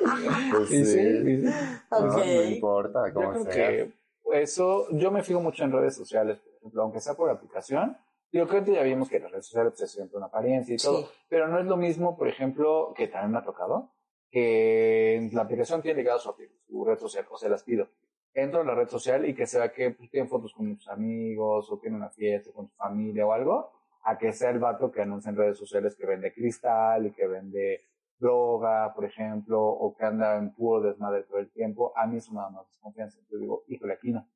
Pues 0.50 0.68
sí, 0.68 0.84
sí. 0.84 0.98
y 1.00 1.42
sí. 1.42 1.54
No, 1.90 1.98
Ok. 1.98 2.16
no 2.16 2.42
importa 2.42 3.00
Yo 3.08 3.14
cómo 3.14 3.30
creo 3.32 3.44
sea. 3.44 3.52
que 3.68 3.92
eso, 4.32 4.86
yo 4.92 5.10
me 5.10 5.22
fijo 5.22 5.40
mucho 5.40 5.64
en 5.64 5.72
redes 5.72 5.96
sociales, 5.96 6.38
por 6.38 6.52
ejemplo, 6.54 6.82
aunque 6.82 7.00
sea 7.00 7.14
por 7.14 7.30
aplicación. 7.30 7.96
Digo, 8.32 8.46
creo 8.46 8.64
que 8.64 8.72
ya 8.72 8.82
vimos 8.82 9.08
que 9.08 9.18
las 9.18 9.30
redes 9.30 9.46
sociales 9.46 9.80
es 9.80 9.90
siempre 9.90 10.16
una 10.16 10.26
apariencia 10.26 10.74
y 10.74 10.78
todo, 10.78 11.08
pero 11.28 11.48
no 11.48 11.58
es 11.58 11.66
lo 11.66 11.76
mismo, 11.76 12.16
por 12.16 12.28
ejemplo, 12.28 12.94
que 12.96 13.08
también 13.08 13.32
me 13.32 13.38
ha 13.38 13.44
tocado, 13.44 13.92
que 14.30 15.28
la 15.32 15.42
aplicación 15.42 15.82
tiene 15.82 15.98
ligado 15.98 16.20
su, 16.20 16.32
su 16.68 16.84
red 16.84 16.98
social, 16.98 17.26
o 17.28 17.36
se 17.36 17.48
las 17.48 17.64
pido. 17.64 17.88
Entro 18.32 18.60
a 18.60 18.64
la 18.64 18.76
red 18.76 18.88
social 18.88 19.28
y 19.28 19.34
que 19.34 19.46
se 19.46 19.58
vea 19.58 19.72
que 19.72 19.90
pues, 19.90 20.08
tienen 20.10 20.28
fotos 20.28 20.54
con 20.54 20.76
sus 20.76 20.88
amigos, 20.88 21.70
o 21.72 21.78
tiene 21.78 21.96
una 21.96 22.10
fiesta 22.10 22.52
con 22.52 22.68
su 22.68 22.76
familia 22.76 23.26
o 23.26 23.32
algo, 23.32 23.72
a 24.04 24.16
que 24.16 24.32
sea 24.32 24.50
el 24.50 24.60
vato 24.60 24.92
que 24.92 25.02
anuncia 25.02 25.30
en 25.30 25.36
redes 25.36 25.58
sociales 25.58 25.96
que 25.96 26.06
vende 26.06 26.32
cristal 26.32 27.06
y 27.06 27.10
que 27.10 27.26
vende 27.26 27.89
droga, 28.20 28.92
por 28.94 29.04
ejemplo, 29.04 29.60
o 29.66 29.94
que 29.96 30.04
anda 30.04 30.36
en 30.36 30.52
puro 30.54 30.82
desmadre 30.88 31.24
todo 31.24 31.38
el 31.38 31.50
tiempo, 31.50 31.92
a 31.96 32.06
mí 32.06 32.18
eso 32.18 32.32
me 32.32 32.40
da 32.40 32.50
más 32.50 32.68
desconfianza. 32.68 33.18
Yo 33.30 33.38
digo, 33.38 33.64
híjole, 33.66 33.94
aquí 33.94 34.12
no. 34.12 34.28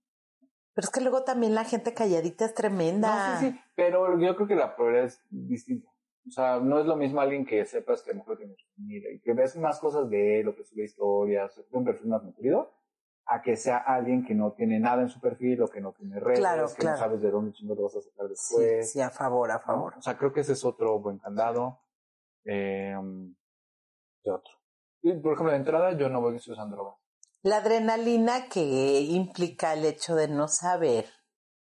Pero 0.75 0.87
es 0.87 0.91
que 0.91 1.01
luego 1.03 1.23
también 1.23 1.55
la 1.55 1.65
gente 1.65 1.95
calladita 1.95 2.47
es 2.47 2.55
tremenda. 2.55 3.35
No, 3.35 3.41
sí, 3.41 3.51
sí, 3.53 3.61
pero 3.77 4.19
yo 4.19 4.35
creo 4.35 4.49
que 4.49 4.57
la 4.57 4.75
probabilidad 4.75 5.07
es 5.07 5.23
distinta. 5.31 5.89
O 6.27 6.31
sea, 6.31 6.59
no 6.59 6.81
es 6.81 6.87
lo 6.87 6.97
mismo 6.97 7.21
alguien 7.21 7.45
que 7.45 7.65
sepas 7.67 8.03
que 8.03 8.11
a 8.11 8.15
lo 8.15 8.21
mejor 8.21 8.39
tiene 8.39 8.55
su 8.57 8.67
familia 8.75 9.13
y 9.13 9.21
que 9.21 9.35
ves 9.35 9.57
más 9.57 9.79
cosas 9.79 10.09
de 10.09 10.41
él, 10.41 10.49
o 10.49 10.57
que 10.57 10.65
sube 10.65 10.85
historias, 10.85 11.63
un 11.71 11.85
perfil 11.85 12.09
más 12.09 12.25
nutrido, 12.25 12.73
a 13.27 13.43
que 13.43 13.57
sea 13.57 13.77
alguien 13.77 14.25
que 14.25 14.35
no 14.35 14.53
tiene 14.53 14.81
nada 14.81 15.03
en 15.03 15.09
su 15.11 15.21
perfil 15.21 15.63
o 15.63 15.69
que 15.69 15.81
no 15.83 15.93
tiene 15.93 16.19
redes, 16.19 16.39
Claro, 16.41 16.67
que 16.69 16.75
claro. 16.81 16.97
no 16.97 17.03
sabes 17.03 17.21
de 17.23 17.31
dónde 17.31 17.53
chingo 17.53 17.77
te 17.77 17.83
vas 17.83 17.97
a 17.97 18.01
sacar 18.01 18.27
Sí, 18.29 18.31
después. 18.31 18.93
sí, 18.93 19.01
a 19.01 19.11
favor, 19.11 19.51
a 19.51 19.55
¿no? 19.55 19.61
favor. 19.61 19.95
O 19.99 20.03
sea, 20.03 20.17
creo 20.17 20.33
que 20.33 20.41
ese 20.41 20.55
es 20.55 20.65
otro 20.65 20.99
buen 20.99 21.19
candado. 21.19 21.79
Eh, 22.47 22.95
¿Qué 24.25 24.31
otro? 24.31 24.53
Y, 25.03 25.13
por 25.21 25.35
ejemplo, 25.35 25.53
de 25.53 25.59
entrada 25.59 25.93
yo 25.93 26.09
no 26.09 26.21
voy 26.23 26.35
a 26.35 26.37
usar 26.39 26.69
drogas. 26.71 26.95
La 27.43 27.59
adrenalina 27.59 28.49
que 28.49 29.01
implica 29.03 29.75
el 29.75 29.85
hecho 29.85 30.15
de 30.15 30.29
no 30.29 30.49
saber 30.49 31.07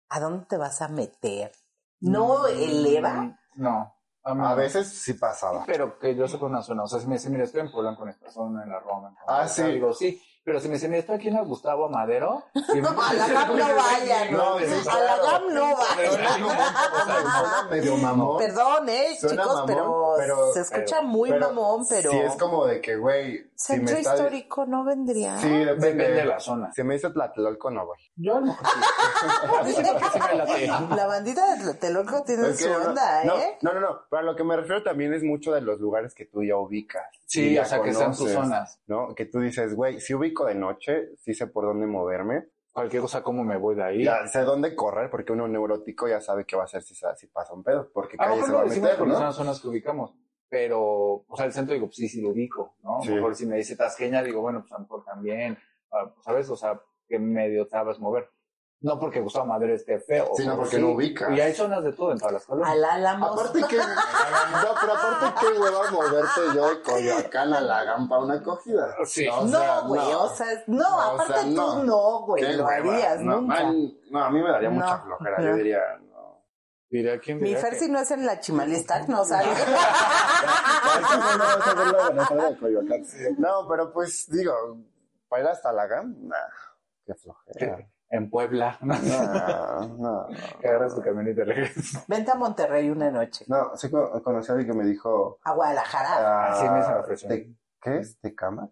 a 0.10 0.22
dónde 0.22 0.46
te 0.46 0.58
vas 0.58 0.82
a 0.82 0.88
meter, 0.88 1.52
¿no 2.00 2.48
eleva? 2.48 3.14
Mm, 3.14 3.38
No. 3.56 3.92
A, 4.24 4.34
mí 4.34 4.42
A 4.44 4.50
no. 4.52 4.56
veces 4.56 4.88
sí 4.88 5.14
pasaba. 5.14 5.66
Pero 5.68 6.00
que 6.00 6.16
yo 6.16 6.28
sepa 6.28 6.46
una 6.48 6.62
zona. 6.64 6.84
O 6.84 6.88
sea, 6.88 7.00
si 7.00 7.08
me 7.08 7.16
dice, 7.16 7.30
mira, 7.30 7.44
estoy 7.44 7.62
en 7.62 7.72
Puebla 7.72 7.96
con 7.96 8.10
esta 8.10 8.32
zona, 8.32 8.64
en 8.64 8.70
la 8.70 8.80
Roma. 8.80 9.10
en 9.10 9.16
Ah, 9.28 9.38
Condesa", 9.42 9.66
sí. 9.68 9.72
Digo, 9.74 9.94
sí. 9.94 10.22
Pero 10.46 10.60
si 10.60 10.68
me 10.68 10.76
dice, 10.76 10.88
mira, 10.88 11.00
estoy 11.00 11.16
aquí 11.16 11.28
en 11.30 11.38
el 11.38 11.46
Gustavo 11.46 11.90
Madero. 11.90 12.44
y- 12.54 12.60
A 12.86 13.14
la 13.14 13.28
GAM 13.28 13.58
no 13.58 13.76
vayan. 13.76 14.32
No, 14.32 14.54
a 14.54 15.00
la 15.00 15.18
GAM 15.18 15.54
no 15.54 15.76
vayan. 15.76 17.70
medio 17.72 17.98
mamón. 17.98 18.38
Perdón, 18.38 18.88
eh, 18.90 19.18
Suena 19.20 19.42
chicos, 19.42 19.56
mamón, 19.56 19.66
pero, 19.68 20.14
pero- 20.18 20.54
se 20.54 20.62
escucha 20.62 20.98
pero- 21.00 21.08
muy 21.08 21.30
Pero 21.32 21.48
mamón, 21.48 21.86
pero 21.90 22.12
Sí, 22.12 22.18
es 22.20 22.36
como 22.36 22.66
de 22.68 22.80
que, 22.80 22.96
güey, 22.96 23.50
si 23.56 23.74
me 23.74 23.78
centro 23.88 23.98
está... 23.98 24.14
histórico 24.16 24.66
no 24.68 24.84
vendría. 24.84 25.38
Sí, 25.40 25.50
depende. 25.50 25.88
Depende 25.96 26.14
de 26.14 26.26
la 26.26 26.40
zona. 26.40 26.72
Si 26.74 26.84
me 26.84 26.94
dice 26.94 27.10
Tlatelolco, 27.10 27.72
no 27.72 27.86
voy. 27.88 27.98
Yo 28.16 28.40
sí. 29.66 29.82
Late. 30.36 30.68
La 30.96 31.08
bandita 31.08 31.56
de 31.56 31.64
Tlatelolco 31.64 32.24
tiene 32.24 32.50
Es 32.50 32.58
que 32.58 32.64
su 32.66 32.70
no- 32.70 32.90
onda, 32.90 33.24
no, 33.24 33.36
¿eh? 33.38 33.58
No, 33.62 33.74
no, 33.74 33.80
no. 33.80 34.02
Pero 34.10 34.20
a 34.20 34.24
lo 34.24 34.36
que 34.36 34.44
me 34.44 34.56
refiero 34.56 34.84
también 34.84 35.14
es 35.14 35.24
mucho 35.24 35.52
de 35.54 35.62
los 35.62 35.80
lugares 35.80 36.14
que 36.14 36.26
tú 36.26 36.44
ya 36.44 36.56
ubicas. 36.58 37.04
Sí, 37.26 37.58
o 37.58 37.66
sea, 37.66 37.82
que 37.82 37.94
sean 37.94 38.16
tus 38.16 38.32
zonas. 38.32 38.80
¿No? 38.88 39.14
Que 39.16 39.26
tú 39.26 39.40
dices, 39.40 39.76
güey, 39.76 40.00
si 40.00 40.14
de 40.44 40.56
noche, 40.56 41.16
sí 41.18 41.34
sé 41.34 41.48
por 41.48 41.64
dónde 41.64 41.88
moverme. 41.88 42.50
Cualquier 42.74 43.04
cosa, 43.04 43.24
cómo 43.24 43.46
me 43.46 43.56
voy 43.56 43.76
de 43.76 43.84
ahí. 43.84 44.04
Ya 44.04 44.28
sé 44.28 44.42
dónde 44.42 44.76
correr, 44.76 45.10
porque 45.10 45.32
uno 45.32 45.48
neurótico 45.48 46.10
ya 46.10 46.20
sabe 46.20 46.44
qué 46.46 46.58
va 46.58 46.64
a 46.64 46.66
hacer 46.66 46.82
si, 46.84 46.94
si 46.94 47.28
pasa 47.28 47.54
un 47.54 47.64
pedo. 47.64 47.90
Porque 47.94 48.18
calle 48.18 48.44
se 48.44 48.52
va 48.52 48.64
a 48.64 48.66
meter, 48.66 48.98
son 48.98 49.08
¿no? 49.08 49.18
las 49.18 49.36
zonas 49.36 49.62
que 49.62 49.70
ubicamos. 49.70 50.14
Pero, 50.50 51.24
o 51.26 51.38
sea, 51.38 51.46
el 51.46 51.54
centro 51.54 51.74
digo, 51.74 51.86
pues 51.86 51.96
sí, 51.96 52.10
sí 52.10 52.22
lo 52.22 52.32
ubico, 52.32 52.76
¿no? 52.84 53.00
Sí. 53.02 53.08
A 53.08 53.12
lo 53.12 53.16
mejor 53.16 53.36
si 53.36 53.46
me 53.46 53.56
dice 53.56 53.78
Tasqueña, 53.78 54.22
digo, 54.22 54.42
bueno, 54.42 54.60
pues 54.60 54.74
a 54.74 54.76
lo 54.76 54.82
mejor 54.82 55.06
también, 55.06 55.58
ah, 55.94 56.14
¿sabes? 56.22 56.50
O 56.50 56.58
sea, 56.58 56.82
que 57.08 57.18
medio 57.18 57.66
sabes 57.66 58.00
mover. 58.00 58.30
No 58.82 59.00
porque 59.00 59.20
Gustavo 59.22 59.46
Madero 59.48 59.74
esté 59.74 60.00
feo. 60.00 60.30
Sino 60.36 60.52
pero 60.52 60.62
porque 60.64 60.78
no 60.80 60.90
ubicas. 60.90 61.32
Y 61.32 61.42
hay 61.42 61.54
zonas 61.56 61.84
de 61.84 61.94
todo 61.94 62.12
en 62.12 62.20
todas 62.20 62.34
las 62.34 62.46
colonias. 62.46 62.72
Al 62.72 62.86
Álamos. 62.86 63.32
Aparte 63.32 63.64
que... 63.68 63.78
no, 63.78 64.76
pero 64.80 64.94
aparte 64.94 65.40
qué 65.42 65.60
hueva 65.60 65.92
moverte 65.92 66.42
yo 66.54 66.70
de 66.70 66.82
Coyoacán 66.84 67.54
a 67.54 67.62
la 67.62 67.84
Gampa 67.84 68.20
una 68.20 68.36
acogida. 68.36 68.94
Sí. 69.06 69.28
O 69.28 69.48
sea, 69.48 69.82
No, 69.82 69.88
güey, 69.88 70.02
no. 70.12 70.24
o 70.24 70.30
sea, 70.30 70.48
no, 70.68 70.78
No, 70.84 70.98
o 70.98 71.02
aparte 71.02 71.34
sea, 71.34 71.42
tú 71.44 71.50
no. 71.56 71.84
no, 71.84 72.20
güey, 72.26 72.44
Qué 72.44 72.54
lo 72.54 72.66
hueva. 72.66 72.76
harías 72.94 73.22
no, 73.22 73.42
nunca. 73.42 73.56
man, 73.56 73.94
no, 74.12 74.24
a 74.24 74.30
mí 74.30 74.44
me 74.44 74.52
daría 74.52 74.70
No, 74.70 74.76
mucha 74.76 75.00
flojera. 75.00 75.38
no. 75.40 75.44
Yo 75.46 75.56
diría, 75.56 75.80
no. 76.12 76.44
Diría, 76.90 77.20
¿quién 77.20 77.42
Mi 77.42 77.56
Fer 77.56 77.72
que- 77.72 77.80
si 77.80 77.90
no 77.90 78.00
es 78.00 78.12
en 78.12 78.26
la 78.26 78.40
Chimalistac, 78.40 79.08
no 79.08 79.26
sale. 79.26 79.50
No, 83.38 83.68
pero 83.68 83.92
pues 83.92 84.30
digo, 84.30 84.54
para 85.28 85.44
ir 85.44 85.48
hasta 85.50 85.72
la 85.72 85.88
GAM, 85.88 86.16
nah, 86.28 86.36
qué 87.06 87.14
flojera. 87.16 87.78
En 88.16 88.30
Puebla. 88.30 88.78
No, 88.82 89.88
no, 89.98 90.28
que 90.60 90.68
agarras 90.68 90.96
tu 90.96 91.02
camioneta 91.02 91.42
y 91.42 91.44
regresas. 91.46 92.08
Vente 92.08 92.32
a 92.32 92.36
Monterrey 92.36 92.90
una 92.90 93.12
noche. 93.12 93.46
no. 93.48 93.76
sí 93.76 93.90
co- 93.92 94.22
conocí 94.24 94.52
a 94.52 94.56
alguien 94.56 94.72
que 94.72 94.78
me 94.78 94.86
dijo, 94.86 95.40
A 95.44 95.54
Guadalajara. 95.54 96.10
ah, 96.18 96.52
Así 96.54 96.70
me 96.70 96.84
se 96.84 96.94
ofreció. 96.94 97.30
¿te- 97.30 97.56
¿qué 97.82 97.98
es? 98.00 98.20
¿Tecama? 98.22 98.70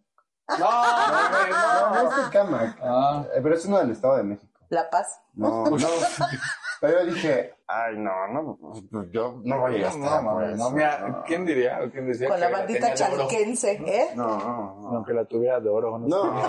No, 0.47 0.57
No, 0.59 2.03
no 2.03 2.09
es 2.09 2.25
Tecama, 2.25 2.75
Ah, 2.81 3.25
eh, 3.35 3.39
pero 3.41 3.55
es 3.55 3.65
uno 3.65 3.79
del 3.79 3.91
Estado 3.91 4.17
de 4.17 4.23
México. 4.23 4.59
La 4.69 4.89
Paz. 4.89 5.21
No, 5.33 5.65
no. 5.65 5.77
Pero 6.81 6.99
yo 6.99 7.13
dije, 7.13 7.55
ay, 7.73 7.97
no, 7.97 8.27
no, 8.27 8.57
pues, 8.91 9.11
yo 9.11 9.41
no 9.43 9.59
voy 9.59 9.83
a 9.83 9.87
hasta 9.87 10.21
no, 10.21 10.39
no, 10.55 10.71
mira, 10.71 11.07
no. 11.07 11.23
¿quién 11.23 11.45
diría? 11.45 11.79
¿Quién 11.91 12.07
decía 12.07 12.27
Con 12.27 12.37
que 12.37 12.41
la 12.41 12.49
bandita 12.49 12.93
chalquense, 12.93 13.71
¿eh? 13.85 14.09
No, 14.15 14.37
no, 14.37 14.81
no. 14.81 14.87
Aunque 14.97 15.13
la 15.13 15.25
tuviera 15.25 15.59
de 15.59 15.69
oro, 15.69 15.97
no, 15.97 16.07
No, 16.07 16.41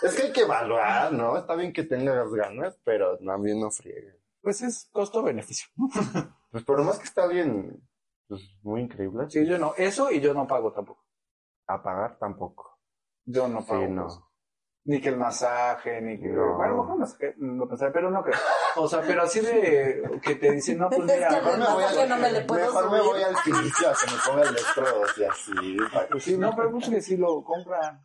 sé. 0.00 0.06
es 0.06 0.14
que 0.14 0.22
hay 0.24 0.32
que 0.32 0.42
evaluar, 0.42 1.12
¿no? 1.12 1.36
Está 1.36 1.54
bien 1.54 1.72
que 1.72 1.84
tengas 1.84 2.32
ganas, 2.32 2.78
pero 2.84 3.18
también 3.18 3.60
no 3.60 3.70
friegue. 3.70 4.20
Pues 4.42 4.62
es 4.62 4.88
costo-beneficio. 4.92 5.68
Pues 6.48 6.64
por 6.64 6.78
lo 6.78 6.84
más 6.84 6.98
que 6.98 7.04
está 7.04 7.26
bien, 7.26 7.86
pues 8.28 8.40
muy 8.62 8.80
increíble. 8.80 9.28
Sí, 9.28 9.44
yo 9.44 9.58
no. 9.58 9.74
Eso 9.76 10.10
y 10.10 10.20
yo 10.20 10.32
no 10.32 10.46
pago 10.46 10.72
tampoco. 10.72 11.04
A 11.66 11.82
pagar 11.82 12.16
tampoco. 12.18 12.78
Yo 13.26 13.46
no 13.46 13.62
pago. 13.66 13.82
Sí, 13.82 13.88
no. 13.88 14.25
Ni 14.88 15.00
que 15.00 15.08
el 15.08 15.16
masaje, 15.16 16.00
ni 16.00 16.18
que... 16.20 16.28
No. 16.28 16.54
Bueno, 16.56 16.62
a 16.62 16.76
lo 16.76 16.82
mejor 16.84 16.98
masaje, 17.00 17.34
no 17.38 17.66
pensaré, 17.68 17.90
pero 17.92 18.08
no 18.10 18.22
creo. 18.22 18.38
O 18.76 18.86
sea, 18.88 19.02
pero 19.04 19.22
así 19.22 19.40
de 19.40 20.20
que 20.22 20.36
te 20.36 20.52
dicen, 20.52 20.78
no, 20.78 20.88
pues 20.88 21.00
Es 21.10 21.16
mira, 21.16 21.28
que 21.28 21.34
mejor 21.36 21.58
me 21.58 21.64
voy 21.66 21.82
masaje 21.82 22.02
a... 22.02 22.06
no 22.06 22.16
me 22.18 22.32
le 22.32 22.40
puedo 22.42 22.60
mejor 22.66 22.90
me 22.92 22.98
subir. 22.98 23.10
voy 23.12 23.22
al 23.24 23.36
silicio 23.38 23.88
a 23.88 23.92
que 23.92 24.12
me 24.12 24.18
ponga 24.24 24.48
electrodos 24.48 25.18
y 25.18 25.24
así. 25.24 25.76
Pues 26.10 26.22
sí, 26.24 26.38
no, 26.38 26.54
pero 26.54 26.70
muchos 26.70 26.90
que 26.90 27.02
sí 27.02 27.16
lo 27.16 27.42
compran. 27.42 28.04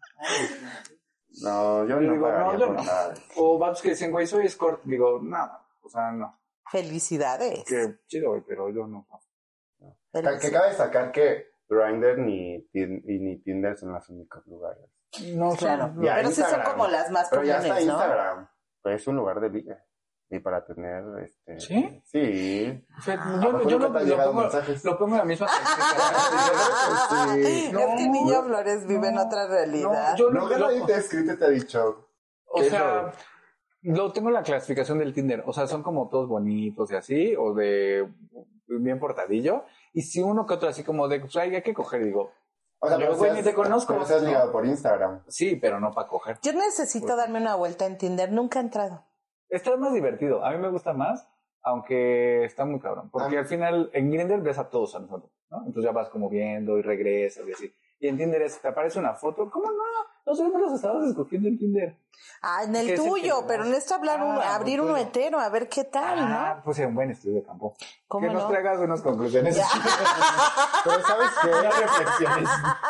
No, 1.43 1.87
yo 1.87 1.99
no 2.01 2.13
digo, 2.13 2.31
no, 2.31 2.57
yo 2.57 2.65
no. 2.67 2.73
nada. 2.73 3.13
O 3.37 3.57
vatos 3.57 3.81
que 3.81 3.89
dicen, 3.89 4.11
güey, 4.11 4.27
soy 4.27 4.45
escort. 4.47 4.81
Digo, 4.83 5.19
no, 5.21 5.49
o 5.81 5.89
sea, 5.89 6.11
no. 6.11 6.39
Felicidades. 6.69 7.63
Que 7.65 7.99
chido, 8.07 8.29
güey, 8.31 8.41
pero 8.47 8.69
yo 8.69 8.87
no. 8.87 9.07
Ca- 10.11 10.37
Que 10.39 10.51
cabe 10.51 10.69
destacar 10.69 11.11
que 11.11 11.51
Grindr 11.69 12.17
ni, 12.17 12.57
ni 12.73 13.37
Tinder 13.43 13.77
son 13.77 13.93
los 13.93 14.09
únicos 14.09 14.45
lugares. 14.47 14.89
No, 15.35 15.55
Claro. 15.55 15.93
Pero 15.99 16.29
sí 16.29 16.41
son 16.41 16.61
como 16.63 16.87
las 16.87 17.09
más 17.11 17.27
Pero 17.29 17.43
ya 17.43 17.57
está 17.57 17.73
¿no? 17.75 17.79
Instagram. 17.81 18.49
Pues 18.81 19.01
es 19.01 19.07
un 19.07 19.15
lugar 19.17 19.39
de 19.39 19.49
liga. 19.49 19.83
Y 20.33 20.39
para 20.39 20.63
tener, 20.65 21.03
este... 21.25 21.59
¿Sí? 21.59 22.01
Sí. 22.05 22.85
Fe- 23.01 23.11
¿A 23.19 23.41
Yo, 23.43 23.51
poco 23.51 23.69
yo 23.69 23.79
nunca 23.79 23.99
lo, 23.99 24.05
lo 24.17 24.23
pongo, 24.23 24.41
mensajes? 24.43 24.85
lo 24.85 24.97
pongo 24.97 25.11
en 25.15 25.17
la 25.17 25.25
misma. 25.25 25.47
Sí. 27.33 27.65
es 27.65 27.95
que 27.97 28.09
Niño 28.09 28.43
Flores 28.43 28.87
vive 28.87 29.07
en 29.09 29.15
No, 29.15 29.25
otra 29.25 29.47
realidad. 29.47 30.11
No, 30.11 30.15
yo 30.17 30.29
lo, 30.29 30.49
nadie 30.57 30.81
te 30.85 30.93
ha 30.93 30.97
escrito 30.97 31.33
y 31.33 31.37
te 31.37 31.45
ha 31.45 31.49
dicho... 31.49 32.07
o 32.45 32.59
¿qué 32.61 32.69
sea, 32.69 33.11
lo 33.83 34.11
tengo 34.13 34.29
en 34.29 34.35
la 34.35 34.43
clasificación 34.43 34.99
del 34.99 35.13
Tinder. 35.13 35.43
O 35.45 35.53
sea, 35.53 35.67
son 35.67 35.83
como 35.83 36.07
todos 36.09 36.27
bonitos 36.29 36.91
y 36.91 36.95
así, 36.95 37.35
o 37.37 37.53
de 37.53 38.07
bien 38.67 38.99
portadillo. 38.99 39.65
Y 39.93 40.03
si 40.03 40.21
uno 40.21 40.45
que 40.45 40.53
otro 40.53 40.69
así 40.69 40.83
como 40.83 41.07
de, 41.07 41.19
pues 41.19 41.35
ay, 41.35 41.55
hay 41.55 41.61
que 41.63 41.73
coger, 41.73 42.03
digo, 42.05 42.31
O 42.83 42.87
sea, 42.87 42.97
Yo, 42.97 43.05
pero 43.05 43.17
güey, 43.17 43.31
ni 43.33 43.43
te 43.43 43.53
conozco, 43.53 43.93
Pero 43.93 44.19
¿no? 44.21 44.27
ligado 44.27 44.51
por 44.51 44.65
Instagram. 44.65 45.23
sí, 45.27 45.55
pero 45.55 45.79
no 45.79 45.91
para 45.91 46.07
coger. 46.07 46.39
Yo 46.41 46.51
necesito 46.53 47.15
darme 47.15 47.39
una 47.39 47.55
vuelta 47.55 47.85
en 47.85 47.97
Tinder. 47.97 48.31
Nunca 48.31 48.59
he 48.59 48.63
entrado. 48.63 49.05
Está 49.49 49.77
más 49.77 49.93
divertido. 49.93 50.43
A 50.43 50.51
mí 50.51 50.57
me 50.57 50.69
gusta 50.69 50.91
más, 50.93 51.27
aunque 51.61 52.43
está 52.45 52.65
muy 52.65 52.79
cabrón. 52.79 53.09
Porque 53.11 53.37
Ah. 53.37 53.41
al 53.41 53.45
final 53.45 53.89
en 53.93 54.09
Grindr 54.11 54.41
ves 54.41 54.57
a 54.57 54.69
todos 54.69 54.95
a 54.95 54.99
nosotros, 54.99 55.31
¿no? 55.49 55.59
Entonces 55.59 55.83
ya 55.83 55.91
vas 55.91 56.09
como 56.09 56.27
viendo 56.29 56.77
y 56.77 56.81
regresas 56.81 57.47
y 57.47 57.51
así. 57.51 57.75
Y 57.99 58.07
en 58.07 58.17
Tinder 58.17 58.41
es, 58.41 58.59
te 58.59 58.67
aparece 58.67 58.97
una 58.97 59.13
foto. 59.13 59.49
¿Cómo 59.51 59.69
no? 59.71 59.83
Nosotros 60.25 60.61
los 60.61 60.73
estabas 60.73 61.05
escogiendo 61.07 61.47
en 61.49 61.57
Tinder. 61.57 61.97
Ah, 62.43 62.63
en 62.63 62.75
el 62.75 62.85
¿Qué 62.87 62.93
es 62.93 62.99
el 62.99 63.05
tuyo, 63.07 63.41
que- 63.41 63.47
pero 63.47 63.65
necesito 63.65 63.95
hablar 63.95 64.23
un- 64.23 64.37
Ah, 64.37 64.55
abrir 64.55 64.77
pues, 64.77 64.83
uno 64.83 64.91
bueno. 64.93 65.05
entero, 65.07 65.39
a 65.39 65.49
ver 65.49 65.67
qué 65.69 65.83
tal, 65.85 66.19
Ah, 66.19 66.53
¿no? 66.57 66.63
pues 66.63 66.77
es 66.79 66.87
un 66.87 66.95
buen 66.95 67.09
estudio 67.11 67.35
de 67.37 67.43
campo. 67.43 67.75
¿Cómo 68.07 68.27
que 68.27 68.33
nos 68.33 68.43
no? 68.43 68.49
traigas 68.49 68.79
unas 68.79 69.01
conclusiones. 69.01 69.55
Pero 70.83 71.01
¿sabes 71.07 71.29
qué? 71.41 71.49
unas 71.49 71.79
reflexiones. 71.79 72.49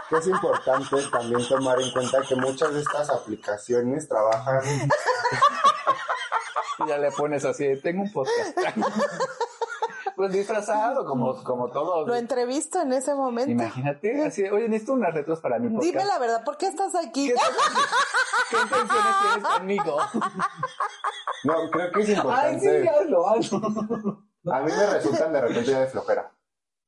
que 0.09 0.17
es 0.17 0.27
importante 0.27 0.95
también 1.11 1.47
tomar 1.47 1.79
en 1.81 1.91
cuenta 1.91 2.21
que 2.27 2.35
muchas 2.35 2.73
de 2.73 2.81
estas 2.81 3.09
aplicaciones 3.09 4.07
trabajan 4.09 4.61
Y 6.79 6.87
ya 6.87 6.97
le 6.97 7.11
pones 7.11 7.45
así, 7.45 7.75
tengo 7.81 8.03
un 8.03 8.11
podcast. 8.11 8.57
pues 10.21 10.33
disfrazado, 10.33 11.03
como, 11.03 11.43
como 11.43 11.71
todos. 11.71 12.07
Lo 12.07 12.13
entrevisto 12.15 12.79
en 12.79 12.93
ese 12.93 13.15
momento. 13.15 13.51
Imagínate, 13.51 14.23
así, 14.23 14.43
oye, 14.47 14.69
necesito 14.69 14.93
unas 14.93 15.15
retros 15.15 15.39
para 15.39 15.57
mi 15.57 15.69
podcast. 15.69 15.83
Dime 15.91 16.05
la 16.05 16.19
verdad, 16.19 16.43
¿por 16.45 16.57
qué 16.57 16.67
estás 16.67 16.93
aquí? 16.93 17.29
¿Qué, 17.29 17.33
¿Qué 18.51 18.57
intenciones 18.61 19.15
tienes 19.23 19.49
conmigo? 19.57 19.97
no 21.43 21.71
creo 21.71 21.91
que 21.91 22.01
es 22.01 22.09
Ay, 22.09 22.15
importante 22.15 22.81
sí, 22.83 22.87
hazlo, 22.87 23.29
hazlo. 23.29 23.57
a 24.53 24.59
mí 24.61 24.71
me 24.71 24.93
resultan 24.93 25.33
de 25.33 25.41
repente 25.41 25.71
ya 25.71 25.79
de 25.79 25.87
flojera 25.87 26.31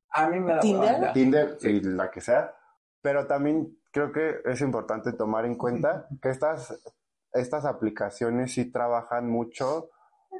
A 0.09 0.27
mí 0.27 0.39
me 0.39 0.53
da 0.53 0.59
¿Tinder? 0.59 1.13
Tinder 1.13 1.57
y 1.61 1.81
la 1.81 2.11
que 2.11 2.21
sea 2.21 2.55
pero 3.01 3.25
también 3.27 3.79
creo 3.91 4.11
que 4.11 4.41
es 4.45 4.61
importante 4.61 5.11
tomar 5.11 5.45
en 5.45 5.55
cuenta 5.55 6.07
que 6.21 6.29
estas 6.29 6.79
estas 7.33 7.65
aplicaciones 7.65 8.53
sí 8.53 8.71
trabajan 8.71 9.27
mucho 9.27 9.89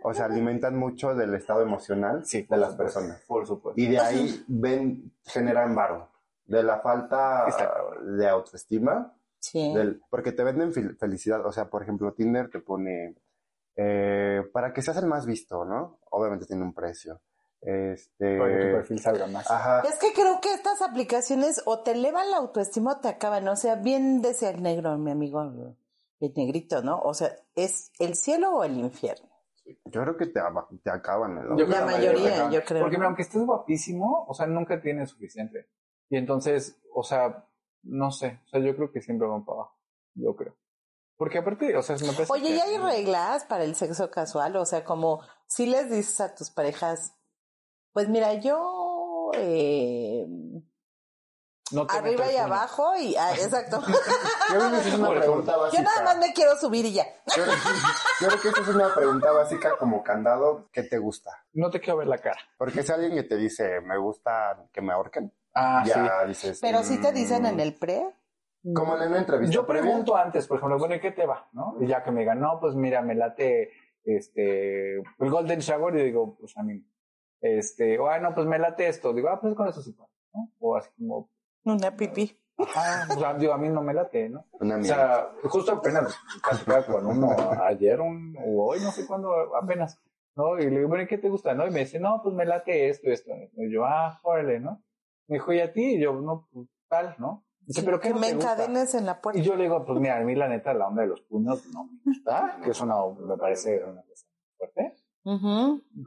o 0.02 0.14
se 0.14 0.24
alimentan 0.24 0.78
mucho 0.78 1.14
del 1.14 1.34
estado 1.36 1.62
emocional 1.62 2.26
Sí, 2.26 2.48
de 2.50 2.58
las 2.58 2.76
personas 2.76 3.22
Por 3.28 3.46
supuesto. 3.46 3.80
y 3.80 3.88
de 3.88 4.00
ahí 4.00 4.44
ven 4.48 5.12
generan 5.24 5.76
varo 5.76 6.10
de 6.46 6.64
la 6.64 6.80
falta 6.80 7.46
de 8.04 8.28
autoestima 8.28 9.14
Sí. 9.40 9.74
Del- 9.74 10.02
porque 10.10 10.32
te 10.32 10.42
venden 10.44 10.72
fel- 10.72 10.98
felicidad. 10.98 11.46
O 11.46 11.52
sea, 11.52 11.70
por 11.70 11.84
ejemplo, 11.84 12.14
Tinder 12.14 12.50
te 12.50 12.62
pone 12.62 13.16
eh, 13.76 14.42
para 14.54 14.72
que 14.72 14.82
seas 14.82 14.96
el 14.98 15.06
más 15.08 15.26
visto, 15.26 15.66
¿no? 15.66 16.00
Obviamente 16.12 16.46
tiene 16.46 16.64
un 16.64 16.74
precio. 16.74 17.20
Este. 17.60 18.38
Para 18.38 18.58
que 18.58 18.66
tu 18.66 18.72
perfil 18.76 19.00
salga 19.00 19.28
más. 19.28 19.50
Ajá. 19.52 19.82
Es 19.82 19.98
que 20.00 20.14
creo 20.14 20.40
que 20.42 20.54
estas 20.54 20.82
aplicaciones 20.82 21.62
o 21.66 21.80
te 21.82 21.92
elevan 21.92 22.30
la 22.32 22.38
autoestima 22.38 22.94
o 22.94 23.00
te 23.00 23.08
acaban. 23.10 23.48
O 23.50 23.56
sea, 23.56 23.76
bien 23.76 24.22
decía 24.22 24.50
el 24.52 24.62
negro, 24.62 24.98
mi 24.98 25.12
amigo, 25.12 25.42
el 26.22 26.34
negrito, 26.36 26.82
¿no? 26.82 27.00
O 27.02 27.14
sea, 27.14 27.36
¿es 27.56 27.92
el 28.00 28.16
cielo 28.16 28.52
o 28.56 28.64
el 28.64 28.78
infierno? 28.78 29.28
Yo 29.66 30.02
creo 30.02 30.18
que 30.18 30.26
te, 30.28 30.40
te 30.84 30.90
acaban. 30.90 31.56
creo 31.66 31.68
La 31.68 31.86
mayoría, 31.86 32.34
acaban. 32.34 32.52
yo 32.52 32.64
creo. 32.64 32.82
Porque 32.82 32.98
mira, 32.98 33.08
aunque 33.08 33.22
estés 33.22 33.46
guapísimo, 33.46 34.26
o 34.28 34.34
sea, 34.34 34.46
nunca 34.48 34.82
tienes 34.82 35.10
suficiente. 35.12 35.70
Y 36.10 36.18
entonces, 36.18 36.82
o 36.94 37.04
sea, 37.04 37.48
no 37.84 38.12
sé, 38.12 38.40
o 38.46 38.48
sea, 38.50 38.60
yo 38.60 38.76
creo 38.76 38.92
que 38.92 39.02
siempre 39.02 39.28
van 39.28 39.46
para 39.46 39.60
abajo, 39.62 39.78
yo 40.16 40.36
creo. 40.36 40.56
Porque 41.18 41.38
aparte, 41.38 41.76
o 41.78 41.82
sea, 41.82 41.96
me 41.98 42.12
parece 42.14 42.34
Oye, 42.34 42.48
que- 42.50 42.56
¿y 42.56 42.60
hay 42.60 42.78
reglas 42.78 43.46
para 43.46 43.64
el 43.64 43.76
sexo 43.76 44.10
casual? 44.12 44.56
O 44.58 44.66
sea, 44.66 44.84
como 44.84 45.22
si 45.48 45.66
les 45.66 45.90
dices 45.90 46.20
a 46.22 46.36
tus 46.36 46.50
parejas, 46.52 47.16
pues 47.94 48.10
mira, 48.10 48.34
yo 48.34 49.32
eh, 49.36 50.26
No 51.74 51.88
te 51.88 51.98
arriba 51.98 52.32
y 52.32 52.38
abajo 52.38 52.96
y 52.96 53.16
ah, 53.16 53.34
exacto. 53.34 53.82
Yo 54.52 54.60
creo 54.60 54.72
que 54.72 54.78
esa 54.78 54.90
es 54.90 54.96
una 54.96 55.10
pregunta 55.10 55.52
yo 55.54 55.62
básica. 55.62 55.84
nada 55.84 56.04
más 56.04 56.18
me 56.18 56.34
quiero 56.34 56.56
subir 56.56 56.86
y 56.86 56.94
ya. 56.94 57.06
Yo 57.36 57.44
creo, 57.44 57.56
yo 58.22 58.28
creo 58.28 58.42
que 58.42 58.50
esa 58.50 58.62
es 58.62 58.68
una 58.68 58.94
pregunta 58.94 59.32
básica 59.32 59.78
como 59.78 60.04
candado 60.04 60.70
que 60.72 60.84
te 60.84 60.98
gusta. 60.98 61.32
No 61.54 61.72
te 61.72 61.80
quiero 61.80 61.98
ver 61.98 62.08
la 62.08 62.20
cara. 62.20 62.40
Porque 62.58 62.84
si 62.84 62.92
alguien 62.92 63.16
que 63.16 63.24
te 63.24 63.38
dice, 63.38 63.82
me 63.82 63.98
gusta 63.98 64.68
que 64.72 64.82
me 64.82 64.94
ahorquen, 64.94 65.34
Ah, 65.54 65.84
ya 65.86 66.26
dices. 66.26 66.60
Pero 66.62 66.84
si 66.84 67.00
te 67.00 67.12
dicen 67.12 67.44
mm, 67.44 67.48
en 67.48 67.60
el 67.60 67.76
pre, 67.76 68.10
Como 68.74 68.98
en 68.98 69.10
una 69.10 69.20
entrevista. 69.20 69.54
Yo 69.54 69.66
previa. 69.66 69.84
pregunto 69.84 70.16
antes, 70.16 70.48
por 70.48 70.58
ejemplo, 70.58 70.80
bueno, 70.80 70.96
¿y 70.96 71.00
qué 71.00 71.12
te 71.12 71.26
va? 71.26 71.48
¿No? 71.54 71.78
Y 71.80 71.88
ya 71.88 72.04
que 72.04 72.12
me 72.12 72.22
digan, 72.22 72.40
no, 72.40 72.60
pues 72.60 72.76
mira, 72.76 73.02
me 73.02 73.16
late 73.16 73.72
este 74.04 74.98
el 74.98 75.30
Golden 75.30 75.60
Shower, 75.60 75.96
y 75.96 76.04
digo, 76.04 76.36
pues 76.40 76.58
a 76.58 76.64
mí. 76.64 76.84
Este, 77.40 78.00
o 78.00 78.08
ah, 78.08 78.20
no, 78.20 78.34
pues 78.34 78.48
me 78.48 78.58
late 78.58 78.88
esto. 78.88 79.14
Digo, 79.14 79.30
ah, 79.30 79.40
pues 79.40 79.54
con 79.54 79.68
eso 79.68 79.82
sí 79.82 79.92
puedo, 79.92 80.10
¿no? 80.34 80.52
O 80.60 80.76
así 80.76 80.90
como, 80.98 81.30
una 81.64 81.96
pipí. 81.96 82.38
ah, 82.76 83.08
o 83.10 83.20
sea, 83.20 83.34
digo, 83.34 83.54
a 83.54 83.58
mí 83.58 83.70
no 83.70 83.82
me 83.82 83.94
late, 83.94 84.30
¿no? 84.30 84.46
Una 84.60 84.78
O 84.78 84.84
sea, 84.84 85.32
justo 85.44 85.74
apenas 85.74 86.16
platicaba 86.44 86.86
con 86.86 87.06
uno 87.08 87.36
ayer 87.64 88.00
un, 88.00 88.36
o 88.38 88.68
hoy, 88.68 88.80
no 88.82 88.92
sé 88.92 89.08
cuándo, 89.08 89.56
apenas, 89.56 90.00
¿no? 90.36 90.60
Y 90.60 90.70
le 90.70 90.78
digo, 90.78 90.90
bueno, 90.90 91.04
¿y 91.04 91.08
qué 91.08 91.18
te 91.18 91.30
gusta, 91.30 91.54
no? 91.54 91.66
Y 91.68 91.72
me 91.72 91.82
dice, 91.82 92.00
no, 92.00 92.22
pues 92.22 92.36
me 92.36 92.46
late 92.46 92.90
esto, 92.90 93.10
esto. 93.10 93.32
Y 93.56 93.72
yo, 93.72 93.86
ah, 93.86 94.20
órale, 94.24 94.60
¿no? 94.60 94.84
Me 95.28 95.38
dijo, 95.38 95.54
¿y 95.54 95.60
a 95.62 95.74
ti? 95.74 95.96
Y 95.96 96.00
yo, 96.02 96.14
no, 96.14 96.48
pues 96.52 96.68
tal, 96.90 97.16
¿no? 97.18 97.46
Dice, 97.66 97.82
¿pero 97.84 98.00
qué 98.00 98.10
que 98.10 98.14
no 98.14 98.20
me 98.20 98.28
te 98.28 98.36
gusta? 98.36 98.52
encadenes 98.54 98.94
en 98.94 99.06
la 99.06 99.22
puerta. 99.22 99.40
Y 99.40 99.44
yo 99.44 99.56
le 99.56 99.64
digo, 99.64 99.86
pues 99.86 100.00
mira, 100.00 100.18
a 100.18 100.22
mí 100.22 100.36
la 100.36 100.50
neta, 100.50 100.74
la 100.74 100.88
onda 100.88 101.02
de 101.04 101.08
los 101.08 101.22
puños 101.22 101.66
no 101.74 101.86
me 101.86 102.00
gusta, 102.06 102.60
que 102.64 102.72
es 102.72 102.82
una, 102.82 102.96
me 103.20 103.38
parece 103.38 103.84
una 103.84 104.02
cosa 104.04 104.28
muy 104.28 104.54
fuerte. 104.58 104.96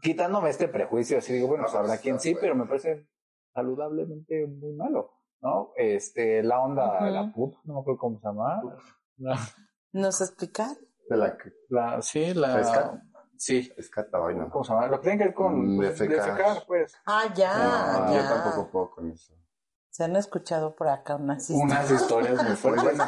Quitándome 0.02 0.50
este 0.50 0.68
prejuicio, 0.68 1.18
así 1.18 1.32
digo, 1.32 1.48
bueno, 1.48 1.64
pues 1.64 1.74
habrá 1.74 1.96
quien 1.96 2.20
sí, 2.20 2.36
pero 2.38 2.54
me 2.54 2.66
parece 2.66 3.08
saludablemente 3.54 4.46
muy 4.46 4.74
malo, 4.74 5.12
¿no? 5.40 5.72
Este, 5.76 6.42
la 6.42 6.60
onda 6.60 7.04
de 7.04 7.10
la 7.10 7.22
Ujú. 7.22 7.32
puta, 7.32 7.58
no 7.64 7.74
me 7.74 7.80
acuerdo 7.80 7.98
cómo 7.98 8.18
se 8.18 8.26
llama. 8.26 8.62
La, 9.18 9.38
¿Nos 9.92 10.20
explicar? 10.20 10.76
De 11.08 11.16
la 11.16 11.36
la- 11.68 12.02
sí, 12.02 12.34
la... 12.34 13.00
Sí, 13.38 13.70
es 13.76 13.90
cata 13.90 14.18
hoy, 14.20 14.34
¿no? 14.34 14.48
¿cómo 14.48 14.64
se 14.64 14.72
llama? 14.72 14.86
Lo 14.86 14.98
que 14.98 15.02
tiene 15.08 15.18
que 15.18 15.24
ver 15.24 15.34
con 15.34 15.74
Mm, 15.74 15.76
pues, 15.76 15.98
defecar. 15.98 16.26
defecar, 16.26 16.64
pues. 16.66 16.94
Ah, 17.04 17.24
ya, 17.34 17.54
No, 17.54 18.10
ya. 18.12 18.22
Yo 18.22 18.28
tampoco 18.28 18.70
puedo 18.70 18.90
con 18.90 19.10
eso. 19.10 19.34
Se 19.90 20.04
han 20.04 20.16
escuchado 20.16 20.74
por 20.74 20.88
acá 20.88 21.16
unas 21.16 21.48
Unas 21.50 21.90
historias 21.90 22.42
muy 22.42 22.54
fuertes. 22.56 22.98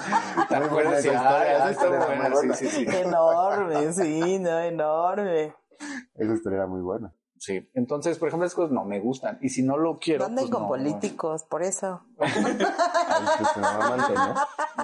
¿Te 0.49 0.59
Muy 0.59 0.69
buena 0.69 0.91
acuerdas? 0.91 1.03
Sí, 1.03 1.09
esa 1.09 1.71
historia, 1.71 2.21
ah, 2.23 2.35
sí, 2.41 2.53
sí, 2.55 2.69
sí. 2.69 2.87
Enorme, 2.97 3.93
sí, 3.93 4.39
no, 4.39 4.59
enorme. 4.61 5.55
Esa 6.15 6.33
historia 6.35 6.57
era 6.57 6.67
muy 6.67 6.81
buena. 6.81 7.13
Sí, 7.39 7.71
entonces, 7.75 8.19
por 8.19 8.29
ejemplo, 8.29 8.47
esas 8.47 8.57
cosas 8.57 8.73
no 8.73 8.85
me 8.85 8.99
gustan. 9.01 9.39
Y 9.41 9.49
si 9.51 9.63
no 9.63 9.77
lo 9.77 9.99
quiero. 9.99 10.25
Anden 10.25 10.45
pues, 10.45 10.51
con 10.51 10.63
no, 10.63 10.69
políticos, 10.69 11.45
por 11.45 11.63
eso. 11.63 12.03
Ay, 12.19 12.31
pues 13.39 13.49
se 13.55 13.61
me 13.61 13.67
va 13.67 13.75
a 13.87 13.91
mantener. 13.97 14.35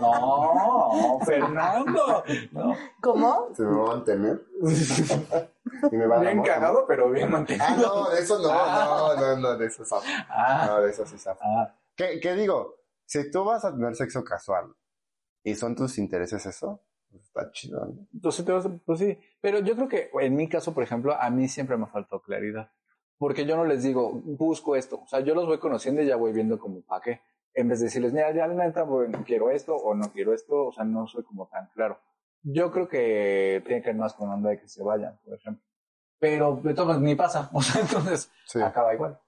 No, 0.00 1.18
Fernando. 1.24 2.24
No. 2.52 2.74
¿Cómo? 3.00 3.48
Se 3.54 3.62
me 3.62 3.76
va 3.76 3.84
a 3.84 3.96
mantener. 3.96 4.42
Y 5.90 5.96
me 5.96 6.06
va 6.06 6.16
a 6.16 6.18
dar 6.18 6.26
Bien 6.26 6.38
amor, 6.38 6.46
cagado, 6.46 6.80
¿no? 6.82 6.86
pero 6.86 7.10
bien 7.10 7.30
mantenido. 7.30 7.64
Ah, 7.66 7.76
no, 7.76 8.10
de 8.10 8.20
eso 8.20 8.38
no, 8.38 8.48
Ah. 8.50 9.14
no, 9.16 9.20
no, 9.20 9.36
no, 9.40 9.56
de 9.56 9.66
eso 9.66 9.84
sabe. 9.84 10.04
Ah, 10.28 10.66
No, 10.68 10.80
de 10.82 10.90
eso 10.90 11.04
sí 11.06 11.18
sabe. 11.18 11.38
ah. 11.42 11.74
¿Qué, 11.96 12.20
¿Qué 12.20 12.34
digo? 12.34 12.76
Si 13.06 13.30
tú 13.30 13.44
vas 13.44 13.64
a 13.64 13.72
tener 13.72 13.94
sexo 13.96 14.22
casual 14.24 14.74
y 15.42 15.54
son 15.54 15.74
tus 15.74 15.98
intereses 15.98 16.44
eso, 16.46 16.80
pues 17.10 17.24
está 17.24 17.50
chido, 17.50 17.84
¿no? 17.86 18.06
Entonces, 18.12 18.44
te 18.44 18.52
vas 18.52 18.66
a- 18.66 18.70
pues 18.84 18.98
sí. 19.00 19.18
Pero 19.44 19.58
yo 19.58 19.74
creo 19.76 19.88
que 19.90 20.10
en 20.22 20.34
mi 20.36 20.48
caso, 20.48 20.72
por 20.72 20.82
ejemplo, 20.84 21.12
a 21.20 21.28
mí 21.28 21.48
siempre 21.48 21.76
me 21.76 21.84
faltó 21.86 22.22
claridad. 22.22 22.70
Porque 23.18 23.44
yo 23.44 23.56
no 23.58 23.66
les 23.66 23.82
digo, 23.82 24.10
busco 24.10 24.74
esto. 24.74 25.02
O 25.02 25.06
sea, 25.06 25.20
yo 25.20 25.34
los 25.34 25.44
voy 25.44 25.58
conociendo 25.58 26.00
y 26.00 26.06
ya 26.06 26.16
voy 26.16 26.32
viendo 26.32 26.58
como 26.58 26.80
para 26.80 27.02
qué. 27.02 27.20
En 27.52 27.68
vez 27.68 27.80
de 27.80 27.84
decirles, 27.84 28.14
mira, 28.14 28.32
ya 28.32 28.46
la 28.46 28.54
neta, 28.64 28.84
bueno, 28.84 29.22
quiero 29.26 29.50
esto 29.50 29.76
o 29.76 29.94
no 29.94 30.10
quiero 30.12 30.32
esto. 30.32 30.68
O 30.68 30.72
sea, 30.72 30.84
no 30.86 31.06
soy 31.06 31.24
como 31.24 31.46
tan 31.48 31.66
claro. 31.74 31.98
Yo 32.42 32.72
creo 32.72 32.88
que 32.88 33.62
tiene 33.66 33.82
que 33.82 33.90
ver 33.90 33.96
más 33.96 34.14
con 34.14 34.30
onda 34.30 34.48
de 34.48 34.60
que 34.60 34.66
se 34.66 34.82
vayan, 34.82 35.20
por 35.22 35.34
ejemplo. 35.34 35.62
Pero 36.18 36.56
de 36.62 36.72
todas 36.72 36.98
ni 37.02 37.14
pasa. 37.14 37.50
O 37.52 37.60
sea, 37.60 37.82
entonces 37.82 38.32
Sí. 38.46 38.62
acaba 38.62 38.94
igual. 38.94 39.20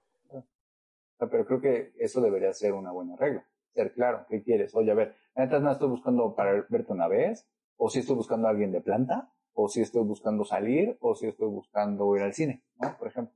Pero 1.19 1.45
creo 1.45 1.61
que 1.61 1.93
eso 1.99 2.21
debería 2.21 2.51
ser 2.53 2.73
una 2.73 2.91
buena 2.91 3.15
regla. 3.17 3.45
Ser 3.75 3.93
claro, 3.93 4.25
¿qué 4.29 4.41
quieres? 4.41 4.73
Oye, 4.73 4.89
a 4.89 4.95
ver, 4.95 5.15
neta 5.35 5.59
no 5.59 5.71
estoy 5.71 5.89
buscando 5.89 6.33
para 6.33 6.65
verte 6.69 6.91
una 6.91 7.07
vez, 7.07 7.47
o 7.77 7.87
si 7.91 7.99
estoy 7.99 8.15
buscando 8.15 8.47
a 8.47 8.49
alguien 8.49 8.71
de 8.71 8.81
planta, 8.81 9.31
o 9.59 9.67
si 9.67 9.81
estoy 9.81 10.03
buscando 10.03 10.45
salir, 10.45 10.97
o 11.01 11.15
si 11.15 11.27
estoy 11.27 11.47
buscando 11.49 12.15
ir 12.15 12.21
al 12.21 12.33
cine, 12.33 12.63
¿no? 12.79 12.95
Por 12.97 13.07
ejemplo. 13.07 13.35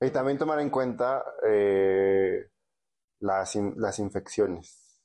Y 0.00 0.10
también 0.10 0.38
tomar 0.38 0.60
en 0.60 0.70
cuenta 0.70 1.22
eh, 1.46 2.48
las, 3.20 3.54
in- 3.56 3.74
las 3.76 3.98
infecciones, 3.98 5.02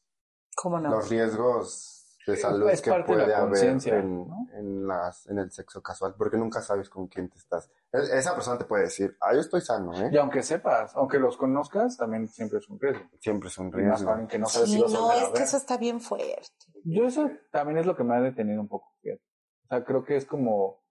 ¿Cómo 0.56 0.80
no? 0.80 0.90
los 0.92 1.10
riesgos 1.10 2.18
de 2.26 2.38
salud 2.38 2.70
Es 2.70 2.82
que 2.82 2.92
la 2.92 3.06
puede 3.06 3.36
haber 3.36 3.66
en, 3.66 4.28
¿no? 4.30 4.48
en, 4.54 4.88
las, 4.88 5.28
en 5.28 5.40
el 5.40 5.52
sexo 5.52 5.82
casual, 5.82 6.14
porque 6.18 6.38
nunca 6.38 6.62
sabes 6.62 6.90
con 6.90 7.08
quién 7.08 7.28
te 7.28 7.38
estás. 7.38 7.70
E- 7.92 8.18
Esa 8.18 8.34
persona 8.36 8.58
te 8.58 8.64
puede 8.66 8.84
decir, 8.84 9.18
ah, 9.20 9.34
yo 9.34 9.42
estoy 9.42 9.60
sano, 9.60 9.92
¿eh? 10.02 10.10
Y 10.14 10.18
aunque 10.18 10.44
sepas, 10.44 10.96
aunque 10.96 11.20
los 11.20 11.36
conozcas, 11.36 11.98
también 11.98 12.30
siempre 12.30 12.60
es 12.60 12.70
un 12.70 12.80
riesgo. 12.80 13.04
Siempre 13.20 13.50
es 13.50 13.58
un 13.58 13.68
Y 13.68 13.82
más 13.82 14.00
riesgo. 14.02 14.28
que 14.30 14.40
no 14.40 14.46
sabes 14.48 14.70
si 14.70 14.76
Sí, 14.76 14.82
los 14.82 14.94
no, 14.94 15.08
vas 15.08 15.18
a 15.18 15.24
es 15.24 15.30
que 15.32 15.44
eso 15.44 15.58
está 15.58 15.76
bien 15.78 16.00
fuerte. 16.00 16.48
Yo 16.86 17.06
eso 17.06 17.30
también 17.52 17.80
es 17.80 17.86
lo 17.86 17.96
que 17.98 18.04
me 18.06 18.16
ha 18.16 18.22
detenido 18.22 18.62
un 18.62 18.70
poco. 18.70 18.94
fíjate. 19.02 19.22
O 19.64 19.68
sea, 19.68 19.84
creo 19.84 20.04
que 20.04 20.16
es 20.16 20.26
como, 20.26 20.84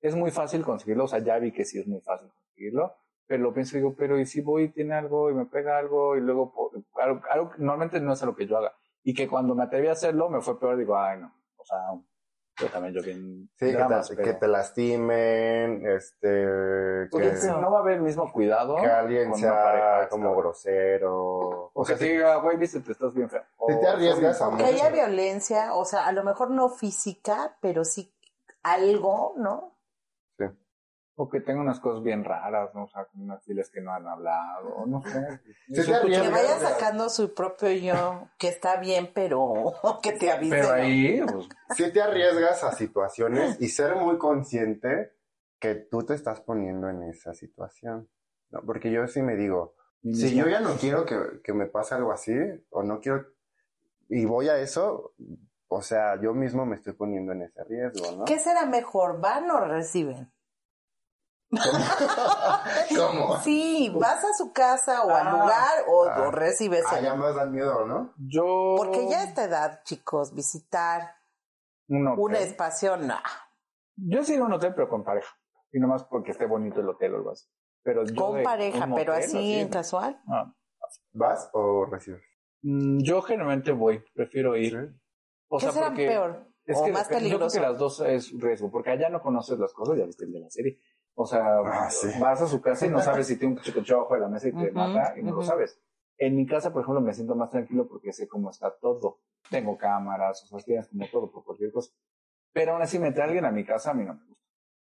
es 0.00 0.14
muy 0.14 0.30
fácil 0.30 0.62
conseguirlo, 0.64 1.04
o 1.04 1.08
sea, 1.08 1.18
ya 1.20 1.38
vi 1.38 1.52
que 1.52 1.64
sí 1.64 1.78
es 1.78 1.86
muy 1.86 2.00
fácil 2.00 2.28
conseguirlo, 2.30 2.94
pero 3.26 3.42
lo 3.42 3.52
pienso 3.52 3.76
y 3.76 3.80
digo, 3.80 3.94
pero 3.96 4.18
¿y 4.18 4.26
si 4.26 4.40
voy 4.40 4.68
tiene 4.70 4.94
algo 4.94 5.30
y 5.30 5.34
me 5.34 5.46
pega 5.46 5.78
algo 5.78 6.16
y 6.16 6.20
luego, 6.20 6.72
algo, 6.94 7.22
algo 7.30 7.52
normalmente 7.58 8.00
no 8.00 8.12
es 8.12 8.22
lo 8.22 8.34
que 8.34 8.46
yo 8.46 8.58
haga. 8.58 8.72
Y 9.02 9.14
que 9.14 9.28
cuando 9.28 9.54
me 9.54 9.64
atreví 9.64 9.88
a 9.88 9.92
hacerlo 9.92 10.28
me 10.28 10.40
fue 10.40 10.58
peor, 10.58 10.76
digo, 10.76 10.96
ay 10.96 11.20
no, 11.20 11.32
o 11.56 11.64
sea, 11.64 11.78
yo 12.58 12.66
también 12.68 12.94
yo 12.94 13.02
bien 13.02 13.48
Sí, 13.56 13.66
que 13.66 13.72
te, 13.72 13.84
pero- 14.16 14.22
que 14.24 14.34
te 14.34 14.48
lastimen, 14.48 15.86
este, 15.86 17.06
Porque 17.10 17.30
que, 17.30 17.46
no 17.46 17.70
va 17.70 17.78
a 17.78 17.80
haber 17.82 17.94
el 17.94 18.02
mismo 18.02 18.30
cuidado. 18.32 18.76
que 18.76 18.86
alguien 18.86 19.34
sea 19.34 19.54
pareja 19.62 20.08
como 20.08 20.34
grosero. 20.36 21.70
O 21.72 21.84
sea, 21.84 21.96
que 21.96 22.04
si 22.04 22.12
diga, 22.12 22.36
güey, 22.36 22.56
viste, 22.56 22.80
te 22.80 22.92
estás 22.92 23.14
bien 23.14 23.28
feo. 23.30 23.42
Si 23.68 23.80
te 23.80 23.86
arriesgas 23.86 24.42
a 24.42 24.56
Que 24.56 24.64
haya 24.64 24.90
violencia, 24.90 25.74
o 25.74 25.84
sea, 25.84 26.06
a 26.06 26.12
lo 26.12 26.24
mejor 26.24 26.50
no 26.50 26.68
física, 26.68 27.56
pero 27.60 27.84
sí 27.84 28.12
algo, 28.62 29.34
¿no? 29.36 29.77
O 31.20 31.28
que 31.28 31.40
tenga 31.40 31.60
unas 31.60 31.80
cosas 31.80 32.02
bien 32.04 32.24
raras, 32.24 32.72
¿no? 32.74 32.84
O 32.84 32.88
sea, 32.88 33.04
con 33.06 33.22
unas 33.22 33.44
filas 33.44 33.68
que 33.70 33.80
no 33.80 33.92
han 33.92 34.06
hablado, 34.06 34.86
no 34.86 35.02
sé. 35.02 35.40
Sí, 35.66 35.84
Que 35.84 36.28
vaya 36.30 36.58
sacando 36.60 37.08
su 37.08 37.34
propio 37.34 37.70
yo, 37.72 38.28
que 38.38 38.46
está 38.46 38.76
bien, 38.76 39.10
pero 39.12 39.74
que 40.02 40.12
te 40.12 40.30
avise. 40.30 40.56
Pero 40.56 40.72
ahí, 40.72 41.20
pues, 41.20 41.48
Si 41.76 41.92
te 41.92 42.00
arriesgas 42.00 42.62
a 42.62 42.70
situaciones 42.70 43.60
y 43.60 43.68
ser 43.68 43.96
muy 43.96 44.16
consciente 44.16 45.12
que 45.58 45.74
tú 45.74 46.04
te 46.04 46.14
estás 46.14 46.40
poniendo 46.40 46.88
en 46.88 47.02
esa 47.02 47.34
situación. 47.34 48.08
¿no? 48.50 48.60
Porque 48.64 48.92
yo 48.92 49.06
sí 49.08 49.20
me 49.20 49.34
digo, 49.34 49.74
si 50.04 50.36
yo 50.36 50.46
ya 50.46 50.60
no 50.60 50.76
quiero 50.76 51.04
que, 51.04 51.40
que 51.42 51.52
me 51.52 51.66
pase 51.66 51.96
algo 51.96 52.12
así, 52.12 52.32
o 52.70 52.84
no 52.84 53.00
quiero, 53.00 53.26
y 54.08 54.24
voy 54.24 54.48
a 54.48 54.58
eso, 54.58 55.14
o 55.68 55.82
sea, 55.82 56.20
yo 56.20 56.32
mismo 56.32 56.64
me 56.64 56.76
estoy 56.76 56.94
poniendo 56.94 57.32
en 57.32 57.42
ese 57.42 57.62
riesgo, 57.64 58.16
¿no? 58.16 58.24
¿Qué 58.24 58.38
será 58.38 58.64
mejor, 58.66 59.20
van 59.20 59.50
o 59.50 59.60
reciben? 59.60 60.32
¿Cómo? 61.50 63.38
Sí, 63.40 63.90
vas 63.98 64.24
a 64.24 64.34
su 64.36 64.52
casa 64.52 65.02
o 65.04 65.10
al 65.10 65.26
Ah. 65.28 65.32
lugar 65.32 65.84
o, 65.88 66.04
Ah. 66.08 66.28
o 66.28 66.30
recibes. 66.30 66.84
Ah, 66.90 66.98
el- 66.98 67.04
ya 67.04 67.14
más 67.14 67.34
dan 67.34 67.52
miedo, 67.52 67.86
¿no? 67.86 68.14
yo... 68.18 68.74
Porque 68.76 69.08
ya 69.08 69.20
a 69.20 69.24
esta 69.24 69.44
edad, 69.44 69.80
chicos, 69.84 70.34
visitar 70.34 71.14
Un 71.88 72.06
hotel. 72.08 72.20
un 72.24 72.34
espacio, 72.34 72.96
no. 72.96 73.16
Yo 73.96 74.22
sí 74.24 74.38
un 74.38 74.52
hotel, 74.52 74.74
pero 74.74 74.88
con 74.88 75.04
pareja. 75.04 75.34
Y 75.72 75.80
nomás 75.80 76.04
porque 76.04 76.32
esté 76.32 76.46
bonito 76.46 76.80
el 76.80 76.88
hotel 76.88 77.14
o 77.14 77.16
algo 77.18 77.30
así. 77.32 77.46
Pero 77.82 78.04
yo 78.04 78.14
Con 78.14 78.36
de 78.38 78.42
pareja, 78.42 78.88
pero 78.94 79.12
así 79.14 79.54
en 79.58 79.68
casual. 79.68 80.20
Ah. 80.28 80.52
¿Vas 81.12 81.50
o 81.52 81.84
recibes? 81.86 82.22
Mm, 82.62 82.98
Yo 83.02 83.22
generalmente 83.22 83.72
voy, 83.72 84.02
prefiero 84.14 84.56
ir. 84.56 84.94
O 85.48 85.58
¿Qué 85.58 85.64
sea, 85.64 85.72
será 85.72 85.86
porque 85.88 86.06
peor? 86.08 86.46
es 86.64 86.76
o 86.78 86.84
que 86.84 86.92
más 86.92 87.08
Yo 87.08 87.36
creo 87.38 87.48
que 87.50 87.60
las 87.60 87.78
dos 87.78 88.00
es 88.00 88.30
riesgo, 88.38 88.70
porque 88.70 88.90
allá 88.90 89.08
no 89.08 89.22
conoces 89.22 89.58
las 89.58 89.72
cosas, 89.72 89.96
ya 89.96 90.04
viste 90.04 90.24
el 90.24 90.32
de 90.32 90.40
la 90.40 90.50
serie. 90.50 90.78
O 91.20 91.26
sea, 91.26 91.58
Ah, 91.64 91.90
sí. 91.90 92.06
vas 92.20 92.40
a 92.42 92.46
su 92.46 92.60
casa 92.60 92.86
y 92.86 92.90
no 92.90 93.00
sabes 93.00 93.26
si 93.26 93.36
tiene 93.36 93.54
un 93.56 93.60
chicocho 93.60 93.96
abajo 93.96 94.14
de 94.14 94.20
la 94.20 94.28
mesa 94.28 94.48
y 94.48 94.52
te 94.52 94.70
mata 94.70 95.18
y 95.18 95.22
no 95.24 95.34
lo 95.34 95.42
sabes. 95.42 95.76
En 96.16 96.36
mi 96.36 96.46
casa, 96.46 96.72
por 96.72 96.82
ejemplo, 96.82 97.00
me 97.00 97.12
siento 97.12 97.34
más 97.34 97.50
tranquilo 97.50 97.88
porque 97.88 98.12
sé 98.12 98.28
cómo 98.28 98.50
está 98.50 98.70
todo. 98.78 99.18
Tengo 99.50 99.76
cámaras, 99.76 100.44
o 100.44 100.46
sea, 100.46 100.64
tienes 100.64 100.86
como 100.88 101.06
todo 101.08 101.30
por 101.30 101.44
cualquier 101.44 101.72
cosa. 101.72 101.92
Pero 102.52 102.72
aún 102.72 102.82
así, 102.82 102.98
meter 103.00 103.22
a 103.22 103.24
alguien 103.24 103.44
a 103.44 103.50
mi 103.50 103.64
casa 103.64 103.90
a 103.90 103.94
mí 103.94 104.04
no 104.04 104.14
me 104.14 104.24
gusta. 104.26 104.44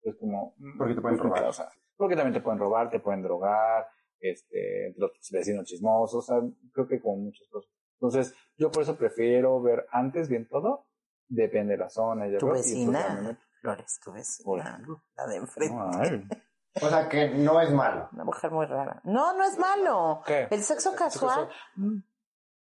Es 0.03 0.17
como... 0.17 0.55
mm, 0.59 0.77
Porque 0.79 0.95
te 0.95 1.01
pueden 1.01 1.19
robar. 1.19 1.45
O 1.45 1.53
sea, 1.53 1.69
porque 1.97 2.17
también 2.17 2.35
te 2.35 2.41
pueden 2.41 2.59
robar, 2.59 2.91
te 2.91 2.99
pueden 3.01 3.23
drogar, 3.23 3.87
este, 4.21 4.95
los 4.97 5.13
vecinos 5.31 5.67
chismosos, 5.67 6.29
o 6.31 6.35
sea, 6.35 6.43
creo 6.73 6.87
que 6.89 7.01
con 7.01 7.23
muchas 7.25 7.47
cosas. 7.49 7.71
Entonces, 8.01 8.35
yo 8.57 8.71
por 8.71 8.83
eso 8.83 8.97
prefiero 8.97 9.61
ver 9.63 9.87
antes 9.93 10.29
bien 10.29 10.49
todo, 10.49 10.87
depende 11.29 11.73
de 11.75 11.79
la 11.79 11.89
zona. 11.91 12.27
y 12.27 12.31
de 12.33 12.39
Tu 12.39 12.47
pues 12.47 12.63
vecina. 12.63 13.39
Flores, 13.77 14.01
Por 14.05 14.15
vecina, 14.59 14.71
ejemplo. 14.71 15.03
la 15.17 15.27
de 15.27 15.37
enfrente. 15.37 15.77
Ay. 15.99 16.29
O 16.81 16.89
sea, 16.89 17.09
que 17.09 17.31
no 17.31 17.61
es 17.61 17.73
malo. 17.73 18.09
Una 18.13 18.25
mujer 18.25 18.53
muy 18.53 18.65
rara. 18.67 19.01
No, 19.03 19.33
no 19.33 19.43
es 19.43 19.59
malo. 19.59 20.23
¿Qué? 20.25 20.47
El 20.49 20.63
sexo 20.63 20.95
casual. 20.95 21.49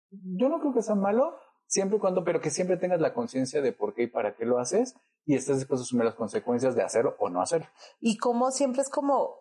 Yo 0.09 0.47
no 0.47 0.59
creo 0.61 0.73
que 0.73 0.81
sea 0.81 0.95
malo, 0.95 1.37
siempre 1.67 1.97
y 1.97 1.99
cuando, 1.99 2.23
pero 2.23 2.39
que 2.39 2.49
siempre 2.49 2.77
tengas 2.77 3.01
la 3.01 3.13
conciencia 3.13 3.61
de 3.61 3.73
por 3.73 3.93
qué 3.93 4.03
y 4.03 4.07
para 4.07 4.35
qué 4.35 4.45
lo 4.45 4.59
haces 4.59 4.95
y 5.25 5.35
estés 5.35 5.57
dispuesto 5.57 5.81
a 5.81 5.85
asumir 5.85 6.05
las 6.05 6.15
consecuencias 6.15 6.75
de 6.75 6.83
hacerlo 6.83 7.17
o 7.19 7.29
no 7.29 7.41
hacerlo. 7.41 7.67
Y 7.99 8.17
como 8.17 8.51
siempre 8.51 8.83
es 8.83 8.89
como, 8.89 9.35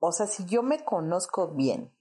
o 0.00 0.12
sea, 0.12 0.26
si 0.26 0.44
yo 0.44 0.62
me 0.62 0.84
conozco 0.84 1.54
bien 1.54 1.96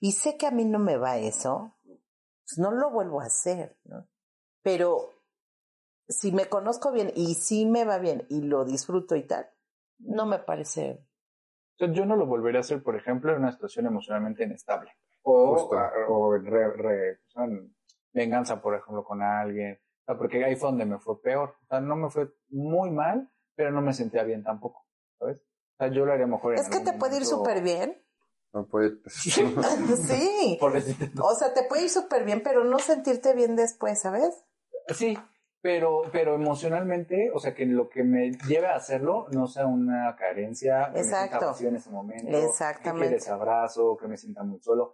y 0.00 0.12
sé 0.12 0.38
que 0.38 0.46
a 0.46 0.50
mí 0.50 0.64
no 0.64 0.78
me 0.78 0.96
va 0.96 1.18
eso, 1.18 1.76
pues 1.84 2.56
no 2.58 2.70
lo 2.70 2.90
vuelvo 2.90 3.20
a 3.20 3.26
hacer, 3.26 3.76
¿no? 3.84 4.08
Pero 4.62 5.10
si 6.08 6.32
me 6.32 6.46
conozco 6.46 6.92
bien 6.92 7.12
y 7.14 7.34
sí 7.34 7.66
me 7.66 7.84
va 7.84 7.98
bien 7.98 8.26
y 8.28 8.42
lo 8.42 8.64
disfruto 8.64 9.16
y 9.16 9.22
tal, 9.22 9.48
no 9.98 10.26
me 10.26 10.38
parece. 10.38 11.04
Yo 11.78 12.06
no 12.06 12.14
lo 12.16 12.26
volvería 12.26 12.58
a 12.58 12.60
hacer, 12.60 12.82
por 12.82 12.94
ejemplo, 12.96 13.32
en 13.32 13.38
una 13.38 13.52
situación 13.52 13.86
emocionalmente 13.86 14.44
inestable. 14.44 14.90
O, 15.22 15.56
Justo. 15.56 15.76
o 16.08 16.32
re- 16.36 16.70
re- 16.72 17.14
o 17.14 17.30
sea, 17.30 17.44
en 17.44 17.74
venganza, 18.12 18.60
por 18.62 18.74
ejemplo, 18.74 19.02
con 19.04 19.22
alguien. 19.22 19.80
O 20.02 20.04
sea, 20.06 20.18
porque 20.18 20.44
ahí 20.44 20.54
fue 20.54 20.68
donde 20.68 20.84
me 20.84 20.98
fue 20.98 21.20
peor. 21.20 21.56
O 21.62 21.66
sea, 21.66 21.80
no 21.80 21.96
me 21.96 22.10
fue 22.10 22.30
muy 22.50 22.90
mal, 22.90 23.30
pero 23.56 23.70
no 23.72 23.80
me 23.80 23.92
sentía 23.94 24.22
bien 24.22 24.44
tampoco, 24.44 24.86
¿sabes? 25.18 25.40
O 25.40 25.76
sea, 25.78 25.88
yo 25.88 26.04
lo 26.04 26.12
haría 26.12 26.26
mejor 26.26 26.52
en 26.54 26.60
Es 26.60 26.68
que 26.68 26.80
te 26.80 26.92
puede 26.92 27.16
ir 27.16 27.24
súper 27.26 27.62
bien. 27.62 28.00
No 28.52 28.66
puede. 28.66 28.98
sí. 29.08 30.56
Por 30.60 30.72
decirte- 30.74 31.10
O 31.20 31.34
sea, 31.34 31.52
te 31.54 31.64
puede 31.64 31.84
ir 31.84 31.90
súper 31.90 32.24
bien, 32.24 32.42
pero 32.44 32.62
no 32.64 32.78
sentirte 32.78 33.34
bien 33.34 33.56
después, 33.56 34.00
¿sabes? 34.00 34.44
Sí, 34.94 35.18
pero, 35.64 36.02
pero 36.12 36.34
emocionalmente, 36.34 37.30
o 37.32 37.40
sea, 37.40 37.54
que 37.54 37.64
lo 37.64 37.88
que 37.88 38.04
me 38.04 38.32
lleve 38.32 38.66
a 38.66 38.74
hacerlo 38.76 39.28
no 39.32 39.46
sea 39.46 39.66
una 39.66 40.14
carencia, 40.14 40.90
que 40.92 40.98
me 40.98 41.04
sienta 41.04 41.24
Exacto. 41.24 41.46
vacío 41.46 41.68
en 41.70 41.76
ese 41.76 41.88
momento, 41.88 42.36
Exactamente. 42.36 43.06
que 43.06 43.08
quiera 43.08 43.16
ese 43.16 43.30
abrazo, 43.30 43.96
que 43.96 44.06
me 44.06 44.18
sienta 44.18 44.42
muy 44.42 44.60
solo. 44.60 44.92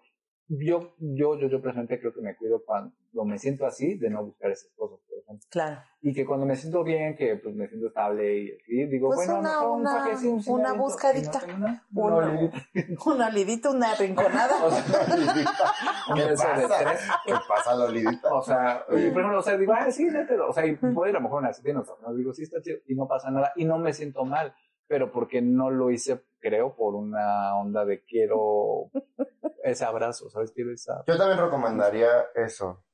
Yo, 0.52 0.94
yo, 0.98 1.38
yo, 1.38 1.46
yo 1.48 1.62
personalmente 1.62 2.00
creo 2.00 2.12
que 2.12 2.20
me 2.22 2.34
cuido 2.36 2.64
cuando 2.64 2.92
me 3.24 3.38
siento 3.38 3.64
así 3.66 3.96
de 3.96 4.10
no 4.10 4.24
buscar 4.24 4.50
esas 4.50 4.68
cosas, 4.76 4.98
por 5.08 5.18
ejemplo. 5.18 5.46
Claro. 5.48 5.80
Y 6.02 6.12
que 6.12 6.26
cuando 6.26 6.44
me 6.44 6.56
siento 6.56 6.82
bien, 6.82 7.14
que 7.16 7.36
pues 7.36 7.54
me 7.54 7.68
siento 7.68 7.86
estable 7.86 8.36
y, 8.36 8.58
y 8.66 8.86
digo, 8.86 9.10
Pues 9.14 9.28
bueno, 9.28 9.38
una- 9.38 9.62
un 9.62 9.80
una- 9.82 9.96
paquete, 9.98 10.26
un 10.26 10.32
una 10.34 10.42
cigarrito, 10.42 10.76
buscadita. 10.82 11.40
y 11.46 11.52
no 11.60 11.80
Una- 11.94 12.16
una. 12.16 12.50
Una 13.06 13.26
olidita, 13.28 13.70
una 13.70 13.94
rinconada. 13.94 14.54
O 14.66 14.70
sea, 14.72 14.84
un 16.08 16.14
¿Qué 16.16 16.22
pasa? 16.36 16.94
¿Qué 17.26 17.34
pasa, 17.48 17.74
Lolidita? 17.76 18.34
O 18.34 18.42
sea, 18.42 18.84
y, 18.88 19.10
por 19.10 19.20
ejemplo, 19.20 19.38
o 19.38 19.42
sea, 19.42 19.56
digo, 19.56 19.72
ah, 19.72 19.90
sí, 19.92 20.04
mételo. 20.06 20.48
O 20.48 20.52
sea, 20.52 20.66
y 20.66 20.74
puedo 20.74 21.06
ir 21.08 21.14
a 21.14 21.18
lo 21.20 21.24
mejor 21.24 21.42
una 21.42 21.52
tienda, 21.52 21.84
¿no? 22.02 22.14
Digo, 22.14 22.32
sí, 22.32 22.42
está 22.42 22.60
chido, 22.60 22.78
y 22.88 22.94
no 22.96 23.06
pasa 23.06 23.30
nada, 23.30 23.52
y 23.54 23.64
no 23.64 23.78
me 23.78 23.92
siento 23.92 24.24
mal, 24.24 24.52
pero 24.90 25.12
porque 25.12 25.40
no 25.40 25.70
lo 25.70 25.92
hice, 25.92 26.20
creo, 26.40 26.74
por 26.74 26.96
una 26.96 27.54
onda 27.56 27.84
de 27.84 28.02
quiero 28.04 28.90
ese 29.62 29.84
abrazo, 29.84 30.28
¿sabes? 30.30 30.50
Quiero 30.50 30.72
esa... 30.72 31.04
Yo 31.06 31.16
también 31.16 31.38
recomendaría 31.38 32.08
eso. 32.34 32.84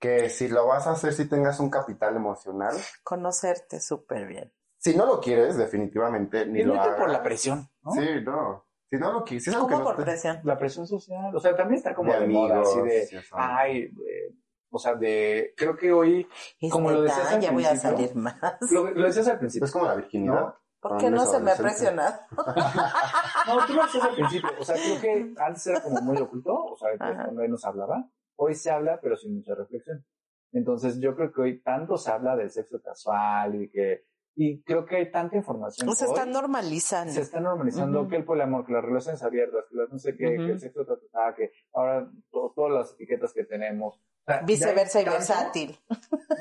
Que 0.00 0.28
si 0.28 0.48
lo 0.48 0.66
vas 0.66 0.88
a 0.88 0.90
hacer, 0.90 1.12
si 1.12 1.28
tengas 1.28 1.60
un 1.60 1.70
capital 1.70 2.16
emocional. 2.16 2.74
Conocerte 3.04 3.78
súper 3.80 4.26
bien. 4.26 4.52
Si 4.76 4.96
no 4.96 5.06
lo 5.06 5.20
quieres, 5.20 5.56
definitivamente 5.56 6.46
ni 6.46 6.60
Y 6.60 6.62
lo 6.64 6.74
no 6.74 6.82
hagas. 6.82 6.98
por 6.98 7.08
la 7.10 7.22
presión, 7.22 7.68
¿no? 7.84 7.92
Sí, 7.92 8.06
no. 8.24 8.66
Si 8.90 8.96
no 8.98 9.12
lo 9.12 9.24
que 9.24 9.38
¿Cómo 9.52 9.78
no 9.78 9.84
por 9.84 9.96
te- 9.96 10.02
presión? 10.02 10.40
La 10.42 10.58
presión 10.58 10.86
social, 10.88 11.34
o 11.34 11.38
sea, 11.38 11.54
también 11.54 11.78
está 11.78 11.94
como 11.94 12.12
de 12.12 12.20
de, 12.20 12.26
moda, 12.26 12.56
amigos. 12.56 12.76
así 12.76 12.82
de, 12.88 13.06
sí, 13.06 13.16
ay, 13.32 13.78
eh, 13.84 14.34
o 14.70 14.78
sea, 14.80 14.94
de, 14.96 15.54
creo 15.56 15.76
que 15.76 15.92
hoy, 15.92 16.28
Es 16.60 16.72
Como 16.72 16.90
lo 16.90 17.02
decías 17.02 17.32
al 17.32 17.40
ya 17.40 17.52
voy 17.52 17.64
a 17.64 17.68
principio. 17.70 17.96
salir 17.96 18.16
más. 18.16 18.36
lo, 18.72 18.90
lo 18.90 19.06
decías 19.06 19.28
al 19.28 19.38
principio, 19.38 19.66
Es 19.66 19.72
como 19.72 19.86
la 19.86 19.94
virginidad. 19.94 20.34
¿no? 20.40 20.63
Porque 20.88 21.10
no 21.10 21.24
se 21.24 21.40
me 21.40 21.50
ha 21.52 21.56
presionado. 21.56 22.14
No, 23.46 23.66
tú 23.66 23.74
lo 23.74 23.82
decías 23.84 24.04
al 24.04 24.14
principio. 24.14 24.50
O 24.58 24.64
sea, 24.64 24.74
creo 24.76 25.00
que 25.00 25.34
antes 25.38 25.66
era 25.66 25.82
como 25.82 26.00
muy 26.00 26.16
oculto. 26.18 26.54
O 26.54 26.76
sea, 26.76 26.88
cuando 26.98 27.42
él 27.42 27.50
nos 27.50 27.64
hablaba. 27.64 28.08
Hoy 28.36 28.54
se 28.54 28.70
habla, 28.70 28.98
pero 29.02 29.16
sin 29.16 29.34
mucha 29.36 29.54
reflexión. 29.54 30.04
Entonces, 30.52 30.98
yo 31.00 31.14
creo 31.14 31.32
que 31.32 31.40
hoy 31.42 31.60
tanto 31.62 31.96
se 31.96 32.10
habla 32.10 32.36
del 32.36 32.50
sexo 32.50 32.80
casual 32.82 33.54
y 33.62 33.70
que. 33.70 34.06
Y 34.36 34.62
creo 34.62 34.84
que 34.84 34.96
hay 34.96 35.10
tanta 35.12 35.36
información. 35.36 35.94
Se 35.94 36.04
hoy, 36.06 36.10
está 36.10 36.26
normalizando. 36.26 37.12
se 37.12 37.20
está 37.20 37.38
normalizando 37.38 38.08
que 38.08 38.16
el 38.16 38.24
poliamor, 38.24 38.66
que 38.66 38.72
las 38.72 38.84
relaciones 38.84 39.22
abiertas, 39.22 39.64
que 39.70 39.76
las 39.76 39.90
no 39.92 39.98
sé 39.98 40.16
qué, 40.16 40.36
que 40.36 40.50
el 40.52 40.58
sexo 40.60 40.84
tata, 40.84 41.34
que 41.36 41.52
ahora 41.72 42.10
to- 42.32 42.52
todas 42.56 42.72
las 42.72 42.92
etiquetas 42.94 43.32
que 43.32 43.44
tenemos. 43.44 43.94
O 43.96 44.00
sea, 44.26 44.40
Viceversa 44.40 45.00
y 45.02 45.04
versátil. 45.04 45.78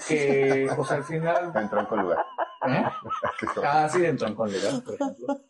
Que, 0.07 0.67
o 0.75 0.83
sea, 0.83 0.97
al 0.97 1.03
final. 1.03 1.51
Entró 1.55 1.87
con 1.87 2.01
lugar. 2.01 2.25
¿Eh? 2.67 2.83
Ah, 3.63 3.87
sí, 3.89 3.99
dentro 4.01 4.27
en 4.27 4.51
legal, 4.51 4.83
por 4.83 4.93
ejemplo. 4.95 5.41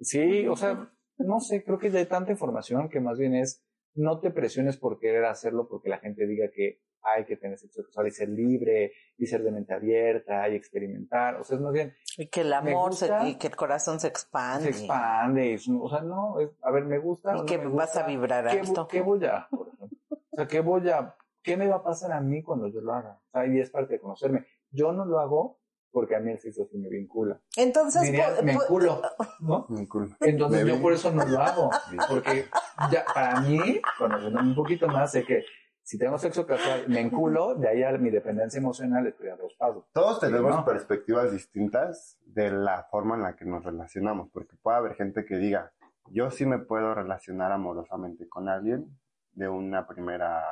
Sí, 0.00 0.46
o 0.48 0.56
sea, 0.56 0.90
no 1.18 1.40
sé, 1.40 1.62
creo 1.64 1.78
que 1.78 1.90
ya 1.90 1.98
hay 1.98 2.06
tanta 2.06 2.32
información 2.32 2.88
que 2.88 3.00
más 3.00 3.18
bien 3.18 3.34
es 3.34 3.62
no 3.94 4.20
te 4.20 4.30
presiones 4.30 4.76
por 4.76 4.98
querer 4.98 5.24
hacerlo 5.24 5.68
porque 5.68 5.88
la 5.90 5.98
gente 5.98 6.26
diga 6.26 6.46
que 6.54 6.80
hay 7.02 7.24
que 7.24 7.36
tener 7.36 7.58
sexo 7.58 7.82
sexual 7.82 8.06
y 8.06 8.10
ser 8.10 8.28
libre 8.28 8.92
y 9.16 9.26
ser 9.26 9.42
de 9.42 9.50
mente 9.50 9.72
abierta 9.74 10.48
y 10.48 10.54
experimentar. 10.54 11.36
O 11.36 11.44
sea, 11.44 11.56
es 11.56 11.62
más 11.62 11.72
bien 11.72 11.94
Y 12.18 12.28
que 12.28 12.42
el 12.42 12.52
amor 12.52 12.94
se- 12.94 13.08
gusta. 13.08 13.28
y 13.28 13.36
que 13.36 13.46
el 13.48 13.56
corazón 13.56 14.00
se 14.00 14.08
expande. 14.08 14.72
se 14.72 14.80
expande. 14.80 15.54
es 15.54 15.66
o 15.68 15.88
sea, 15.88 16.02
no, 16.02 16.38
es- 16.40 16.50
a 16.62 16.70
ver, 16.70 16.84
me 16.84 16.98
gusta. 16.98 17.34
Y 17.36 17.40
no 17.40 17.46
que 17.46 17.58
me 17.58 17.64
vas 17.64 17.72
gusta, 17.88 18.04
a 18.04 18.06
vibrar 18.06 18.48
¿qué, 18.50 18.60
alto. 18.60 18.86
¿Qué 18.86 19.00
voy 19.00 19.24
a, 19.26 19.48
por 19.50 19.68
ejemplo? 19.68 19.98
O 20.30 20.36
sea, 20.36 20.46
¿qué 20.46 20.60
voy 20.60 20.88
a, 20.90 21.14
qué 21.42 21.56
me 21.56 21.68
va 21.68 21.76
a 21.76 21.82
pasar 21.82 22.12
a 22.12 22.20
mí 22.20 22.42
cuando 22.42 22.68
yo 22.68 22.80
lo 22.80 22.92
haga? 22.94 23.20
O 23.28 23.30
sea, 23.32 23.46
y 23.46 23.58
es 23.60 23.70
parte 23.70 23.94
de 23.94 24.00
conocerme. 24.00 24.46
Yo 24.70 24.92
no 24.92 25.04
lo 25.04 25.18
hago 25.20 25.59
porque 25.92 26.16
a 26.16 26.20
mí 26.20 26.30
el 26.32 26.38
sexo 26.38 26.66
sí 26.70 26.78
me 26.78 26.88
vincula. 26.88 27.40
Entonces, 27.56 28.02
Diría, 28.02 28.34
po- 28.36 28.42
me 28.42 28.54
po- 28.54 28.62
enculo, 28.64 29.02
¿no? 29.40 29.66
Cool. 29.88 30.16
Entonces 30.20 30.64
Me 30.64 30.70
yo 30.70 30.76
vi. 30.76 30.82
por 30.82 30.92
eso 30.92 31.10
no 31.12 31.24
lo 31.24 31.40
hago, 31.40 31.70
porque 32.08 32.46
ya 32.90 33.04
para 33.12 33.40
mí, 33.40 33.80
conociéndome 33.98 34.48
un 34.50 34.54
poquito 34.54 34.86
más, 34.88 35.12
sé 35.12 35.24
que 35.24 35.44
si 35.82 35.98
tengo 35.98 36.18
sexo 36.18 36.46
casual, 36.46 36.84
me 36.88 37.00
enculo, 37.00 37.54
de 37.56 37.68
ahí 37.68 37.82
a 37.82 37.90
mi 37.98 38.10
dependencia 38.10 38.58
emocional 38.58 39.06
estoy 39.08 39.28
a 39.28 39.36
dos 39.36 39.52
pasos. 39.58 39.84
Todos 39.92 40.20
tenemos 40.20 40.54
¿no? 40.54 40.64
perspectivas 40.64 41.32
distintas 41.32 42.16
de 42.26 42.50
la 42.52 42.84
forma 42.90 43.16
en 43.16 43.22
la 43.22 43.34
que 43.34 43.44
nos 43.44 43.64
relacionamos, 43.64 44.28
porque 44.32 44.56
puede 44.62 44.76
haber 44.76 44.94
gente 44.94 45.24
que 45.24 45.36
diga, 45.36 45.72
yo 46.12 46.30
sí 46.30 46.46
me 46.46 46.58
puedo 46.60 46.94
relacionar 46.94 47.50
amorosamente 47.50 48.28
con 48.28 48.48
alguien 48.48 48.96
de 49.32 49.48
una 49.48 49.86
primera 49.88 50.44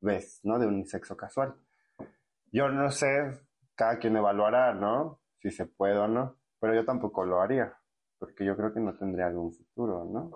vez, 0.00 0.40
¿no? 0.42 0.58
De 0.58 0.66
un 0.66 0.86
sexo 0.86 1.16
casual. 1.16 1.54
Yo 2.52 2.68
no 2.68 2.90
sé, 2.90 3.08
cada 3.78 3.98
quien 3.98 4.16
evaluará, 4.16 4.74
¿no? 4.74 5.20
Si 5.38 5.50
se 5.50 5.64
puede 5.66 5.96
o 5.96 6.08
no, 6.08 6.36
pero 6.60 6.74
yo 6.74 6.84
tampoco 6.84 7.24
lo 7.24 7.40
haría, 7.40 7.72
porque 8.18 8.44
yo 8.44 8.56
creo 8.56 8.74
que 8.74 8.80
no 8.80 8.94
tendría 8.98 9.28
algún 9.28 9.52
futuro, 9.54 10.04
¿no? 10.04 10.30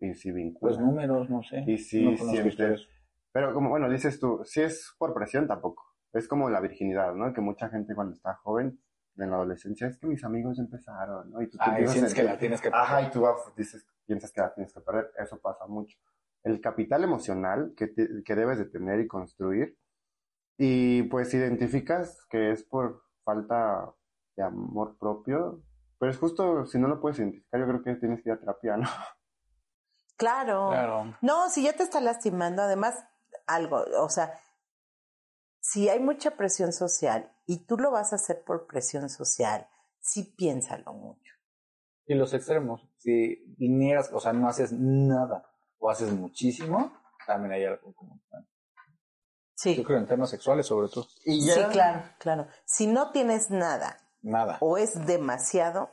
Y 0.00 0.12
si 0.14 0.30
vincula. 0.30 0.72
Los 0.72 0.80
números, 0.80 1.30
no 1.30 1.42
sé. 1.42 1.64
Y 1.66 1.78
sí 1.78 2.04
no 2.04 2.12
historias. 2.12 2.86
Pero 3.32 3.54
como, 3.54 3.70
bueno, 3.70 3.88
dices 3.90 4.20
tú, 4.20 4.42
si 4.44 4.60
es 4.60 4.94
por 4.98 5.14
presión 5.14 5.48
tampoco. 5.48 5.82
Es 6.12 6.28
como 6.28 6.48
la 6.50 6.60
virginidad, 6.60 7.14
¿no? 7.14 7.32
Que 7.32 7.40
mucha 7.40 7.68
gente 7.70 7.94
cuando 7.94 8.12
está 8.14 8.34
joven, 8.34 8.78
en 9.16 9.30
la 9.30 9.36
adolescencia, 9.36 9.86
es 9.86 9.96
que 9.98 10.06
mis 10.06 10.22
amigos 10.24 10.58
empezaron, 10.58 11.30
¿no? 11.30 11.40
Y 11.40 11.48
tú 11.48 11.56
Ay, 11.60 11.70
empiezas 11.70 11.92
sientes 11.94 12.12
a 12.12 12.16
que 12.16 12.22
la 12.24 12.38
tienes 12.38 12.60
que 12.60 12.68
Ajá, 12.72 13.00
y 13.02 13.10
tú 13.10 13.22
vas- 13.22 13.52
dices, 13.56 13.86
piensas 14.06 14.30
que 14.32 14.40
la 14.40 14.52
tienes 14.52 14.72
que 14.74 14.80
perder. 14.80 15.10
Eso 15.18 15.40
pasa 15.40 15.66
mucho. 15.66 15.96
El 16.42 16.60
capital 16.60 17.02
emocional 17.04 17.72
que, 17.76 17.86
te- 17.88 18.08
que 18.24 18.34
debes 18.34 18.58
de 18.58 18.66
tener 18.66 19.00
y 19.00 19.06
construir. 19.08 19.76
Y 20.56 21.02
pues 21.04 21.34
identificas 21.34 22.24
que 22.30 22.52
es 22.52 22.62
por 22.64 23.02
falta 23.24 23.92
de 24.36 24.42
amor 24.42 24.96
propio. 24.98 25.62
Pero 25.98 26.10
es 26.10 26.18
justo, 26.18 26.66
si 26.66 26.78
no 26.78 26.88
lo 26.88 27.00
puedes 27.00 27.18
identificar, 27.18 27.60
yo 27.60 27.66
creo 27.66 27.82
que 27.82 27.94
tienes 27.96 28.22
que 28.22 28.30
ir 28.30 28.34
a 28.34 28.40
terapia, 28.40 28.76
¿no? 28.76 28.88
claro. 30.16 30.68
Claro. 30.68 31.16
No, 31.22 31.48
si 31.48 31.64
ya 31.64 31.72
te 31.72 31.82
está 31.82 32.00
lastimando, 32.00 32.62
además, 32.62 33.04
algo, 33.46 33.84
o 33.98 34.08
sea, 34.08 34.38
si 35.60 35.88
hay 35.88 36.00
mucha 36.00 36.32
presión 36.36 36.72
social 36.72 37.32
y 37.46 37.64
tú 37.66 37.76
lo 37.78 37.90
vas 37.90 38.12
a 38.12 38.16
hacer 38.16 38.44
por 38.44 38.66
presión 38.66 39.08
social, 39.08 39.66
sí 40.00 40.34
piénsalo 40.36 40.92
mucho. 40.92 41.32
Y 42.06 42.14
los 42.14 42.34
extremos, 42.34 42.86
si 42.98 43.56
niegas, 43.58 44.12
o 44.12 44.20
sea, 44.20 44.34
no 44.34 44.46
haces 44.46 44.72
nada 44.72 45.50
o 45.78 45.88
haces 45.88 46.12
muchísimo, 46.12 46.92
también 47.26 47.52
hay 47.52 47.64
algo 47.64 47.94
como... 47.94 48.20
Sí, 49.64 49.76
Yo 49.76 49.82
creo 49.84 49.98
en 49.98 50.06
temas 50.06 50.30
sexuales 50.30 50.66
sobre 50.66 50.88
todo. 50.88 51.06
Y 51.24 51.40
sí, 51.40 51.60
claro, 51.72 52.02
claro. 52.18 52.46
Si 52.66 52.86
no 52.86 53.10
tienes 53.10 53.50
nada 53.50 53.96
Nada. 54.22 54.58
o 54.60 54.76
es 54.76 55.06
demasiado, 55.06 55.90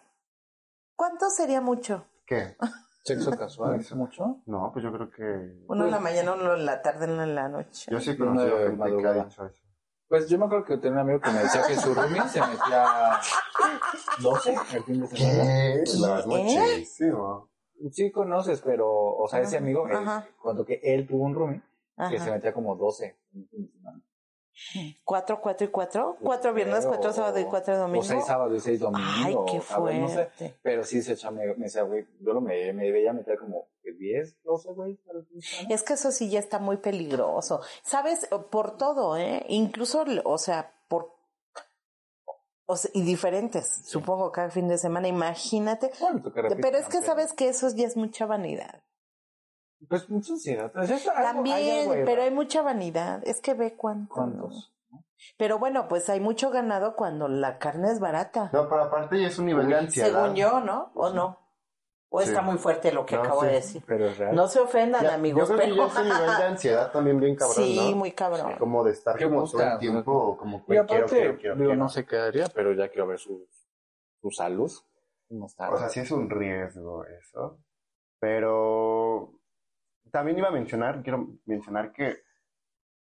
¿Cuánto 1.01 1.32
sería 1.32 1.61
mucho? 1.61 2.05
¿Qué? 2.28 2.55
¿Sexo 3.03 3.32
casual 3.32 3.80
es 3.80 3.91
mucho? 3.95 4.43
No, 4.45 4.69
pues 4.72 4.84
yo 4.84 4.91
creo 4.91 5.09
que... 5.09 5.63
Uno 5.67 5.86
en 5.86 5.89
la 5.89 5.99
mañana, 5.99 6.34
uno 6.34 6.53
en 6.53 6.63
la 6.63 6.80
tarde, 6.84 7.11
uno 7.11 7.24
en 7.24 7.34
la 7.34 7.49
noche. 7.49 7.89
Yo 7.89 7.99
sí 7.99 8.15
conocido 8.15 8.59
de 8.59 8.67
gente 8.67 8.97
que 8.97 9.07
ha 9.07 9.13
dicho 9.13 9.45
eso. 9.47 9.63
Pues 10.07 10.30
yo 10.30 10.38
me 10.38 10.45
acuerdo 10.45 10.65
que 10.65 10.78
tenía 10.78 10.91
un 10.91 10.99
amigo 10.99 11.19
que 11.22 11.32
me 11.32 11.39
decía 11.39 11.63
que 11.67 11.76
su 11.76 11.95
roomie 11.95 12.22
se 12.30 12.39
metía 12.39 12.86
12 14.22 14.55
el 14.74 14.84
fin 14.84 15.01
de 15.01 15.07
semana. 15.07 15.43
¿Qué? 15.43 15.84
¿Eh? 15.84 16.24
muchísimo. 16.28 17.49
Sí 17.91 18.11
conoces, 18.11 18.61
pero, 18.61 18.88
o 18.93 19.28
sea, 19.28 19.39
ese 19.39 19.57
amigo, 19.57 19.88
él, 19.88 19.95
Ajá. 19.95 20.28
cuando 20.39 20.63
que 20.63 20.82
él 20.84 21.07
tuvo 21.07 21.24
un 21.24 21.34
roomie, 21.34 21.63
que 22.10 22.20
se 22.20 22.32
metía 22.32 22.54
como 22.54 22.76
12 22.76 23.18
el 23.36 23.47
fin 23.47 23.66
de 23.66 23.72
semana. 23.72 24.02
¿Cuatro, 25.04 25.41
cuatro 25.41 25.66
y 25.66 25.70
cuatro? 25.70 26.18
¿Cuatro 26.22 26.54
viernes, 26.54 26.86
cuatro 26.86 27.12
sábado 27.12 27.39
y 27.39 27.45
cuatro 27.45 27.78
domingo? 27.78 28.02
O 28.02 28.04
seis 28.04 28.26
sábado 28.26 28.56
y 28.56 28.60
seis 28.60 28.80
domingo. 28.80 29.06
Ay, 29.08 29.36
qué 29.47 29.58
no 29.58 29.62
sé. 29.62 29.74
fuerte. 29.74 30.60
Pero 30.62 30.84
sí 30.84 31.02
se 31.02 31.14
echa, 31.14 31.32
me, 31.32 31.45
me 31.56 31.66
decía, 31.66 31.84
güey, 31.84 32.06
yo 32.20 32.34
lo 32.34 32.41
me, 32.41 32.72
me 32.74 32.91
veía 32.91 33.14
meter 33.14 33.38
como 33.39 33.70
que 33.82 33.93
10, 33.93 34.43
12, 34.43 34.70
güey. 34.74 34.99
Es 35.70 35.84
que 35.84 35.93
eso 35.93 36.12
sí 36.12 36.30
ya 36.30 36.39
está 36.39 36.60
muy 36.60 36.78
peligroso. 36.78 37.62
¿Sabes? 37.84 38.28
Por 38.52 38.78
todo, 38.78 39.18
¿eh? 39.18 39.45
Incluso, 39.49 40.06
o 40.24 40.38
sea, 40.38 40.74
por... 40.88 41.16
O 42.66 42.78
sea, 42.78 42.91
y 42.93 43.02
diferentes, 43.02 43.82
supongo, 43.86 44.32
cada 44.32 44.49
fin 44.49 44.68
de 44.68 44.78
semana. 44.78 45.08
Imagínate. 45.08 45.91
Bueno, 45.99 46.22
Pero 46.34 46.78
es 46.78 46.88
que 46.88 47.02
sabes 47.02 47.34
que 47.34 47.49
eso 47.49 47.68
ya 47.76 47.88
es 47.88 47.97
mucha 47.97 48.26
vanidad. 48.26 48.82
Pues 49.89 50.09
mucha 50.09 50.34
ansiedad. 50.34 50.71
O 50.75 50.84
sea, 50.84 50.95
eso- 50.95 51.11
algo- 51.11 51.19
hay 51.19 51.34
También, 51.34 51.91
algo 51.91 52.05
pero 52.05 52.21
hay 52.23 52.32
mucha 52.32 52.61
vanidad. 52.61 53.21
Es 53.25 53.41
que 53.41 53.53
ve 53.53 53.75
cuánto. 53.75 54.13
¿Cuántos? 54.13 54.73
Pero 55.38 55.59
bueno, 55.59 55.88
pues 55.88 56.09
hay 56.09 56.19
mucho 56.19 56.49
ganado 56.49 56.95
cuando 56.95 57.27
la 57.27 57.57
carne 57.59 57.91
es 57.91 57.99
barata. 57.99 58.49
No, 58.53 58.67
pero 58.69 58.84
aparte 58.84 59.19
ya 59.21 59.27
es 59.27 59.38
un 59.39 59.45
nivel 59.47 59.67
de 59.67 59.75
ansiedad. 59.75 60.09
Según 60.23 60.36
yo, 60.36 60.59
¿no? 60.61 60.91
¿O 60.95 61.09
no? 61.11 61.39
¿O 62.13 62.21
Sí. 62.21 62.27
está 62.29 62.41
muy 62.41 62.57
fuerte 62.57 62.91
lo 62.91 63.05
que 63.05 63.15
No, 63.15 63.21
acabo 63.21 63.41
sí. 63.41 63.47
de 63.47 63.53
decir? 63.53 63.84
Pero 63.88 64.05
es 64.07 64.17
real. 64.17 64.36
No 64.36 64.47
se 64.49 64.59
ofendan, 64.59 65.03
Ya, 65.03 65.13
amigos, 65.13 65.47
yo 65.47 65.55
creo 65.55 65.57
pero... 65.59 65.75
que 65.75 65.79
ya 65.79 65.86
es 65.88 65.95
un 65.97 66.03
nivel 66.03 66.38
de 66.38 66.43
ansiedad 66.43 66.91
también 66.91 67.19
bien 67.21 67.36
cabrón, 67.36 67.55
sí, 67.55 67.91
¿no? 67.91 67.97
muy 67.97 68.11
cabrón. 68.11 68.55
Como 68.59 68.84
de 68.84 68.91
estar 68.91 69.15
¿Qué 69.17 69.25
como 69.29 69.49
todo 69.49 69.61
el 69.63 69.77
tiempo, 69.79 70.38
como 70.38 70.57
Y 70.57 70.59
que 70.59 70.65
quiero, 70.65 70.84
aparte, 70.84 71.07
quiero, 71.15 71.38
quiero, 71.38 71.55
digo, 71.55 71.67
quiero. 71.69 71.75
no 71.84 71.88
sé 71.89 72.05
qué 72.05 72.17
haría, 72.17 72.47
pero 72.53 72.73
ya 72.73 72.89
quiero 72.89 73.07
ver 73.07 73.17
su, 73.19 73.47
su 74.21 74.29
salud. 74.32 74.69
O 75.29 75.47
sea, 75.77 75.88
sí 75.89 76.01
es 76.01 76.11
un 76.11 76.29
riesgo 76.29 77.05
eso. 77.05 77.59
Pero 78.19 79.34
también 80.12 80.38
iba 80.38 80.47
a 80.49 80.51
mencionar, 80.51 81.01
quiero 81.01 81.28
mencionar 81.45 81.91
que, 81.91 82.24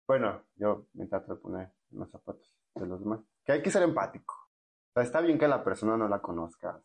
bueno, 0.08 0.42
yo 0.56 0.86
me 0.94 1.06
trato 1.08 1.34
de 1.36 1.40
poner 1.42 1.72
en 1.92 2.00
los 2.00 2.10
zapatos 2.12 2.56
de 2.76 2.86
los 2.86 3.00
demás, 3.00 3.20
que 3.44 3.52
hay 3.54 3.62
que 3.62 3.72
ser 3.72 3.84
empático. 3.84 4.34
O 4.34 4.94
sea, 4.94 5.04
está 5.04 5.22
bien 5.22 5.38
que 5.38 5.48
la 5.48 5.64
persona 5.64 5.98
no 5.98 6.08
la 6.08 6.20
conozcas, 6.22 6.78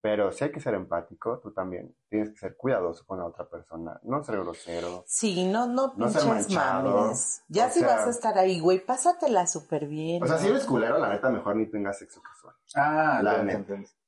pero 0.00 0.30
si 0.32 0.44
hay 0.44 0.52
que 0.52 0.60
ser 0.60 0.74
empático, 0.74 1.38
tú 1.40 1.50
también 1.52 1.94
tienes 2.08 2.30
que 2.30 2.36
ser 2.38 2.56
cuidadoso 2.56 3.04
con 3.04 3.18
la 3.18 3.26
otra 3.26 3.48
persona, 3.48 3.98
no 4.04 4.22
ser 4.22 4.38
grosero. 4.40 5.02
Sí, 5.06 5.44
no, 5.46 5.66
no 5.66 5.92
No 5.96 6.08
ser 6.08 6.22
pinches 6.22 6.48
manchado. 6.54 6.96
mames. 7.02 7.42
Ya 7.48 7.66
O 7.66 7.70
si 7.70 7.80
sea- 7.80 7.88
vas 7.96 8.06
a 8.06 8.10
estar 8.10 8.38
ahí, 8.38 8.60
güey, 8.60 8.84
pásatela 8.84 9.46
súper 9.46 9.86
bien. 9.88 10.22
O 10.22 10.26
sea, 10.26 10.38
si 10.38 10.48
eres 10.48 10.64
culero, 10.64 10.98
la 10.98 11.08
neta, 11.10 11.30
mejor 11.30 11.56
ni 11.56 11.66
tengas 11.66 11.98
sexo 11.98 12.20
casual, 12.22 12.54
ah, 12.76 13.20
la 13.22 13.42
neta. 13.42 13.64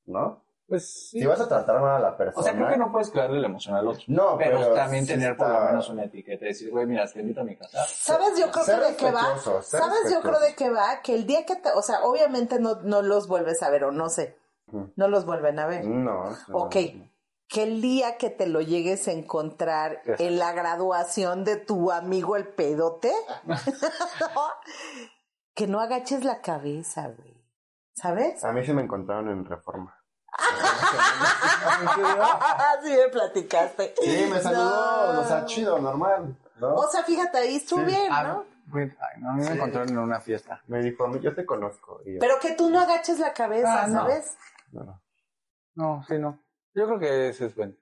¿no? 0.07 0.43
Pues 0.71 0.89
sí. 0.89 1.19
Si 1.19 1.27
vas 1.27 1.41
a 1.41 1.49
tratar 1.49 1.81
mal 1.81 1.97
a 1.97 1.99
la 1.99 2.17
persona... 2.17 2.41
O 2.41 2.45
sea, 2.45 2.55
creo 2.55 2.69
que 2.69 2.77
no 2.77 2.93
puedes 2.93 3.11
crearle 3.11 3.41
la 3.41 3.49
emoción 3.49 3.75
al 3.75 3.89
otro. 3.89 4.05
No, 4.07 4.39
pero, 4.39 4.57
pero 4.57 4.75
también 4.75 5.05
sí 5.05 5.15
tener 5.15 5.37
por 5.37 5.49
lo 5.49 5.61
menos 5.63 5.89
una 5.89 6.05
etiqueta. 6.05 6.45
Decir, 6.45 6.71
güey, 6.71 6.87
mira, 6.87 7.11
te 7.11 7.21
invito 7.21 7.41
a 7.41 7.45
mi 7.45 7.57
casa. 7.57 7.85
¿Sabes 7.89 8.39
yo 8.39 8.53
creo 8.53 8.65
Ser 8.65 8.79
que 8.79 8.87
de 8.87 8.97
qué 8.97 9.11
va? 9.11 9.37
¿Sabes 9.63 10.13
yo 10.13 10.21
creo 10.21 10.39
de 10.39 10.55
qué 10.55 10.71
va? 10.71 11.03
Que 11.03 11.17
el 11.17 11.27
día 11.27 11.45
que 11.45 11.57
te, 11.57 11.71
o 11.73 11.83
sea, 11.83 12.05
obviamente 12.05 12.61
no, 12.61 12.77
no 12.83 13.03
los 13.03 13.27
vuelves 13.27 13.65
a 13.65 13.71
ver 13.71 13.83
o 13.83 13.91
no 13.91 14.09
sé, 14.09 14.39
no 14.95 15.09
los 15.09 15.27
vuelven 15.27 15.59
a 15.59 15.67
ver. 15.67 15.85
No, 15.85 16.31
no. 16.31 16.57
Ok, 16.57 16.77
que 17.49 17.63
el 17.65 17.83
día 17.83 18.17
que 18.17 18.31
te 18.31 18.47
lo 18.47 18.61
llegues 18.61 19.09
a 19.09 19.13
encontrar 19.13 20.03
en 20.07 20.39
la 20.39 20.53
graduación 20.53 21.43
de 21.43 21.57
tu 21.57 21.91
amigo 21.91 22.37
el 22.37 22.47
pedote, 22.47 23.13
que 25.55 25.67
no 25.67 25.81
agaches 25.81 26.25
la 26.25 26.41
cabeza, 26.41 27.09
güey. 27.09 27.45
¿Sabes? 27.93 28.45
A 28.45 28.53
mí 28.53 28.65
sí 28.65 28.73
me 28.73 28.83
encontraron 28.83 29.29
en 29.31 29.45
Reforma. 29.45 30.00
Así 31.69 32.91
me 32.97 33.09
platicaste. 33.09 33.95
Sí, 34.01 34.27
me 34.31 34.41
saludó, 34.41 35.13
No. 35.15 35.21
o 35.21 35.25
sea, 35.25 35.45
chido, 35.45 35.79
normal, 35.79 36.37
¿no? 36.57 36.75
O 36.75 36.89
sea, 36.89 37.03
fíjate, 37.05 37.39
ahí 37.39 37.57
estuvo 37.57 37.81
Sí. 37.81 37.87
bien, 37.87 38.09
Ah, 38.13 38.23
¿no? 38.25 38.45
ay, 38.75 38.91
no, 39.21 39.31
a 39.31 39.33
mí 39.35 39.41
me 39.41 39.47
Sí. 39.47 39.53
encontraron 39.53 39.89
en 39.91 39.99
una 39.99 40.21
fiesta. 40.21 40.63
Me 40.67 40.81
dijo, 40.83 41.11
yo 41.19 41.35
te 41.35 41.45
conozco. 41.47 42.01
Y 42.05 42.15
yo, 42.15 42.19
Pero 42.21 42.39
que 42.41 42.53
tú 42.55 42.71
no 42.71 42.81
agaches 42.81 43.19
la 43.19 43.33
cabeza, 43.33 43.85
Ah, 43.85 43.87
no. 43.87 44.01
¿sabes? 44.01 44.37
no, 44.73 44.85
no. 44.85 45.03
No, 45.75 46.05
sí, 46.07 46.19
no. 46.19 46.43
Yo 46.75 46.87
creo 46.87 46.99
que 46.99 47.29
ese 47.31 47.47
es 47.47 47.55
bueno. 47.55 47.75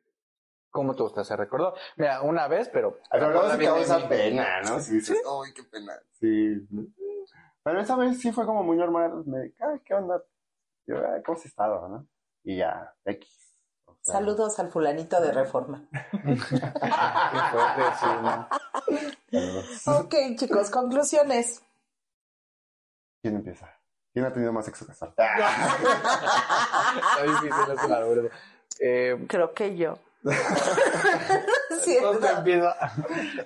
¿Cómo 0.70 0.94
te 0.94 1.02
gusta? 1.02 1.24
Se 1.24 1.34
recordó. 1.34 1.74
Mira, 1.96 2.20
una 2.22 2.46
vez, 2.46 2.68
pero. 2.68 2.98
Pero 3.10 3.30
luego 3.30 3.50
se 3.50 3.64
causa 3.64 4.08
pena, 4.08 4.60
¿no? 4.62 4.78
Si 4.80 4.94
dices, 4.94 5.18
ay, 5.26 5.52
qué 5.54 5.62
pena. 5.64 5.94
Sí. 6.20 6.68
Pero 7.64 7.80
esa 7.80 7.96
vez 7.96 8.20
sí 8.20 8.30
fue 8.32 8.44
como 8.46 8.62
muy 8.62 8.76
normal. 8.76 9.24
Me 9.26 9.40
dije, 9.44 9.56
ay, 9.64 9.80
¿qué 9.84 9.94
onda? 9.94 10.22
Yo, 10.86 10.96
ay, 10.98 11.22
¿cómo 11.22 11.36
has 11.38 11.44
estado, 11.46 11.88
no? 11.88 12.06
Y 12.48 12.56
ya, 12.56 12.94
X. 13.04 13.28
O 13.84 13.94
sea, 14.00 14.14
Saludos 14.14 14.58
al 14.58 14.70
fulanito 14.70 15.20
de 15.20 15.32
reforma. 15.32 15.86
Ok, 19.86 20.14
chicos, 20.36 20.70
conclusiones. 20.70 21.62
¿Quién 23.20 23.36
empieza? 23.36 23.68
¿Quién 24.14 24.24
ha 24.24 24.32
tenido 24.32 24.54
más 24.54 24.64
sexo 24.64 24.86
casual? 24.86 25.10
Está 25.10 27.22
difícil 27.24 27.52
eso, 27.74 27.88
la 27.88 28.00
verdad. 28.00 28.30
Eh, 28.80 29.26
Creo 29.28 29.52
que 29.52 29.76
yo. 29.76 29.98
Sí, 31.82 31.98
¿dónde 32.00 32.28
empieza? 32.28 32.74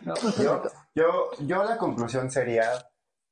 No. 0.02 0.14
Yo, 0.38 0.62
yo, 0.94 1.30
yo 1.40 1.64
la 1.64 1.76
conclusión 1.76 2.30
sería 2.30 2.70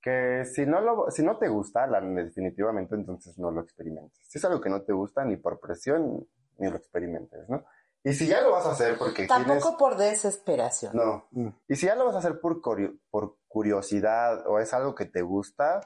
que 0.01 0.45
si 0.45 0.67
no 0.67 0.81
lo, 0.81 1.11
si 1.11 1.23
no 1.23 1.37
te 1.39 1.49
gusta, 1.49 1.87
la, 1.87 2.01
definitivamente 2.01 2.95
entonces 2.95 3.39
no 3.39 3.51
lo 3.51 3.61
experimentes. 3.61 4.21
Si 4.29 4.39
es 4.39 4.45
algo 4.45 4.61
que 4.61 4.71
no 4.71 4.83
te 4.83 4.93
gusta, 4.93 5.25
ni 5.25 5.37
por 5.37 5.61
presión, 5.61 6.27
ni 6.59 6.71
lo 6.71 6.77
experimentes, 6.77 7.49
¿no? 7.49 7.65
Y 8.03 8.15
si 8.15 8.27
ya 8.27 8.41
lo 8.41 8.53
vas 8.53 8.65
a 8.65 8.73
hacer 8.73 8.97
porque 8.97 9.27
Tampoco 9.27 9.61
tienes... 9.61 9.79
por 9.79 9.97
desesperación. 9.97 10.97
No. 10.97 11.29
Y 11.69 11.77
si 11.77 11.87
ya 11.87 11.95
lo 11.95 12.07
vas 12.07 12.15
a 12.15 12.19
hacer 12.19 12.41
por, 12.41 12.63
por 13.11 13.37
curiosidad 13.47 14.47
o 14.47 14.59
es 14.59 14.73
algo 14.73 14.95
que 14.95 15.05
te 15.05 15.21
gusta 15.21 15.81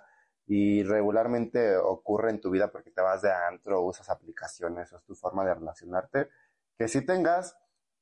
y 0.46 0.84
regularmente 0.84 1.76
ocurre 1.76 2.30
en 2.30 2.40
tu 2.40 2.50
vida 2.50 2.70
porque 2.70 2.92
te 2.92 3.02
vas 3.02 3.22
de 3.22 3.32
antro 3.32 3.80
o 3.80 3.88
usas 3.88 4.10
aplicaciones 4.10 4.92
o 4.92 4.98
es 4.98 5.04
tu 5.04 5.16
forma 5.16 5.44
de 5.44 5.54
relacionarte, 5.54 6.28
que 6.78 6.86
sí 6.86 7.04
tengas 7.04 7.56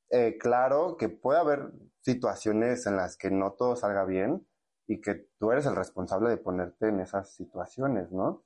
eh, 0.09 0.37
claro 0.37 0.95
que 0.97 1.09
puede 1.09 1.39
haber 1.39 1.71
situaciones 2.01 2.85
en 2.85 2.97
las 2.97 3.17
que 3.17 3.31
no 3.31 3.53
todo 3.53 3.75
salga 3.75 4.05
bien 4.05 4.45
y 4.93 5.01
que 5.01 5.29
tú 5.39 5.51
eres 5.51 5.65
el 5.65 5.75
responsable 5.75 6.29
de 6.29 6.37
ponerte 6.37 6.87
en 6.89 6.99
esas 6.99 7.33
situaciones, 7.33 8.11
¿no? 8.11 8.43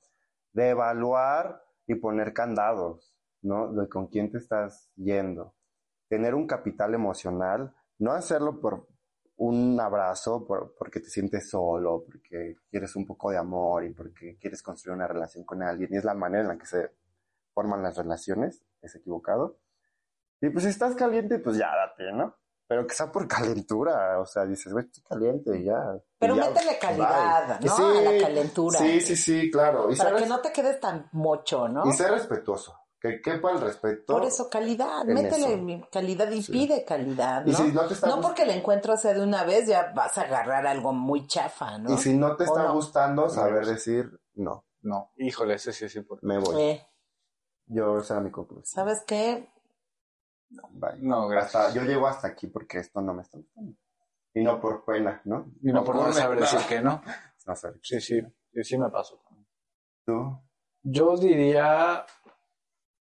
De 0.52 0.70
evaluar 0.70 1.62
y 1.86 1.94
poner 1.96 2.32
candados, 2.32 3.14
¿no? 3.42 3.72
De 3.72 3.88
con 3.88 4.06
quién 4.08 4.30
te 4.30 4.38
estás 4.38 4.90
yendo. 4.96 5.54
Tener 6.08 6.34
un 6.34 6.46
capital 6.46 6.94
emocional, 6.94 7.74
no 7.98 8.12
hacerlo 8.12 8.60
por 8.60 8.88
un 9.36 9.78
abrazo, 9.78 10.46
por- 10.46 10.74
porque 10.78 11.00
te 11.00 11.10
sientes 11.10 11.50
solo, 11.50 12.04
porque 12.04 12.56
quieres 12.70 12.96
un 12.96 13.06
poco 13.06 13.30
de 13.30 13.36
amor 13.38 13.84
y 13.84 13.92
porque 13.92 14.36
quieres 14.40 14.62
construir 14.62 14.96
una 14.96 15.06
relación 15.06 15.44
con 15.44 15.62
alguien. 15.62 15.90
Y 15.92 15.96
es 15.98 16.04
la 16.04 16.14
manera 16.14 16.42
en 16.42 16.48
la 16.48 16.58
que 16.58 16.66
se 16.66 16.90
forman 17.52 17.82
las 17.82 17.96
relaciones, 17.96 18.64
es 18.82 18.94
equivocado. 18.96 19.58
Y 20.40 20.48
pues 20.50 20.64
si 20.64 20.70
estás 20.70 20.94
caliente, 20.94 21.38
pues 21.40 21.56
ya 21.58 21.68
date, 21.74 22.12
¿no? 22.12 22.34
Pero 22.68 22.86
que 22.86 22.94
sea 22.94 23.10
por 23.10 23.26
calentura, 23.26 24.20
o 24.20 24.26
sea, 24.26 24.44
dices, 24.44 24.70
güey, 24.72 24.84
estoy 24.84 25.02
caliente 25.04 25.58
y 25.58 25.64
ya. 25.64 25.82
Pero 26.18 26.36
Y 26.36 26.40
métele 26.40 26.78
calidad, 26.78 27.58
¿no? 27.60 27.76
sí, 27.76 27.82
a 27.82 28.02
la 28.12 28.20
calentura. 28.22 28.78
Sí, 28.78 29.00
sí, 29.00 29.16
sí, 29.16 29.50
claro. 29.50 29.90
Y, 29.90 29.96
Para 29.96 30.16
que 30.16 30.26
no 30.26 30.40
te 30.40 30.52
quedes 30.52 30.78
tan 30.78 31.08
mocho, 31.12 31.66
¿no? 31.68 31.88
y 31.88 31.92
ser 31.94 32.10
respetuoso, 32.10 32.78
que 33.00 33.22
quepa 33.22 33.52
el 33.52 33.60
respeto. 33.62 34.12
Por 34.12 34.24
eso, 34.24 34.50
calidad. 34.50 35.04
Métele 35.06 35.54
eso. 35.54 35.88
calidad 35.90 36.30
y 36.30 36.42
Sí. 36.42 36.52
pide 36.52 36.84
calidad, 36.84 37.42
¿no? 37.44 37.50
Y 37.52 37.54
si 37.54 37.72
no 37.72 37.86
te 37.86 37.94
está 37.94 38.06
No 38.08 38.20
porque 38.20 38.42
el 38.42 38.50
encuentro 38.50 38.96
sea 38.98 39.14
de 39.14 39.22
una 39.22 39.44
vez, 39.44 39.66
ya 39.66 39.92
vas 39.96 40.18
a 40.18 40.22
agarrar 40.22 40.66
algo 40.66 40.92
muy 40.92 41.26
chafa, 41.26 41.78
¿no? 41.78 41.94
Y 41.94 41.96
si 41.96 42.12
no 42.12 42.36
te 42.36 42.42
¿O 42.44 42.46
está 42.46 42.64
no? 42.64 42.74
gustando, 42.74 43.30
saber 43.30 43.64
decir, 43.64 44.10
no, 44.34 44.66
No, 44.82 45.10
híjole, 45.16 45.54
ese 45.54 45.72
sí 45.72 45.86
es 45.86 45.96
importante. 45.96 46.26
me 46.26 46.38
voy. 46.38 46.60
Eh, 46.62 46.86
Yo, 47.66 47.98
esa 47.98 48.14
era 48.14 48.22
mi 48.22 48.30
conclusión. 48.30 48.66
¿Sabes 48.66 49.02
qué? 49.06 49.48
Bye. 50.50 50.98
No, 51.00 51.28
gracias. 51.28 51.54
Hasta, 51.54 51.78
yo 51.78 51.86
llego 51.86 52.06
hasta 52.06 52.28
aquí 52.28 52.46
porque 52.46 52.78
esto 52.78 53.00
no 53.00 53.14
me 53.14 53.22
está 53.22 53.38
gustando. 53.38 53.76
Y 54.34 54.42
no 54.42 54.60
por 54.60 54.84
pena, 54.84 55.20
¿no? 55.24 55.52
Y 55.62 55.72
no 55.72 55.84
por 55.84 55.96
no 55.96 56.12
saber 56.12 56.40
decir 56.40 56.60
que 56.68 56.80
no. 56.80 57.02
No 57.46 57.56
sé. 57.56 57.68
Sí, 57.80 57.98
sí, 57.98 58.20
sí, 58.52 58.62
sí 58.62 58.76
me 58.76 58.90
pasó 58.90 59.16
también. 59.24 59.46
¿Tú? 60.04 60.38
Yo 60.82 61.16
diría 61.16 62.04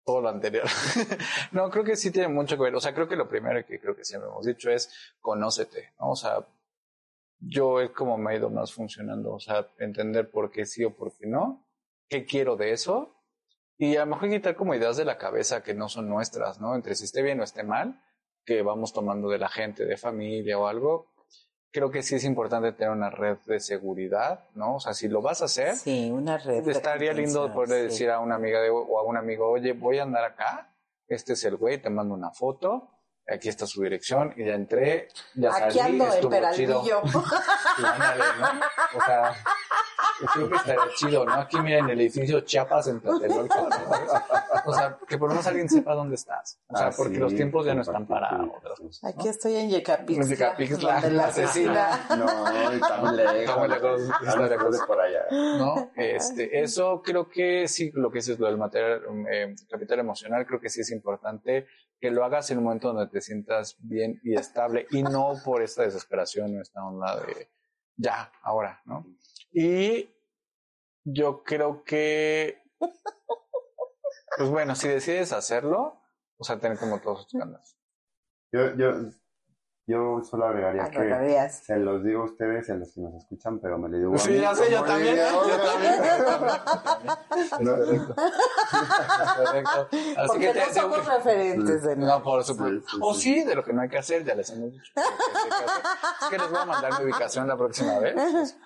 todo 0.04 0.20
lo 0.20 0.30
anterior. 0.30 0.64
no, 1.52 1.70
creo 1.70 1.84
que 1.84 1.94
sí 1.94 2.10
tiene 2.10 2.26
mucho 2.26 2.56
que 2.56 2.64
ver. 2.64 2.74
O 2.74 2.80
sea, 2.80 2.92
creo 2.92 3.06
que 3.06 3.14
lo 3.14 3.28
primero 3.28 3.64
que 3.64 3.78
creo 3.78 3.94
que 3.94 4.04
siempre 4.04 4.28
hemos 4.28 4.44
dicho 4.44 4.68
es 4.68 5.14
conócete, 5.20 5.94
¿no? 6.00 6.10
O 6.10 6.16
sea, 6.16 6.44
yo 7.38 7.80
es 7.80 7.90
como 7.90 8.18
me 8.18 8.32
ha 8.32 8.36
ido 8.36 8.50
más 8.50 8.72
funcionando. 8.72 9.32
O 9.32 9.38
sea, 9.38 9.68
entender 9.78 10.28
por 10.28 10.50
qué 10.50 10.66
sí 10.66 10.84
o 10.84 10.92
por 10.96 11.12
qué 11.16 11.28
no, 11.28 11.64
qué 12.08 12.24
quiero 12.24 12.56
de 12.56 12.72
eso 12.72 13.14
Y 13.84 13.96
a 13.96 14.04
lo 14.04 14.14
mejor 14.14 14.28
quitar 14.30 14.54
como 14.54 14.76
ideas 14.76 14.96
de 14.96 15.04
la 15.04 15.18
cabeza 15.18 15.64
que 15.64 15.74
no 15.74 15.88
son 15.88 16.08
nuestras, 16.08 16.60
¿no? 16.60 16.76
Entre 16.76 16.94
si 16.94 17.04
esté 17.04 17.20
bien 17.20 17.40
o 17.40 17.42
esté 17.42 17.64
mal, 17.64 18.00
que 18.44 18.62
vamos 18.62 18.92
tomando 18.92 19.28
de 19.28 19.38
la 19.38 19.48
gente, 19.48 19.84
de 19.84 19.96
familia 19.96 20.56
o 20.56 20.68
algo. 20.68 21.08
Creo 21.72 21.90
que 21.90 22.04
sí 22.04 22.14
es 22.14 22.22
importante 22.22 22.70
tener 22.72 22.92
una 22.92 23.10
red 23.10 23.38
de 23.46 23.58
seguridad, 23.58 24.44
¿no? 24.54 24.76
O 24.76 24.80
sea, 24.80 24.94
si 24.94 25.08
lo 25.08 25.20
vas 25.20 25.42
a 25.42 25.46
hacer, 25.46 25.74
Sí, 25.74 26.12
una 26.12 26.38
red. 26.38 26.68
estaría 26.68 27.12
lindo 27.12 27.52
poder 27.52 27.78
sí. 27.80 27.84
decir 27.88 28.10
a 28.10 28.20
una 28.20 28.36
amiga 28.36 28.60
de- 28.60 28.70
o 28.70 29.00
a 29.00 29.02
un 29.02 29.16
amigo, 29.16 29.50
oye, 29.50 29.72
voy 29.72 29.98
a 29.98 30.04
andar 30.04 30.24
acá, 30.26 30.72
este 31.08 31.32
es 31.32 31.42
el 31.44 31.56
güey, 31.56 31.78
te 31.82 31.90
mando 31.90 32.14
una 32.14 32.30
foto, 32.30 32.88
aquí 33.26 33.48
está 33.48 33.66
su 33.66 33.82
dirección, 33.82 34.32
y 34.36 34.44
ya 34.44 34.54
entré, 34.54 35.08
ya 35.34 35.50
Aquí 35.56 35.78
salí, 35.78 35.92
ando 35.94 36.04
en 36.06 36.12
estuvo 36.12 36.30
Peralvillo. 36.30 36.82
chido. 36.84 37.02
Ándale, 37.84 38.24
¿no? 38.38 38.98
O 38.98 39.04
sea, 39.04 39.34
yo 40.22 40.28
creo 40.32 40.48
que 40.50 40.56
estaría 40.56 40.82
chido, 40.96 41.24
¿no? 41.24 41.32
Aquí 41.34 41.58
miren 41.60 41.88
el 41.90 42.00
edificio 42.00 42.40
Chiapas 42.40 42.88
en 42.88 43.00
Tlatelolco, 43.00 43.68
¿no? 43.68 44.62
O 44.64 44.74
sea, 44.74 44.98
que 45.08 45.18
por 45.18 45.28
lo 45.28 45.34
menos 45.34 45.46
alguien 45.46 45.68
sepa 45.68 45.94
dónde 45.94 46.14
estás. 46.14 46.58
O 46.68 46.76
sea, 46.76 46.86
Ah, 46.88 46.90
porque 46.96 47.14
sí, 47.14 47.20
los 47.20 47.34
tiempos 47.34 47.66
ya 47.66 47.74
no 47.74 47.82
están 47.82 48.06
para 48.06 48.28
compartir, 48.30 48.56
otras 48.58 48.78
sí. 48.78 48.84
cosas. 48.84 49.02
¿no? 49.02 49.08
Aquí 49.08 49.28
estoy 49.28 49.56
en 49.56 49.70
Yecapixtla. 49.70 50.24
En 50.24 50.30
Yecapixtla, 50.30 51.00
la 51.10 51.24
asesina. 51.26 52.06
No, 52.16 52.70
está 52.72 52.96
muy 52.98 53.16
lejos. 53.16 53.58
Muy 53.58 53.68
lejos, 53.68 54.00
Está 54.26 54.46
lejos. 54.46 54.78
de 54.80 54.86
por 54.86 55.00
allá. 55.00 55.22
¿no? 55.30 55.90
Este, 55.96 56.60
eso 56.62 57.02
creo 57.02 57.28
que 57.28 57.66
sí, 57.68 57.90
lo 57.94 58.10
que 58.10 58.18
dices, 58.18 58.38
lo 58.38 58.46
del 58.46 58.58
material, 58.58 59.02
eh, 59.30 59.54
capital 59.70 59.98
emocional, 60.00 60.46
creo 60.46 60.60
que 60.60 60.68
sí 60.68 60.80
es 60.80 60.90
importante 60.90 61.66
que 62.00 62.10
lo 62.10 62.24
hagas 62.24 62.50
en 62.50 62.58
un 62.58 62.64
momento 62.64 62.92
donde 62.92 63.06
te 63.06 63.20
sientas 63.20 63.76
bien 63.78 64.20
y 64.24 64.34
estable 64.34 64.86
y 64.90 65.02
no 65.04 65.34
por 65.44 65.62
esta 65.62 65.82
desesperación 65.82 66.56
o 66.56 66.60
esta 66.60 66.84
onda 66.84 67.20
de 67.20 67.48
ya, 67.96 68.32
ahora, 68.42 68.80
¿no? 68.86 69.06
Y 69.52 70.08
yo 71.04 71.42
creo 71.42 71.84
que, 71.84 72.62
pues 74.36 74.48
bueno, 74.50 74.74
si 74.74 74.88
decides 74.88 75.32
hacerlo, 75.32 76.00
o 76.38 76.44
sea, 76.44 76.58
tener 76.58 76.78
como 76.78 77.00
todos 77.00 77.26
tus 77.28 77.38
ganas. 77.40 77.76
Yo, 78.52 78.74
yo, 78.76 78.92
yo 79.86 80.22
solo 80.22 80.46
agregaría 80.46 80.84
Ah, 80.84 80.90
que 80.90 81.48
se 81.50 81.76
los 81.76 82.04
digo 82.04 82.22
a 82.22 82.24
ustedes 82.26 82.68
y 82.68 82.72
a 82.72 82.74
los 82.76 82.92
que 82.94 83.00
nos 83.00 83.14
escuchan, 83.14 83.58
pero 83.60 83.78
me 83.78 83.88
lo 83.88 83.98
digo 83.98 84.14
a 84.14 84.18
Sí, 84.18 84.32
mí. 84.32 84.40
ya 84.40 84.54
sé, 84.54 84.70
yo 84.70 84.84
también, 84.84 85.16
yo 85.16 85.60
también. 85.60 85.94
No, 87.60 87.76
Perfecto. 89.36 89.88
Así 89.90 90.26
Porque 90.26 90.46
que 90.46 90.52
te- 90.52 90.66
no 90.66 90.72
somos 90.74 91.06
referentes 91.06 91.82
de 91.82 91.96
nada. 91.96 92.18
No, 92.18 92.22
por 92.22 92.44
supuesto. 92.44 92.80
Sí, 92.80 92.96
sí, 92.96 92.98
o 93.02 93.14
sí. 93.14 93.20
sí, 93.20 93.44
de 93.44 93.54
lo 93.54 93.64
que 93.64 93.72
no 93.72 93.82
hay 93.82 93.88
que 93.88 93.98
hacer, 93.98 94.24
ya 94.24 94.34
les 94.34 94.50
hemos 94.50 94.72
dicho. 94.72 94.92
Que 94.94 95.02
que. 95.02 95.04
Es 96.24 96.30
que 96.30 96.38
les 96.38 96.50
voy 96.50 96.58
a 96.60 96.64
mandar 96.66 96.98
mi 96.98 97.04
ubicación 97.04 97.48
la 97.48 97.56
próxima 97.56 97.98
vez. 97.98 98.56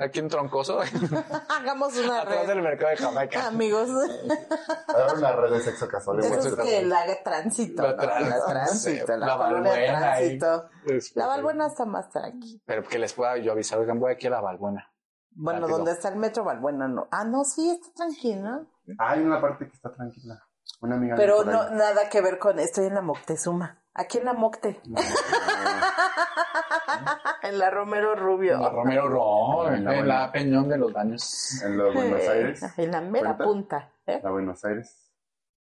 Aquí 0.00 0.18
en 0.20 0.28
Troncoso, 0.28 0.80
Hagamos 1.48 1.96
una 1.96 2.20
atrás 2.22 2.40
red. 2.40 2.46
del 2.48 2.62
mercado 2.62 2.90
de 2.90 2.96
Jamaica. 2.96 3.46
Amigos, 3.46 3.88
Ahora 4.88 5.12
una 5.14 5.32
red 5.36 5.50
de 5.52 5.60
sexo 5.60 5.88
casual. 5.88 6.20
eso 6.20 6.48
es 6.48 6.54
que 6.56 6.82
la 6.82 7.02
tránsito. 7.22 7.82
La 7.82 7.92
La 7.92 8.44
tránsito, 8.46 9.16
la, 9.16 9.26
la 9.26 9.36
colonia 9.36 9.70
Balbuena 9.72 10.12
ahí. 10.12 10.38
tránsito. 10.38 10.70
Es- 10.86 11.16
La 11.16 11.26
Valbuena 11.26 11.66
está 11.66 11.84
más 11.84 12.08
tranquila. 12.10 12.60
Pero 12.64 12.82
que 12.84 12.98
les 12.98 13.12
pueda 13.12 13.36
yo 13.38 13.52
avisar, 13.52 13.78
oigan, 13.78 13.98
voy 14.00 14.12
aquí 14.12 14.26
a 14.26 14.30
la 14.30 14.40
Balbuena. 14.40 14.88
Bueno, 15.34 15.60
Rápido. 15.60 15.78
donde 15.78 15.92
está 15.92 16.08
el 16.08 16.16
metro 16.16 16.44
Valbuena 16.44 16.88
no. 16.88 17.08
Ah, 17.10 17.24
no, 17.24 17.44
sí, 17.44 17.70
está 17.70 17.92
tranquila. 17.94 18.62
Hay 18.98 19.20
una 19.22 19.40
parte 19.40 19.66
que 19.66 19.74
está 19.74 19.92
tranquila. 19.92 20.42
Una 20.80 20.96
amiga 20.96 21.14
Pero 21.16 21.44
no, 21.44 21.70
nada 21.70 22.08
que 22.10 22.20
ver 22.20 22.38
con. 22.38 22.58
Estoy 22.58 22.86
en 22.86 22.94
la 22.94 23.02
Moctezuma. 23.02 23.78
Aquí 23.94 24.18
en 24.18 24.24
la 24.24 24.32
Mocte. 24.32 24.80
No, 24.86 25.00
en 27.42 27.58
la 27.58 27.70
Romero 27.70 28.14
Rubio. 28.14 28.58
La 28.58 28.70
Romero 28.70 29.08
Ro, 29.08 29.68
En 29.68 29.88
en 29.88 30.08
la 30.08 30.26
la. 30.26 30.32
Peñón 30.32 30.68
de 30.68 30.78
los 30.78 30.92
Baños. 30.92 31.62
En 31.62 31.76
los 31.76 31.94
Buenos 31.94 32.20
Aires. 32.28 32.62
En 32.78 32.90
la 32.90 33.00
mera 33.00 33.36
¿Cuenta? 33.36 33.44
punta. 33.44 33.92
¿eh? 34.06 34.20
La 34.22 34.30
Buenos 34.30 34.64
Aires. 34.64 35.10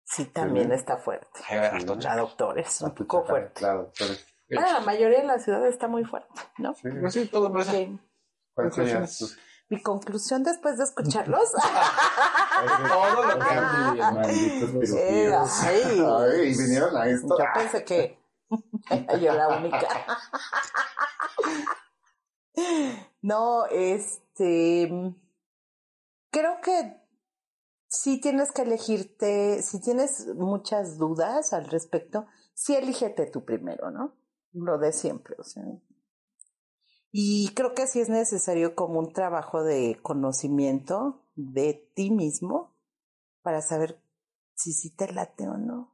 Sí, 0.03 0.25
también 0.25 0.69
Sí. 0.69 0.75
está 0.75 0.97
fuerte. 0.97 1.27
Ay, 1.49 1.83
La 1.85 1.97
chado. 1.99 2.21
doctores, 2.21 2.81
un 2.81 2.89
La 2.89 2.95
poco 2.95 3.25
fuerte. 3.25 3.65
Bueno, 3.65 4.71
la 4.73 4.79
mayoría 4.79 5.19
de 5.19 5.25
la 5.27 5.39
ciudad 5.39 5.65
está 5.67 5.87
muy 5.89 6.05
fuerte, 6.05 6.41
¿no? 6.57 6.73
sí. 6.75 6.87
Pues 7.01 7.13
sí, 7.13 7.27
todo 7.27 7.55
eso. 7.59 7.71
Ok. 7.71 7.99
¿Cuál 8.53 8.71
sería 8.73 9.05
Mi 9.69 9.81
conclusión 9.81 10.43
después 10.43 10.77
de 10.77 10.85
escucharlos. 10.85 11.51
Todo 12.89 13.23
lo 13.23 13.39
que 13.39 13.49
han 13.49 13.91
vivido. 13.91 14.11
Malditos 14.13 14.93
ay. 15.63 16.05
Ay, 16.05 16.55
vinieron 16.57 16.95
a 16.95 17.07
esto. 17.07 17.37
Yo 17.37 17.45
pensé 17.53 17.83
que 17.83 18.19
era 18.89 19.17
yo 19.19 19.33
la 19.33 19.47
única. 19.57 19.87
No, 23.21 23.65
este. 23.67 24.89
Creo 26.31 26.61
que 26.61 26.97
sí 27.87 28.19
tienes 28.21 28.51
que 28.51 28.63
elegirte. 28.63 29.61
Si 29.61 29.79
tienes 29.81 30.27
muchas 30.35 30.97
dudas 30.97 31.53
al 31.53 31.65
respecto, 31.65 32.25
sí 32.53 32.75
elígete 32.75 33.27
tú 33.27 33.45
primero, 33.45 33.91
¿no? 33.91 34.15
Lo 34.53 34.77
de 34.79 34.91
siempre, 34.91 35.35
o 35.37 35.43
sea. 35.43 35.63
Y 37.11 37.53
creo 37.55 37.73
que 37.73 37.87
sí 37.87 37.99
es 37.99 38.09
necesario 38.09 38.75
como 38.75 38.99
un 38.99 39.13
trabajo 39.13 39.63
de 39.63 39.97
conocimiento 40.01 41.23
de 41.35 41.89
ti 41.93 42.11
mismo 42.11 42.75
para 43.41 43.61
saber 43.61 44.01
si 44.55 44.73
sí 44.73 44.89
te 44.89 45.11
late 45.13 45.47
o 45.47 45.57
no. 45.57 45.93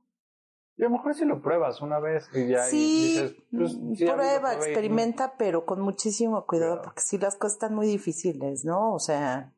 Y 0.75 0.83
a 0.83 0.85
lo 0.85 0.91
mejor 0.91 1.13
si 1.13 1.25
lo 1.25 1.41
pruebas 1.41 1.81
una 1.81 1.99
vez 1.99 2.27
y 2.33 2.47
ya 2.47 2.67
y 2.67 2.71
Sí, 2.71 3.07
dices, 3.09 3.35
pues, 3.51 3.71
sí, 3.73 4.05
lo 4.05 4.15
prueba, 4.15 4.53
experimenta, 4.55 5.37
pero 5.37 5.65
con 5.65 5.81
muchísimo 5.81 6.47
cuidado, 6.47 6.81
porque 6.81 7.01
sí 7.01 7.19
las 7.19 7.35
cosas 7.35 7.53
están 7.53 7.75
muy 7.75 7.85
difíciles, 7.85 8.65
¿no? 8.65 8.91
O 8.91 8.99
sea, 8.99 9.53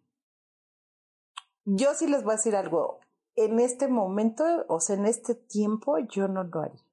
yo 1.63 1.93
sí 1.93 2.07
les 2.07 2.23
voy 2.23 2.33
a 2.33 2.35
decir 2.35 2.55
algo. 2.55 2.99
En 3.37 3.59
este 3.59 3.87
momento, 3.87 4.43
o 4.67 4.79
sea, 4.81 4.97
en 4.97 5.05
este 5.05 5.35
tiempo, 5.35 5.97
yo 5.99 6.27
no 6.27 6.43
lo 6.43 6.59
haría. 6.61 6.85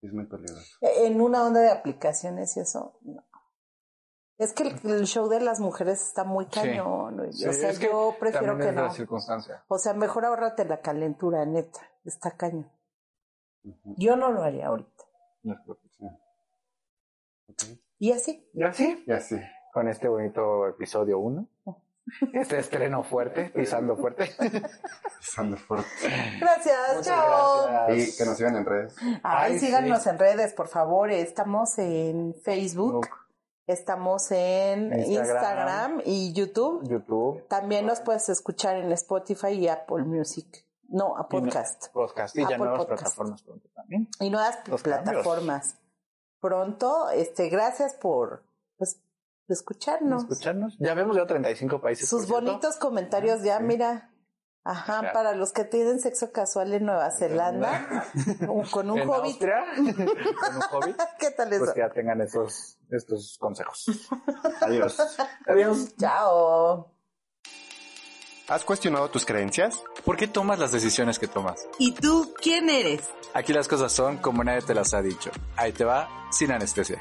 Es 0.00 0.12
muy 0.12 0.26
peligroso. 0.26 0.78
En 0.80 1.20
una 1.20 1.44
onda 1.44 1.60
de 1.60 1.70
aplicaciones 1.70 2.56
y 2.56 2.60
eso, 2.60 2.98
no. 3.02 3.22
Es 4.38 4.52
que 4.52 4.64
el, 4.64 4.80
el 4.90 5.06
show 5.06 5.28
de 5.28 5.40
las 5.40 5.60
mujeres 5.60 6.00
está 6.02 6.24
muy 6.24 6.46
cañón. 6.46 7.32
Sí, 7.32 7.46
o 7.46 7.52
sea, 7.52 7.70
es 7.70 7.78
que 7.78 7.86
yo 7.86 8.14
prefiero 8.18 8.56
que 8.58 8.68
es 8.70 8.74
la 8.74 8.82
no. 8.82 8.92
circunstancia. 8.92 9.62
O 9.68 9.78
sea, 9.78 9.94
mejor 9.94 10.24
ahórrate 10.24 10.64
la 10.64 10.80
calentura, 10.80 11.44
neta. 11.46 11.80
Está 12.04 12.32
cañón. 12.32 12.70
Yo 13.96 14.16
no 14.16 14.32
lo 14.32 14.42
haría 14.42 14.66
ahorita. 14.68 15.04
Ok. 17.48 17.62
Y 17.98 18.12
así. 18.12 18.48
Y 18.52 18.62
así, 18.64 19.04
Y 19.06 19.12
así. 19.12 19.36
con 19.72 19.88
este 19.88 20.08
bonito 20.08 20.66
episodio 20.66 21.18
1, 21.20 21.46
este 22.32 22.58
estreno 22.58 23.04
fuerte, 23.04 23.50
pisando 23.54 23.96
fuerte. 23.96 24.30
Pisando 25.20 25.56
fuerte. 25.56 25.88
Gracias, 26.40 26.76
Muchas 26.96 27.06
chao. 27.06 27.66
gracias. 27.68 28.08
Y 28.08 28.18
que 28.18 28.24
nos 28.24 28.36
sigan 28.36 28.56
en 28.56 28.64
redes. 28.64 28.96
Ay, 29.22 29.52
Ay, 29.52 29.58
síganos 29.60 30.02
sí. 30.02 30.08
en 30.08 30.18
redes, 30.18 30.52
por 30.54 30.66
favor. 30.66 31.12
Estamos 31.12 31.78
en 31.78 32.34
Facebook, 32.42 33.06
estamos 33.72 34.30
en 34.30 34.92
Instagram. 35.00 35.10
Instagram, 35.10 36.02
y 36.04 36.32
YouTube. 36.32 36.88
YouTube, 36.88 37.46
También 37.48 37.86
nos 37.86 38.00
puedes 38.00 38.28
escuchar 38.28 38.76
en 38.76 38.92
Spotify 38.92 39.48
y 39.52 39.68
Apple 39.68 40.04
Music. 40.04 40.66
No, 40.88 41.16
a 41.16 41.20
Y 41.20 41.22
no- 41.22 41.28
podcast. 41.28 41.88
podcast 41.92 42.36
y 42.36 42.46
ya 42.46 42.58
nuevas 42.58 42.78
Podcast. 42.80 43.00
plataformas 43.02 43.42
pronto 43.42 43.68
también. 43.74 44.08
Y 44.20 44.30
nuevas 44.30 44.58
Los 44.68 44.82
plataformas. 44.82 45.76
Pronto, 46.40 47.08
este, 47.10 47.48
gracias 47.48 47.94
por 47.94 48.42
pues, 48.76 49.00
escucharnos. 49.48 50.22
Escucharnos. 50.24 50.76
Ya 50.78 50.94
vemos 50.94 51.16
ya 51.16 51.26
35 51.26 51.80
países. 51.80 52.08
Sus 52.08 52.28
bonitos 52.28 52.76
comentarios 52.76 53.42
ya, 53.42 53.58
Sí. 53.58 53.64
mira. 53.64 54.10
Ajá, 54.64 55.12
para 55.12 55.34
los 55.34 55.52
que 55.52 55.64
tienen 55.64 55.98
sexo 55.98 56.30
casual 56.30 56.72
en 56.72 56.84
Nueva 56.86 57.10
Zelanda, 57.10 58.06
con 58.70 58.90
un 58.90 59.00
en 59.00 59.08
hobbit. 59.08 59.32
Austria, 59.32 59.64
con 59.76 60.56
un 60.56 60.62
hobbit, 60.70 60.96
¿Qué 61.18 61.30
tal 61.32 61.52
eso? 61.52 61.64
pues 61.64 61.74
que 61.74 61.80
ya 61.80 61.90
tengan 61.90 62.20
estos, 62.20 62.78
estos 62.90 63.36
consejos. 63.40 63.86
Adiós. 64.60 64.98
Adiós. 65.48 65.96
Chao. 65.96 66.92
¿Has 68.48 68.64
cuestionado 68.64 69.08
tus 69.10 69.24
creencias? 69.24 69.82
¿Por 70.04 70.16
qué 70.16 70.28
tomas 70.28 70.58
las 70.58 70.72
decisiones 70.72 71.18
que 71.18 71.26
tomas? 71.26 71.66
¿Y 71.78 71.92
tú 71.92 72.32
quién 72.40 72.68
eres? 72.70 73.08
Aquí 73.34 73.52
las 73.52 73.66
cosas 73.66 73.92
son 73.92 74.18
como 74.18 74.44
nadie 74.44 74.62
te 74.62 74.74
las 74.74 74.94
ha 74.94 75.02
dicho. 75.02 75.30
Ahí 75.56 75.72
te 75.72 75.84
va, 75.84 76.08
sin 76.30 76.52
anestesia. 76.52 77.00